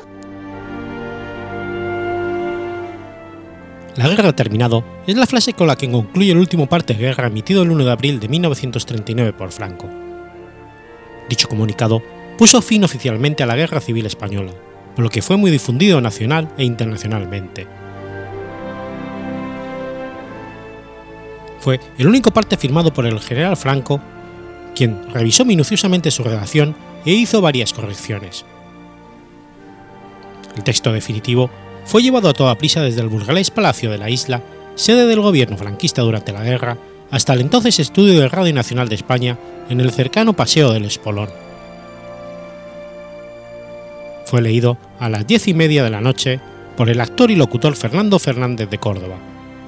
La 3.97 4.09
guerra 4.09 4.31
ha 4.31 4.37
terminado 4.37 4.85
es 5.07 5.17
la 5.17 5.27
frase 5.27 5.53
con 5.53 5.67
la 5.67 5.77
que 5.77 5.91
concluye 5.91 6.33
el 6.33 6.39
último 6.39 6.69
parte 6.69 6.95
de 6.95 7.01
guerra 7.01 7.27
emitido 7.27 7.63
el 7.63 7.71
1 7.71 7.85
de 7.85 7.91
abril 7.91 8.21
de 8.21 8.29
1939 8.29 9.33
por 9.33 9.53
Franco. 9.53 9.89
Dicho 11.29 11.49
comunicado 11.49 12.03
puso 12.41 12.63
fin 12.63 12.83
oficialmente 12.83 13.43
a 13.43 13.47
la 13.47 13.55
Guerra 13.55 13.83
Civil 13.83 14.07
Española, 14.07 14.53
por 14.97 15.05
lo 15.05 15.11
que 15.11 15.21
fue 15.21 15.37
muy 15.37 15.51
difundido 15.51 16.01
nacional 16.01 16.49
e 16.57 16.65
internacionalmente. 16.65 17.67
Fue 21.59 21.79
el 21.99 22.07
único 22.07 22.31
parte 22.31 22.57
firmado 22.57 22.95
por 22.95 23.05
el 23.05 23.21
general 23.21 23.59
Franco, 23.59 24.01
quien 24.75 25.13
revisó 25.13 25.45
minuciosamente 25.45 26.11
su 26.11 26.25
redacción 26.25 26.75
e 27.05 27.13
hizo 27.13 27.43
varias 27.43 27.75
correcciones. 27.75 28.47
El 30.57 30.65
texto 30.65 30.95
definitivo 30.95 31.51
fue 31.85 32.03
llevado 32.03 32.31
a 32.31 32.33
toda 32.33 32.57
prisa 32.57 32.81
desde 32.81 33.03
el 33.03 33.11
burgalés 33.11 33.51
Palacio 33.51 33.91
de 33.91 33.99
la 33.99 34.09
Isla, 34.09 34.41
sede 34.77 35.07
del 35.07 35.21
gobierno 35.21 35.59
franquista 35.59 36.01
durante 36.01 36.33
la 36.33 36.43
guerra, 36.43 36.79
hasta 37.11 37.35
el 37.35 37.43
entonces 37.43 37.79
estudio 37.81 38.19
de 38.19 38.29
Radio 38.31 38.55
Nacional 38.55 38.89
de 38.89 38.95
España 38.95 39.37
en 39.69 39.83
el 39.83 39.93
cercano 39.93 40.33
Paseo 40.33 40.73
del 40.73 40.87
Espolón 40.87 41.50
fue 44.31 44.43
leído 44.43 44.79
a 45.01 45.09
las 45.09 45.27
diez 45.27 45.49
y 45.49 45.55
media 45.55 45.83
de 45.83 45.91
la 45.91 46.01
noche 46.01 46.39
por 46.77 46.89
el 46.89 47.01
actor 47.01 47.33
y 47.33 47.35
locutor 47.35 47.75
Fernando 47.75 48.17
Fernández 48.21 48.71
de 48.71 48.79
Córdoba, 48.79 49.17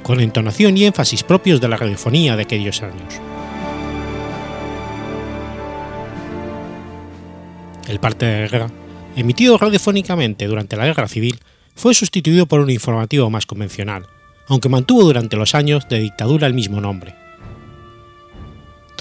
con 0.04 0.20
entonación 0.20 0.76
y 0.76 0.84
énfasis 0.84 1.24
propios 1.24 1.60
de 1.60 1.68
la 1.68 1.76
radiofonía 1.76 2.36
de 2.36 2.42
aquellos 2.42 2.80
años. 2.80 3.20
El 7.88 7.98
parte 7.98 8.24
de 8.24 8.38
guerra, 8.42 8.70
emitido 9.16 9.58
radiofónicamente 9.58 10.46
durante 10.46 10.76
la 10.76 10.86
Guerra 10.86 11.08
Civil, 11.08 11.40
fue 11.74 11.92
sustituido 11.92 12.46
por 12.46 12.60
un 12.60 12.70
informativo 12.70 13.30
más 13.30 13.46
convencional, 13.46 14.06
aunque 14.46 14.68
mantuvo 14.68 15.02
durante 15.02 15.36
los 15.36 15.56
años 15.56 15.88
de 15.88 15.98
dictadura 15.98 16.46
el 16.46 16.54
mismo 16.54 16.80
nombre. 16.80 17.21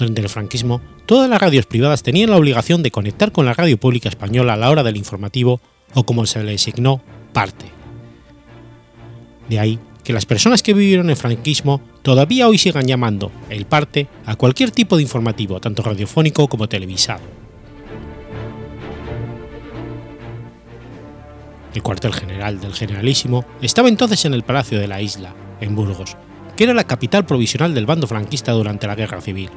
Durante 0.02 0.20
el 0.20 0.28
franquismo 0.28 0.80
todas 1.06 1.30
las 1.30 1.40
radios 1.40 1.66
privadas 1.66 2.02
tenían 2.02 2.30
la 2.30 2.36
obligación 2.36 2.82
de 2.82 2.90
conectar 2.90 3.30
con 3.30 3.46
la 3.46 3.54
radio 3.54 3.78
pública 3.78 4.08
española 4.08 4.54
a 4.54 4.56
la 4.56 4.68
hora 4.68 4.82
del 4.82 4.96
informativo 4.96 5.60
o 5.94 6.02
como 6.02 6.26
se 6.26 6.42
le 6.42 6.50
designó, 6.50 7.00
parte. 7.32 7.66
De 9.48 9.60
ahí 9.60 9.78
que 10.02 10.12
las 10.12 10.26
personas 10.26 10.60
que 10.60 10.74
vivieron 10.74 11.08
el 11.08 11.14
franquismo 11.14 11.80
todavía 12.02 12.48
hoy 12.48 12.58
sigan 12.58 12.88
llamando 12.88 13.30
el 13.48 13.64
parte 13.64 14.08
a 14.26 14.34
cualquier 14.34 14.72
tipo 14.72 14.96
de 14.96 15.02
informativo, 15.02 15.60
tanto 15.60 15.84
radiofónico 15.84 16.48
como 16.48 16.68
televisado. 16.68 17.22
El 21.72 21.82
cuartel 21.84 22.12
general 22.12 22.60
del 22.60 22.74
Generalísimo 22.74 23.44
estaba 23.60 23.88
entonces 23.88 24.24
en 24.24 24.34
el 24.34 24.42
Palacio 24.42 24.80
de 24.80 24.88
la 24.88 25.00
Isla, 25.00 25.32
en 25.60 25.76
Burgos, 25.76 26.16
que 26.56 26.64
era 26.64 26.74
la 26.74 26.88
capital 26.88 27.24
provisional 27.24 27.72
del 27.72 27.86
bando 27.86 28.08
franquista 28.08 28.50
durante 28.50 28.88
la 28.88 28.96
Guerra 28.96 29.20
Civil. 29.20 29.48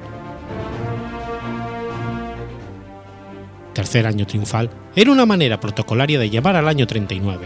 Tercer 3.75 4.07
año 4.07 4.25
triunfal 4.25 4.69
era 4.95 5.11
una 5.11 5.25
manera 5.25 5.59
protocolaria 5.59 6.17
de 6.17 6.29
llamar 6.29 6.55
al 6.55 6.69
año 6.69 6.87
39. 6.87 7.45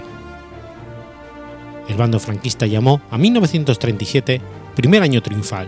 El 1.90 1.98
bando 1.98 2.20
franquista 2.20 2.68
llamó 2.68 3.02
a 3.10 3.18
1937 3.18 4.40
primer 4.76 5.02
año 5.02 5.24
triunfal, 5.24 5.68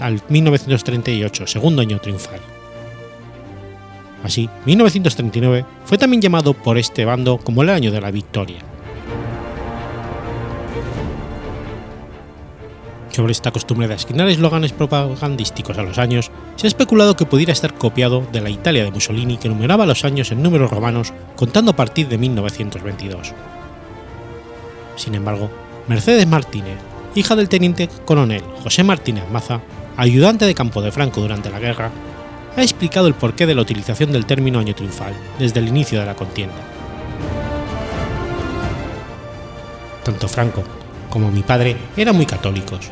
al 0.00 0.22
1938 0.30 1.46
segundo 1.46 1.82
año 1.82 1.98
triunfal. 1.98 2.40
Así, 4.24 4.48
1939 4.64 5.66
fue 5.84 5.98
también 5.98 6.22
llamado 6.22 6.54
por 6.54 6.78
este 6.78 7.04
bando 7.04 7.36
como 7.36 7.62
el 7.62 7.68
año 7.68 7.92
de 7.92 8.00
la 8.00 8.10
victoria. 8.10 8.60
Sobre 13.10 13.32
esta 13.32 13.50
costumbre 13.50 13.88
de 13.88 13.94
asignar 13.94 14.28
eslóganes 14.28 14.72
propagandísticos 14.72 15.76
a 15.78 15.82
los 15.82 15.98
años, 15.98 16.30
se 16.54 16.66
ha 16.66 16.68
especulado 16.68 17.16
que 17.16 17.26
pudiera 17.26 17.52
estar 17.52 17.74
copiado 17.74 18.24
de 18.30 18.40
la 18.40 18.50
Italia 18.50 18.84
de 18.84 18.92
Mussolini 18.92 19.36
que 19.36 19.48
numeraba 19.48 19.84
los 19.84 20.04
años 20.04 20.30
en 20.30 20.42
números 20.42 20.70
romanos 20.70 21.12
contando 21.36 21.72
a 21.72 21.76
partir 21.76 22.08
de 22.08 22.18
1922. 22.18 23.32
Sin 24.94 25.14
embargo, 25.16 25.50
Mercedes 25.88 26.26
Martínez, 26.26 26.78
hija 27.16 27.34
del 27.34 27.48
teniente 27.48 27.88
coronel 28.04 28.42
José 28.62 28.84
Martínez 28.84 29.24
Maza, 29.32 29.60
ayudante 29.96 30.44
de 30.44 30.54
campo 30.54 30.80
de 30.80 30.92
Franco 30.92 31.20
durante 31.20 31.50
la 31.50 31.58
guerra, 31.58 31.90
ha 32.56 32.62
explicado 32.62 33.08
el 33.08 33.14
porqué 33.14 33.44
de 33.46 33.54
la 33.54 33.62
utilización 33.62 34.12
del 34.12 34.26
término 34.26 34.60
año 34.60 34.74
triunfal 34.74 35.14
desde 35.38 35.58
el 35.58 35.68
inicio 35.68 35.98
de 35.98 36.06
la 36.06 36.14
contienda. 36.14 36.54
Tanto 40.04 40.28
Franco 40.28 40.62
como 41.10 41.30
mi 41.30 41.42
padre 41.42 41.76
eran 41.96 42.16
muy 42.16 42.24
católicos, 42.24 42.90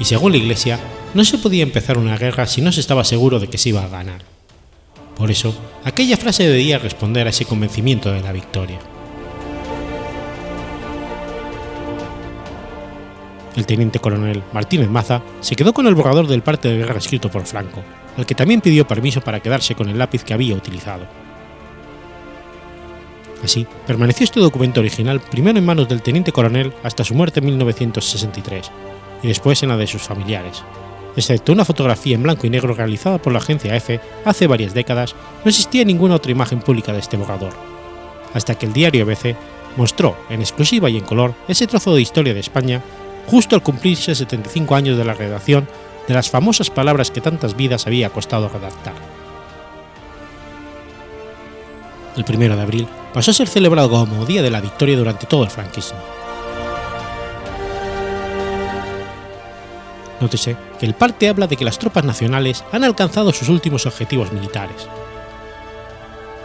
y 0.00 0.06
según 0.06 0.32
la 0.32 0.38
Iglesia, 0.38 0.80
no 1.12 1.24
se 1.24 1.38
podía 1.38 1.62
empezar 1.62 1.98
una 1.98 2.16
guerra 2.16 2.46
si 2.46 2.62
no 2.62 2.72
se 2.72 2.80
estaba 2.80 3.04
seguro 3.04 3.38
de 3.38 3.48
que 3.48 3.58
se 3.58 3.68
iba 3.68 3.84
a 3.84 3.88
ganar. 3.88 4.22
Por 5.14 5.30
eso, 5.30 5.54
aquella 5.84 6.16
frase 6.16 6.48
debía 6.48 6.78
responder 6.78 7.26
a 7.26 7.30
ese 7.30 7.44
convencimiento 7.44 8.10
de 8.10 8.22
la 8.22 8.32
victoria. 8.32 8.78
El 13.54 13.66
teniente 13.66 13.98
coronel 13.98 14.42
Martínez 14.54 14.88
Maza 14.88 15.22
se 15.40 15.54
quedó 15.54 15.74
con 15.74 15.86
el 15.86 15.94
borrador 15.94 16.26
del 16.26 16.42
parte 16.42 16.68
de 16.68 16.78
guerra 16.78 16.96
escrito 16.96 17.30
por 17.30 17.44
Franco, 17.44 17.82
al 18.16 18.24
que 18.24 18.34
también 18.34 18.62
pidió 18.62 18.88
permiso 18.88 19.20
para 19.20 19.40
quedarse 19.40 19.74
con 19.74 19.90
el 19.90 19.98
lápiz 19.98 20.24
que 20.24 20.32
había 20.32 20.54
utilizado. 20.54 21.06
Así, 23.44 23.66
permaneció 23.86 24.24
este 24.24 24.40
documento 24.40 24.80
original 24.80 25.20
primero 25.20 25.58
en 25.58 25.66
manos 25.66 25.88
del 25.88 26.00
teniente 26.00 26.32
coronel 26.32 26.72
hasta 26.82 27.04
su 27.04 27.14
muerte 27.14 27.40
en 27.40 27.46
1963, 27.46 28.70
y 29.22 29.28
después 29.28 29.62
en 29.62 29.70
la 29.70 29.76
de 29.76 29.86
sus 29.86 30.02
familiares. 30.02 30.62
Excepto 31.16 31.52
una 31.52 31.64
fotografía 31.64 32.14
en 32.14 32.22
blanco 32.22 32.46
y 32.46 32.50
negro 32.50 32.74
realizada 32.74 33.18
por 33.18 33.32
la 33.32 33.40
agencia 33.40 33.74
EFE 33.74 34.00
hace 34.24 34.46
varias 34.46 34.74
décadas, 34.74 35.14
no 35.44 35.48
existía 35.48 35.84
ninguna 35.84 36.14
otra 36.14 36.32
imagen 36.32 36.60
pública 36.60 36.92
de 36.92 37.00
este 37.00 37.16
borrador, 37.16 37.52
hasta 38.32 38.56
que 38.56 38.66
el 38.66 38.72
diario 38.72 39.04
ABC 39.04 39.36
mostró, 39.76 40.16
en 40.30 40.40
exclusiva 40.40 40.88
y 40.88 40.98
en 40.98 41.04
color, 41.04 41.34
ese 41.48 41.66
trozo 41.66 41.94
de 41.94 42.02
historia 42.02 42.34
de 42.34 42.40
España 42.40 42.82
justo 43.26 43.54
al 43.54 43.62
cumplirse 43.62 44.14
75 44.14 44.74
años 44.74 44.98
de 44.98 45.04
la 45.04 45.14
redacción 45.14 45.68
de 46.08 46.14
las 46.14 46.30
famosas 46.30 46.70
palabras 46.70 47.10
que 47.10 47.20
tantas 47.20 47.56
vidas 47.56 47.86
había 47.86 48.10
costado 48.10 48.48
redactar. 48.48 48.94
El 52.16 52.24
1 52.28 52.56
de 52.56 52.62
abril 52.62 52.88
pasó 53.14 53.30
a 53.30 53.34
ser 53.34 53.48
celebrado 53.48 53.90
como 53.90 54.26
Día 54.26 54.42
de 54.42 54.50
la 54.50 54.60
Victoria 54.60 54.96
durante 54.96 55.26
todo 55.26 55.44
el 55.44 55.50
franquismo. 55.50 55.98
Nótese 60.20 60.56
que 60.78 60.86
el 60.86 60.94
parte 60.94 61.28
habla 61.28 61.46
de 61.46 61.56
que 61.56 61.64
las 61.64 61.78
tropas 61.78 62.04
nacionales 62.04 62.62
han 62.72 62.84
alcanzado 62.84 63.32
sus 63.32 63.48
últimos 63.48 63.86
objetivos 63.86 64.32
militares. 64.32 64.86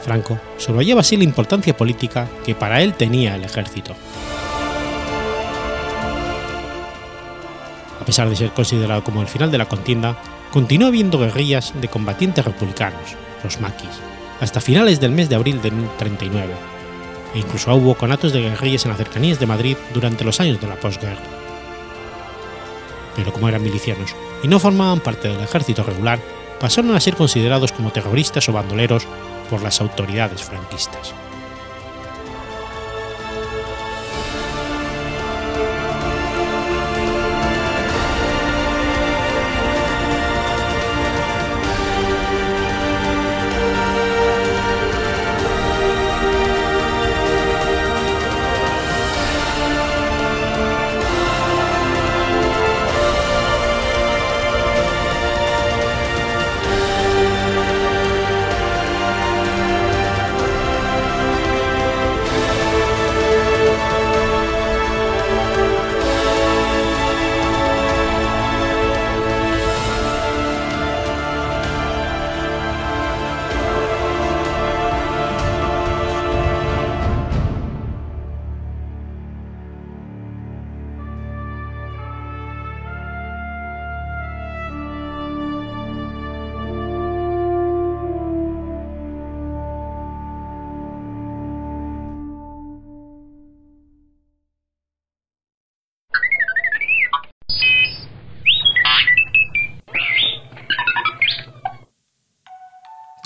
Franco 0.01 0.39
sobrelleva 0.57 1.01
así 1.01 1.17
la 1.17 1.23
importancia 1.23 1.75
política 1.75 2.27
que 2.45 2.55
para 2.55 2.81
él 2.81 2.93
tenía 2.93 3.35
el 3.35 3.43
ejército. 3.43 3.93
A 7.99 8.05
pesar 8.05 8.29
de 8.29 8.35
ser 8.35 8.51
considerado 8.51 9.03
como 9.03 9.21
el 9.21 9.27
final 9.27 9.51
de 9.51 9.57
la 9.57 9.67
contienda, 9.67 10.15
continuó 10.51 10.87
habiendo 10.87 11.17
guerrillas 11.17 11.73
de 11.81 11.87
combatientes 11.87 12.45
republicanos, 12.45 13.15
los 13.43 13.59
maquis, 13.59 13.89
hasta 14.39 14.61
finales 14.61 15.01
del 15.01 15.11
mes 15.11 15.27
de 15.27 15.35
abril 15.35 15.61
de 15.61 15.71
1939, 15.71 16.53
e 17.33 17.39
incluso 17.39 17.73
hubo 17.73 17.95
conatos 17.95 18.31
de 18.31 18.41
guerrillas 18.41 18.85
en 18.85 18.89
las 18.89 18.99
cercanías 18.99 19.39
de 19.39 19.47
Madrid 19.47 19.75
durante 19.93 20.23
los 20.23 20.39
años 20.39 20.61
de 20.61 20.67
la 20.67 20.75
posguerra 20.75 21.44
pero 23.15 23.31
como 23.33 23.49
eran 23.49 23.63
milicianos 23.63 24.15
y 24.43 24.47
no 24.47 24.59
formaban 24.59 24.99
parte 24.99 25.27
del 25.27 25.41
ejército 25.41 25.83
regular, 25.83 26.19
pasaron 26.59 26.95
a 26.95 26.99
ser 26.99 27.15
considerados 27.15 27.71
como 27.71 27.91
terroristas 27.91 28.47
o 28.49 28.53
bandoleros 28.53 29.07
por 29.49 29.61
las 29.61 29.81
autoridades 29.81 30.43
franquistas. 30.43 31.13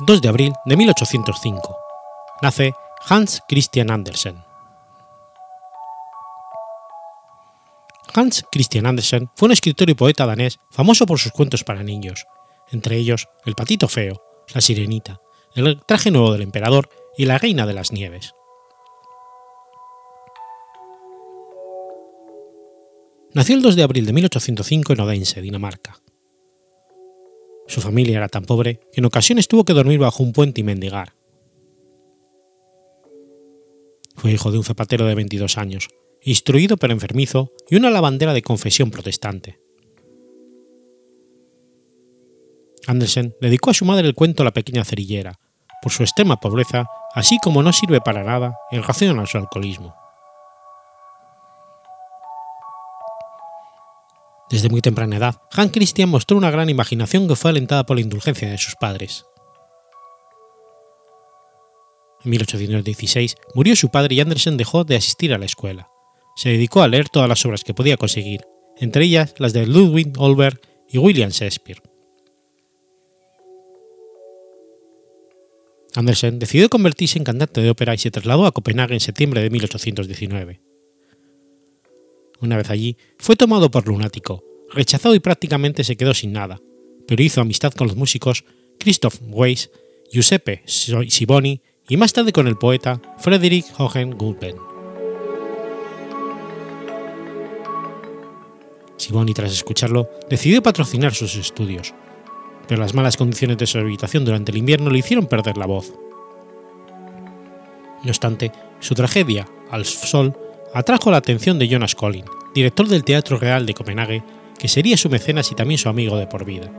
2 0.09 0.23
de 0.23 0.27
abril 0.29 0.53
de 0.65 0.75
1805. 0.75 1.77
Nace 2.41 2.73
Hans 3.07 3.43
Christian 3.47 3.91
Andersen. 3.91 4.43
Hans 8.15 8.43
Christian 8.51 8.87
Andersen 8.87 9.29
fue 9.35 9.45
un 9.45 9.51
escritor 9.51 9.87
y 9.87 9.93
poeta 9.93 10.25
danés 10.25 10.57
famoso 10.71 11.05
por 11.05 11.19
sus 11.19 11.31
cuentos 11.31 11.63
para 11.63 11.83
niños, 11.83 12.25
entre 12.71 12.97
ellos 12.97 13.27
El 13.45 13.53
patito 13.53 13.87
feo, 13.87 14.19
La 14.51 14.61
sirenita, 14.61 15.21
El 15.53 15.79
traje 15.85 16.09
nuevo 16.09 16.33
del 16.33 16.41
emperador 16.41 16.89
y 17.15 17.25
La 17.25 17.37
reina 17.37 17.67
de 17.67 17.73
las 17.75 17.91
nieves. 17.91 18.33
Nació 23.35 23.53
el 23.53 23.61
2 23.61 23.75
de 23.75 23.83
abril 23.83 24.07
de 24.07 24.13
1805 24.13 24.93
en 24.93 25.01
Odense, 25.01 25.39
Dinamarca. 25.39 25.99
Su 27.69 27.81
familia 27.81 28.17
era 28.17 28.27
tan 28.27 28.45
pobre 28.45 28.79
que 28.91 28.99
en 28.99 29.05
ocasiones 29.05 29.47
tuvo 29.47 29.63
que 29.63 29.73
dormir 29.73 29.99
bajo 29.99 30.23
un 30.23 30.33
puente 30.33 30.59
y 30.59 30.63
mendigar. 30.63 31.13
Fue 34.15 34.31
hijo 34.31 34.51
de 34.51 34.57
un 34.57 34.63
zapatero 34.63 35.05
de 35.05 35.13
22 35.13 35.59
años, 35.59 35.87
instruido 36.23 36.77
pero 36.77 36.93
enfermizo 36.93 37.53
y 37.69 37.75
una 37.75 37.91
lavandera 37.91 38.33
de 38.33 38.41
confesión 38.41 38.89
protestante. 38.89 39.59
Andersen 42.87 43.35
dedicó 43.39 43.69
a 43.69 43.75
su 43.75 43.85
madre 43.85 44.07
el 44.07 44.15
cuento 44.15 44.43
La 44.43 44.51
pequeña 44.51 44.83
cerillera, 44.83 45.39
por 45.83 45.91
su 45.91 46.01
extrema 46.01 46.39
pobreza, 46.39 46.87
así 47.13 47.37
como 47.43 47.61
no 47.61 47.71
sirve 47.71 48.01
para 48.01 48.23
nada 48.23 48.55
en 48.71 48.81
relación 48.81 49.19
a 49.19 49.27
su 49.27 49.37
alcoholismo. 49.37 49.93
Desde 54.49 54.69
muy 54.69 54.81
temprana 54.81 55.17
edad, 55.17 55.41
Hans 55.51 55.71
Christian 55.71 56.09
mostró 56.09 56.35
una 56.35 56.49
gran 56.49 56.69
imaginación 56.69 57.27
que 57.27 57.35
fue 57.35 57.51
alentada 57.51 57.85
por 57.85 57.97
la 57.97 58.01
indulgencia 58.01 58.49
de 58.49 58.57
sus 58.57 58.75
padres. 58.75 59.25
En 62.23 62.31
1816 62.31 63.35
murió 63.53 63.75
su 63.75 63.89
padre 63.89 64.15
y 64.15 64.19
Andersen 64.19 64.57
dejó 64.57 64.83
de 64.83 64.95
asistir 64.95 65.33
a 65.33 65.37
la 65.37 65.45
escuela. 65.45 65.87
Se 66.35 66.49
dedicó 66.49 66.81
a 66.81 66.87
leer 66.87 67.09
todas 67.09 67.29
las 67.29 67.45
obras 67.45 67.63
que 67.63 67.73
podía 67.73 67.97
conseguir, 67.97 68.41
entre 68.77 69.05
ellas 69.05 69.35
las 69.37 69.53
de 69.53 69.67
Ludwig 69.67 70.13
Olberg 70.17 70.59
y 70.89 70.97
William 70.97 71.29
Shakespeare. 71.29 71.81
Andersen 75.95 76.39
decidió 76.39 76.69
convertirse 76.69 77.17
en 77.17 77.23
cantante 77.23 77.61
de 77.61 77.69
ópera 77.69 77.93
y 77.93 77.97
se 77.97 78.11
trasladó 78.11 78.45
a 78.45 78.51
Copenhague 78.51 78.93
en 78.93 78.99
septiembre 78.99 79.41
de 79.41 79.49
1819. 79.49 80.61
Una 82.41 82.57
vez 82.57 82.69
allí, 82.69 82.97
fue 83.17 83.35
tomado 83.35 83.69
por 83.69 83.87
lunático, 83.87 84.43
rechazado 84.71 85.15
y 85.15 85.19
prácticamente 85.19 85.83
se 85.83 85.97
quedó 85.97 86.13
sin 86.13 86.31
nada, 86.31 86.61
pero 87.07 87.21
hizo 87.21 87.41
amistad 87.41 87.73
con 87.73 87.87
los 87.87 87.97
músicos 87.97 88.45
Christoph 88.79 89.15
Weiss, 89.27 89.69
Giuseppe 90.11 90.63
Siboni 90.65 91.61
y 91.89 91.97
más 91.97 92.13
tarde 92.13 92.31
con 92.31 92.47
el 92.47 92.57
poeta 92.57 93.01
Frederick 93.17 93.65
Hohen 93.77 94.11
Gulben. 94.11 94.55
Siboni, 98.97 99.33
tras 99.33 99.51
escucharlo, 99.51 100.09
decidió 100.29 100.61
patrocinar 100.61 101.13
sus 101.13 101.35
estudios, 101.35 101.93
pero 102.67 102.81
las 102.81 102.93
malas 102.93 103.17
condiciones 103.17 103.57
de 103.57 103.67
su 103.67 103.79
habitación 103.79 104.23
durante 104.23 104.51
el 104.51 104.57
invierno 104.57 104.89
le 104.89 104.99
hicieron 104.99 105.25
perder 105.25 105.57
la 105.57 105.65
voz. 105.65 105.93
No 108.03 108.09
obstante, 108.09 108.51
su 108.79 108.95
tragedia, 108.95 109.47
Al 109.71 109.85
Sol, 109.85 110.37
atrajo 110.73 111.11
la 111.11 111.17
atención 111.17 111.59
de 111.59 111.67
Jonas 111.67 111.95
Collin, 111.95 112.25
director 112.53 112.87
del 112.87 113.03
Teatro 113.03 113.37
Real 113.37 113.65
de 113.65 113.73
Copenhague, 113.73 114.23
que 114.57 114.67
sería 114.67 114.97
su 114.97 115.09
mecenas 115.09 115.51
y 115.51 115.55
también 115.55 115.77
su 115.77 115.89
amigo 115.89 116.17
de 116.17 116.27
por 116.27 116.45
vida. 116.45 116.69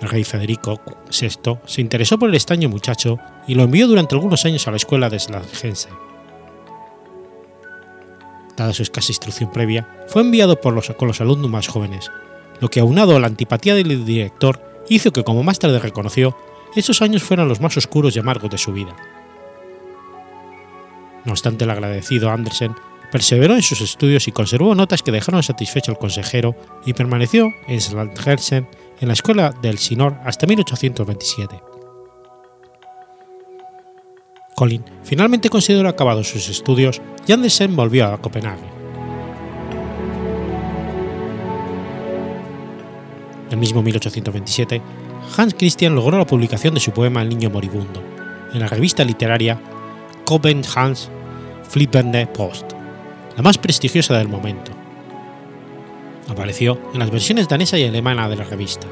El 0.00 0.10
rey 0.10 0.24
Federico 0.24 0.80
VI 1.08 1.58
se 1.64 1.80
interesó 1.80 2.18
por 2.18 2.28
el 2.28 2.34
extraño 2.34 2.68
muchacho 2.68 3.18
y 3.46 3.54
lo 3.54 3.62
envió 3.62 3.88
durante 3.88 4.14
algunos 4.14 4.44
años 4.44 4.68
a 4.68 4.70
la 4.70 4.76
escuela 4.76 5.08
de 5.08 5.18
Slangense. 5.18 5.88
Dada 8.56 8.72
su 8.72 8.82
escasa 8.82 9.10
instrucción 9.10 9.50
previa, 9.50 9.88
fue 10.08 10.22
enviado 10.22 10.60
con 10.60 10.74
los 10.74 11.20
alumnos 11.20 11.50
más 11.50 11.68
jóvenes, 11.68 12.10
lo 12.60 12.68
que 12.70 12.80
aunado 12.80 13.16
a 13.16 13.20
la 13.20 13.26
antipatía 13.26 13.74
del 13.74 14.04
director 14.04 14.60
hizo 14.88 15.12
que, 15.12 15.24
como 15.24 15.42
más 15.42 15.58
tarde 15.58 15.78
reconoció, 15.78 16.36
esos 16.74 17.02
años 17.02 17.22
fueran 17.22 17.48
los 17.48 17.60
más 17.60 17.76
oscuros 17.76 18.16
y 18.16 18.18
amargos 18.18 18.50
de 18.50 18.58
su 18.58 18.72
vida. 18.72 18.94
No 21.24 21.32
obstante, 21.32 21.64
el 21.64 21.70
agradecido 21.70 22.30
Andersen 22.30 22.74
perseveró 23.10 23.54
en 23.54 23.62
sus 23.62 23.80
estudios 23.80 24.26
y 24.28 24.32
conservó 24.32 24.74
notas 24.74 25.02
que 25.02 25.12
dejaron 25.12 25.42
satisfecho 25.42 25.92
al 25.92 25.98
consejero 25.98 26.56
y 26.84 26.94
permaneció 26.94 27.52
en 27.68 27.80
Slangersen 27.80 28.68
en 29.00 29.08
la 29.08 29.14
escuela 29.14 29.54
del 29.62 29.78
Sinor 29.78 30.16
hasta 30.24 30.46
1827. 30.46 31.60
Colin 34.54 34.84
finalmente 35.02 35.48
consideró 35.48 35.88
acabados 35.88 36.28
sus 36.28 36.48
estudios 36.48 37.00
y 37.26 37.32
Andersen 37.32 37.74
volvió 37.74 38.06
a 38.06 38.20
Copenhague. 38.20 38.74
El 43.50 43.58
mismo 43.58 43.82
1827, 43.82 44.82
Hans 45.36 45.54
Christian 45.54 45.96
logró 45.96 46.16
la 46.16 46.26
publicación 46.26 46.74
de 46.74 46.80
su 46.80 46.92
poema 46.92 47.22
El 47.22 47.28
niño 47.28 47.50
moribundo, 47.50 48.00
en 48.52 48.60
la 48.60 48.68
revista 48.68 49.04
literaria 49.04 49.60
Hans 50.76 51.10
Flippende 51.68 52.26
Post, 52.28 52.72
la 53.36 53.42
más 53.42 53.58
prestigiosa 53.58 54.16
del 54.16 54.28
momento. 54.28 54.70
Apareció 56.28 56.78
en 56.92 57.00
las 57.00 57.10
versiones 57.10 57.48
danesa 57.48 57.76
y 57.78 57.84
alemana 57.84 58.28
de 58.28 58.36
la 58.36 58.44
revista. 58.44 58.86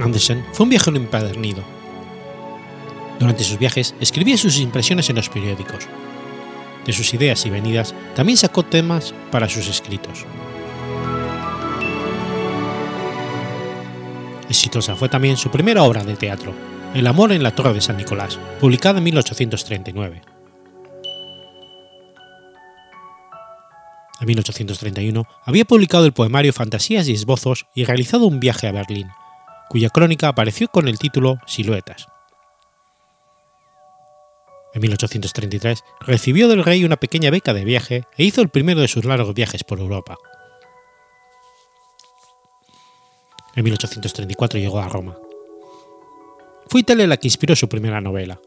Andersen 0.00 0.44
fue 0.52 0.64
un 0.64 0.70
viajero 0.70 0.96
empedernido. 0.96 1.62
Durante 3.18 3.44
sus 3.44 3.58
viajes 3.58 3.94
escribía 4.00 4.38
sus 4.38 4.58
impresiones 4.58 5.10
en 5.10 5.16
los 5.16 5.28
periódicos. 5.28 5.88
De 6.88 6.94
sus 6.94 7.12
ideas 7.12 7.44
y 7.44 7.50
venidas 7.50 7.94
también 8.16 8.38
sacó 8.38 8.62
temas 8.62 9.12
para 9.30 9.46
sus 9.46 9.68
escritos. 9.68 10.24
Exitosa 14.48 14.96
fue 14.96 15.10
también 15.10 15.36
su 15.36 15.50
primera 15.50 15.82
obra 15.82 16.02
de 16.02 16.16
teatro, 16.16 16.54
El 16.94 17.06
amor 17.06 17.32
en 17.32 17.42
la 17.42 17.50
Torre 17.50 17.74
de 17.74 17.82
San 17.82 17.98
Nicolás, 17.98 18.38
publicada 18.58 18.96
en 18.96 19.04
1839. 19.04 20.22
En 24.20 24.26
1831 24.26 25.24
había 25.44 25.66
publicado 25.66 26.06
el 26.06 26.14
poemario 26.14 26.54
Fantasías 26.54 27.06
y 27.06 27.12
Esbozos 27.12 27.66
y 27.74 27.84
realizado 27.84 28.26
un 28.26 28.40
viaje 28.40 28.66
a 28.66 28.72
Berlín, 28.72 29.08
cuya 29.68 29.90
crónica 29.90 30.28
apareció 30.28 30.68
con 30.68 30.88
el 30.88 30.98
título 30.98 31.38
Siluetas. 31.46 32.06
En 34.78 34.82
1833 34.82 35.82
recibió 36.06 36.46
del 36.46 36.62
rey 36.62 36.84
una 36.84 36.98
pequeña 36.98 37.32
beca 37.32 37.52
de 37.52 37.64
viaje 37.64 38.04
e 38.16 38.22
hizo 38.22 38.42
el 38.42 38.48
primero 38.48 38.80
de 38.80 38.86
sus 38.86 39.04
largos 39.04 39.34
viajes 39.34 39.64
por 39.64 39.80
Europa. 39.80 40.16
En 43.56 43.64
1834 43.64 44.60
llegó 44.60 44.78
a 44.78 44.88
Roma. 44.88 45.18
Fue 46.68 46.82
Italia 46.82 47.08
la 47.08 47.16
que 47.16 47.26
inspiró 47.26 47.56
su 47.56 47.68
primera 47.68 48.00
novela, 48.00 48.40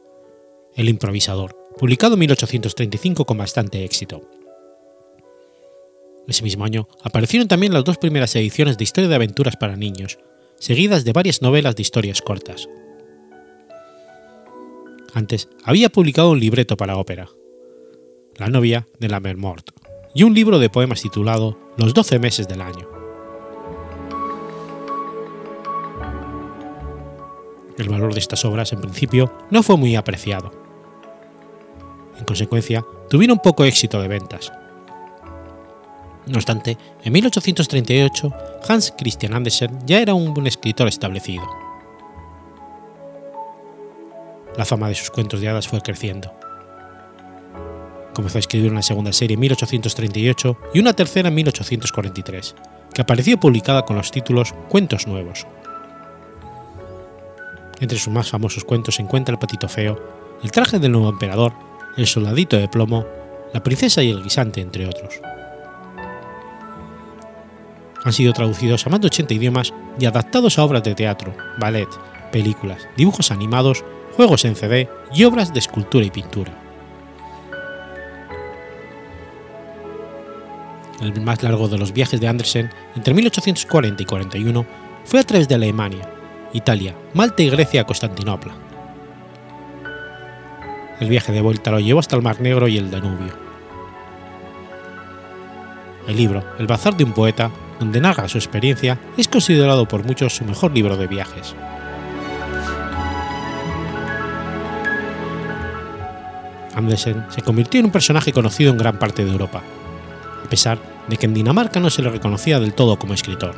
El 0.73 0.87
improvisador, 0.87 1.53
publicado 1.77 2.13
en 2.13 2.21
1835 2.21 3.25
con 3.25 3.37
bastante 3.37 3.83
éxito. 3.83 4.21
Ese 6.29 6.43
mismo 6.43 6.63
año 6.63 6.87
aparecieron 7.03 7.49
también 7.49 7.73
las 7.73 7.83
dos 7.83 7.97
primeras 7.97 8.33
ediciones 8.37 8.77
de 8.77 8.85
Historia 8.85 9.09
de 9.09 9.15
aventuras 9.15 9.57
para 9.57 9.75
niños, 9.75 10.17
seguidas 10.59 11.03
de 11.03 11.11
varias 11.11 11.41
novelas 11.41 11.75
de 11.75 11.81
historias 11.81 12.21
cortas. 12.21 12.69
Antes 15.13 15.49
había 15.63 15.89
publicado 15.89 16.31
un 16.31 16.39
libreto 16.39 16.77
para 16.77 16.97
ópera, 16.97 17.29
La 18.37 18.47
novia 18.47 18.87
de 18.99 19.09
la 19.09 19.19
Mermort, 19.19 19.71
y 20.13 20.23
un 20.23 20.33
libro 20.33 20.59
de 20.59 20.69
poemas 20.69 21.01
titulado 21.01 21.57
Los 21.77 21.93
doce 21.93 22.19
meses 22.19 22.47
del 22.47 22.61
año. 22.61 22.87
El 27.77 27.89
valor 27.89 28.13
de 28.13 28.19
estas 28.19 28.45
obras, 28.45 28.73
en 28.73 28.81
principio, 28.81 29.33
no 29.49 29.63
fue 29.63 29.77
muy 29.77 29.95
apreciado. 29.95 30.51
En 32.17 32.25
consecuencia, 32.25 32.85
tuvieron 33.09 33.39
poco 33.39 33.65
éxito 33.65 34.01
de 34.01 34.07
ventas, 34.07 34.51
no 36.27 36.37
obstante, 36.37 36.77
en 37.03 37.13
1838 37.13 38.33
Hans 38.67 38.93
Christian 38.97 39.33
Andersen 39.33 39.79
ya 39.85 39.99
era 39.99 40.13
un 40.13 40.33
buen 40.33 40.47
escritor 40.47 40.87
establecido. 40.87 41.43
La 44.57 44.65
fama 44.65 44.89
de 44.89 44.95
sus 44.95 45.09
cuentos 45.09 45.41
de 45.41 45.49
hadas 45.49 45.67
fue 45.67 45.81
creciendo. 45.81 46.33
Comenzó 48.13 48.37
a 48.37 48.39
escribir 48.39 48.71
una 48.71 48.81
segunda 48.81 49.13
serie 49.13 49.35
en 49.35 49.39
1838 49.39 50.57
y 50.73 50.79
una 50.79 50.93
tercera 50.93 51.29
en 51.29 51.35
1843, 51.35 52.55
que 52.93 53.01
apareció 53.01 53.39
publicada 53.39 53.83
con 53.83 53.95
los 53.95 54.11
títulos 54.11 54.53
Cuentos 54.69 55.07
Nuevos. 55.07 55.47
Entre 57.79 57.97
sus 57.97 58.13
más 58.13 58.29
famosos 58.29 58.63
cuentos 58.63 58.95
se 58.95 59.01
encuentra 59.01 59.33
El 59.33 59.39
patito 59.39 59.69
feo, 59.69 59.97
El 60.43 60.51
traje 60.51 60.79
del 60.79 60.91
nuevo 60.91 61.09
emperador, 61.09 61.53
El 61.97 62.07
soldadito 62.07 62.57
de 62.57 62.67
plomo, 62.67 63.05
La 63.53 63.63
princesa 63.63 64.03
y 64.03 64.09
el 64.11 64.23
guisante, 64.23 64.61
entre 64.61 64.85
otros 64.85 65.21
han 68.03 68.13
sido 68.13 68.33
traducidos 68.33 68.85
a 68.85 68.89
más 68.89 69.01
de 69.01 69.07
80 69.07 69.33
idiomas 69.33 69.73
y 69.99 70.05
adaptados 70.05 70.57
a 70.57 70.63
obras 70.63 70.83
de 70.83 70.95
teatro, 70.95 71.33
ballet, 71.59 71.89
películas, 72.31 72.87
dibujos 72.97 73.31
animados, 73.31 73.83
juegos 74.15 74.45
en 74.45 74.55
CD 74.55 74.89
y 75.13 75.23
obras 75.23 75.53
de 75.53 75.59
escultura 75.59 76.05
y 76.05 76.11
pintura. 76.11 76.51
El 81.01 81.19
más 81.21 81.41
largo 81.41 81.67
de 81.67 81.77
los 81.77 81.93
viajes 81.93 82.19
de 82.21 82.27
Andersen, 82.27 82.69
entre 82.95 83.13
1840 83.13 84.03
y 84.03 84.05
41, 84.05 84.65
fue 85.03 85.19
a 85.19 85.23
través 85.23 85.47
de 85.47 85.55
Alemania, 85.55 86.07
Italia, 86.53 86.95
Malta 87.13 87.41
y 87.41 87.49
Grecia 87.49 87.81
a 87.81 87.85
Constantinopla. 87.85 88.53
El 90.99 91.09
viaje 91.09 91.31
de 91.31 91.41
vuelta 91.41 91.71
lo 91.71 91.79
llevó 91.79 91.99
hasta 91.99 92.15
el 92.15 92.21
Mar 92.21 92.39
Negro 92.39 92.67
y 92.67 92.77
el 92.77 92.91
Danubio. 92.91 93.33
El 96.07 96.17
libro 96.17 96.43
El 96.59 96.67
Bazar 96.67 96.95
de 96.95 97.03
un 97.03 97.13
Poeta 97.13 97.49
donde 97.81 97.99
narra 97.99 98.27
su 98.27 98.37
experiencia, 98.37 98.99
es 99.17 99.27
considerado 99.27 99.87
por 99.87 100.05
muchos 100.05 100.35
su 100.35 100.45
mejor 100.45 100.71
libro 100.71 100.97
de 100.97 101.07
viajes. 101.07 101.55
Andersen 106.75 107.25
se 107.29 107.41
convirtió 107.41 107.79
en 107.79 107.87
un 107.87 107.91
personaje 107.91 108.33
conocido 108.33 108.71
en 108.71 108.77
gran 108.77 108.99
parte 108.99 109.25
de 109.25 109.31
Europa, 109.31 109.61
a 110.45 110.49
pesar 110.49 110.79
de 111.07 111.17
que 111.17 111.25
en 111.25 111.33
Dinamarca 111.33 111.79
no 111.79 111.89
se 111.89 112.01
le 112.01 112.09
reconocía 112.09 112.59
del 112.59 112.73
todo 112.73 112.97
como 112.97 113.13
escritor. 113.13 113.55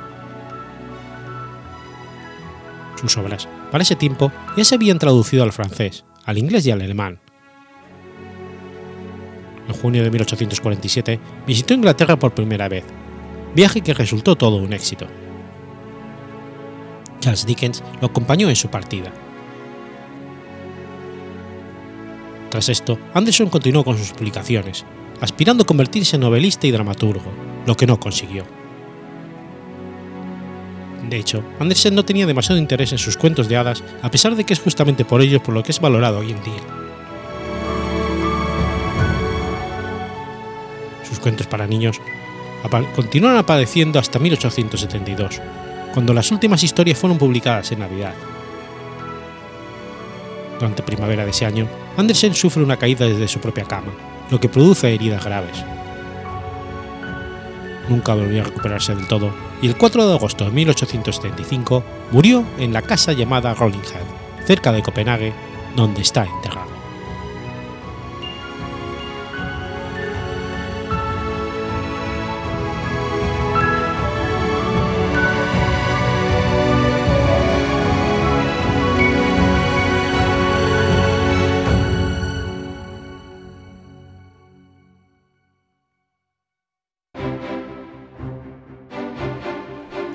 Sus 2.99 3.17
obras, 3.17 3.47
para 3.71 3.81
ese 3.81 3.95
tiempo, 3.95 4.31
ya 4.55 4.63
se 4.63 4.75
habían 4.75 4.99
traducido 4.99 5.43
al 5.43 5.51
francés, 5.51 6.05
al 6.25 6.37
inglés 6.37 6.65
y 6.65 6.71
al 6.71 6.81
alemán. 6.81 7.19
En 9.67 9.73
junio 9.73 10.03
de 10.03 10.11
1847 10.11 11.19
visitó 11.47 11.73
Inglaterra 11.73 12.17
por 12.17 12.33
primera 12.33 12.67
vez, 12.67 12.83
viaje 13.55 13.81
que 13.81 13.93
resultó 13.93 14.35
todo 14.35 14.57
un 14.57 14.73
éxito. 14.73 15.07
Charles 17.19 17.45
Dickens 17.45 17.83
lo 18.01 18.07
acompañó 18.07 18.49
en 18.49 18.55
su 18.55 18.69
partida. 18.69 19.11
Tras 22.53 22.69
esto, 22.69 22.99
Anderson 23.15 23.49
continuó 23.49 23.83
con 23.83 23.97
sus 23.97 24.11
publicaciones, 24.11 24.85
aspirando 25.21 25.63
a 25.63 25.65
convertirse 25.65 26.17
en 26.17 26.21
novelista 26.21 26.67
y 26.67 26.71
dramaturgo, 26.71 27.31
lo 27.65 27.75
que 27.75 27.87
no 27.87 27.99
consiguió. 27.99 28.43
De 31.09 31.17
hecho, 31.17 31.43
Andersen 31.59 31.95
no 31.95 32.05
tenía 32.05 32.27
demasiado 32.27 32.61
interés 32.61 32.91
en 32.91 32.99
sus 32.99 33.17
cuentos 33.17 33.49
de 33.49 33.57
hadas, 33.57 33.83
a 34.03 34.11
pesar 34.11 34.35
de 34.35 34.43
que 34.43 34.53
es 34.53 34.59
justamente 34.59 35.03
por 35.03 35.23
ellos 35.23 35.41
por 35.41 35.55
lo 35.55 35.63
que 35.63 35.71
es 35.71 35.79
valorado 35.79 36.19
hoy 36.19 36.29
en 36.29 36.43
día. 36.43 36.61
Sus 41.09 41.17
cuentos 41.17 41.47
para 41.47 41.65
niños 41.65 41.99
continuaron 42.95 43.39
apareciendo 43.39 43.97
hasta 43.97 44.19
1872, 44.19 45.41
cuando 45.91 46.13
las 46.13 46.31
últimas 46.31 46.61
historias 46.61 46.99
fueron 46.99 47.17
publicadas 47.17 47.71
en 47.71 47.79
Navidad. 47.79 48.13
Durante 50.59 50.83
primavera 50.83 51.25
de 51.25 51.31
ese 51.31 51.47
año, 51.47 51.67
Andersen 51.97 52.33
sufre 52.33 52.63
una 52.63 52.77
caída 52.77 53.05
desde 53.05 53.27
su 53.27 53.39
propia 53.39 53.65
cama, 53.65 53.91
lo 54.29 54.39
que 54.39 54.49
produce 54.49 54.93
heridas 54.93 55.23
graves. 55.23 55.63
Nunca 57.89 58.13
volvió 58.15 58.41
a 58.41 58.45
recuperarse 58.45 58.95
del 58.95 59.07
todo 59.07 59.33
y 59.61 59.67
el 59.67 59.77
4 59.77 60.07
de 60.07 60.13
agosto 60.13 60.45
de 60.45 60.51
1875 60.51 61.83
murió 62.11 62.43
en 62.57 62.73
la 62.73 62.81
casa 62.81 63.13
llamada 63.13 63.53
Rollinghead, 63.53 64.05
cerca 64.45 64.71
de 64.71 64.81
Copenhague, 64.81 65.33
donde 65.75 66.01
está 66.01 66.25
enterrado. 66.25 66.72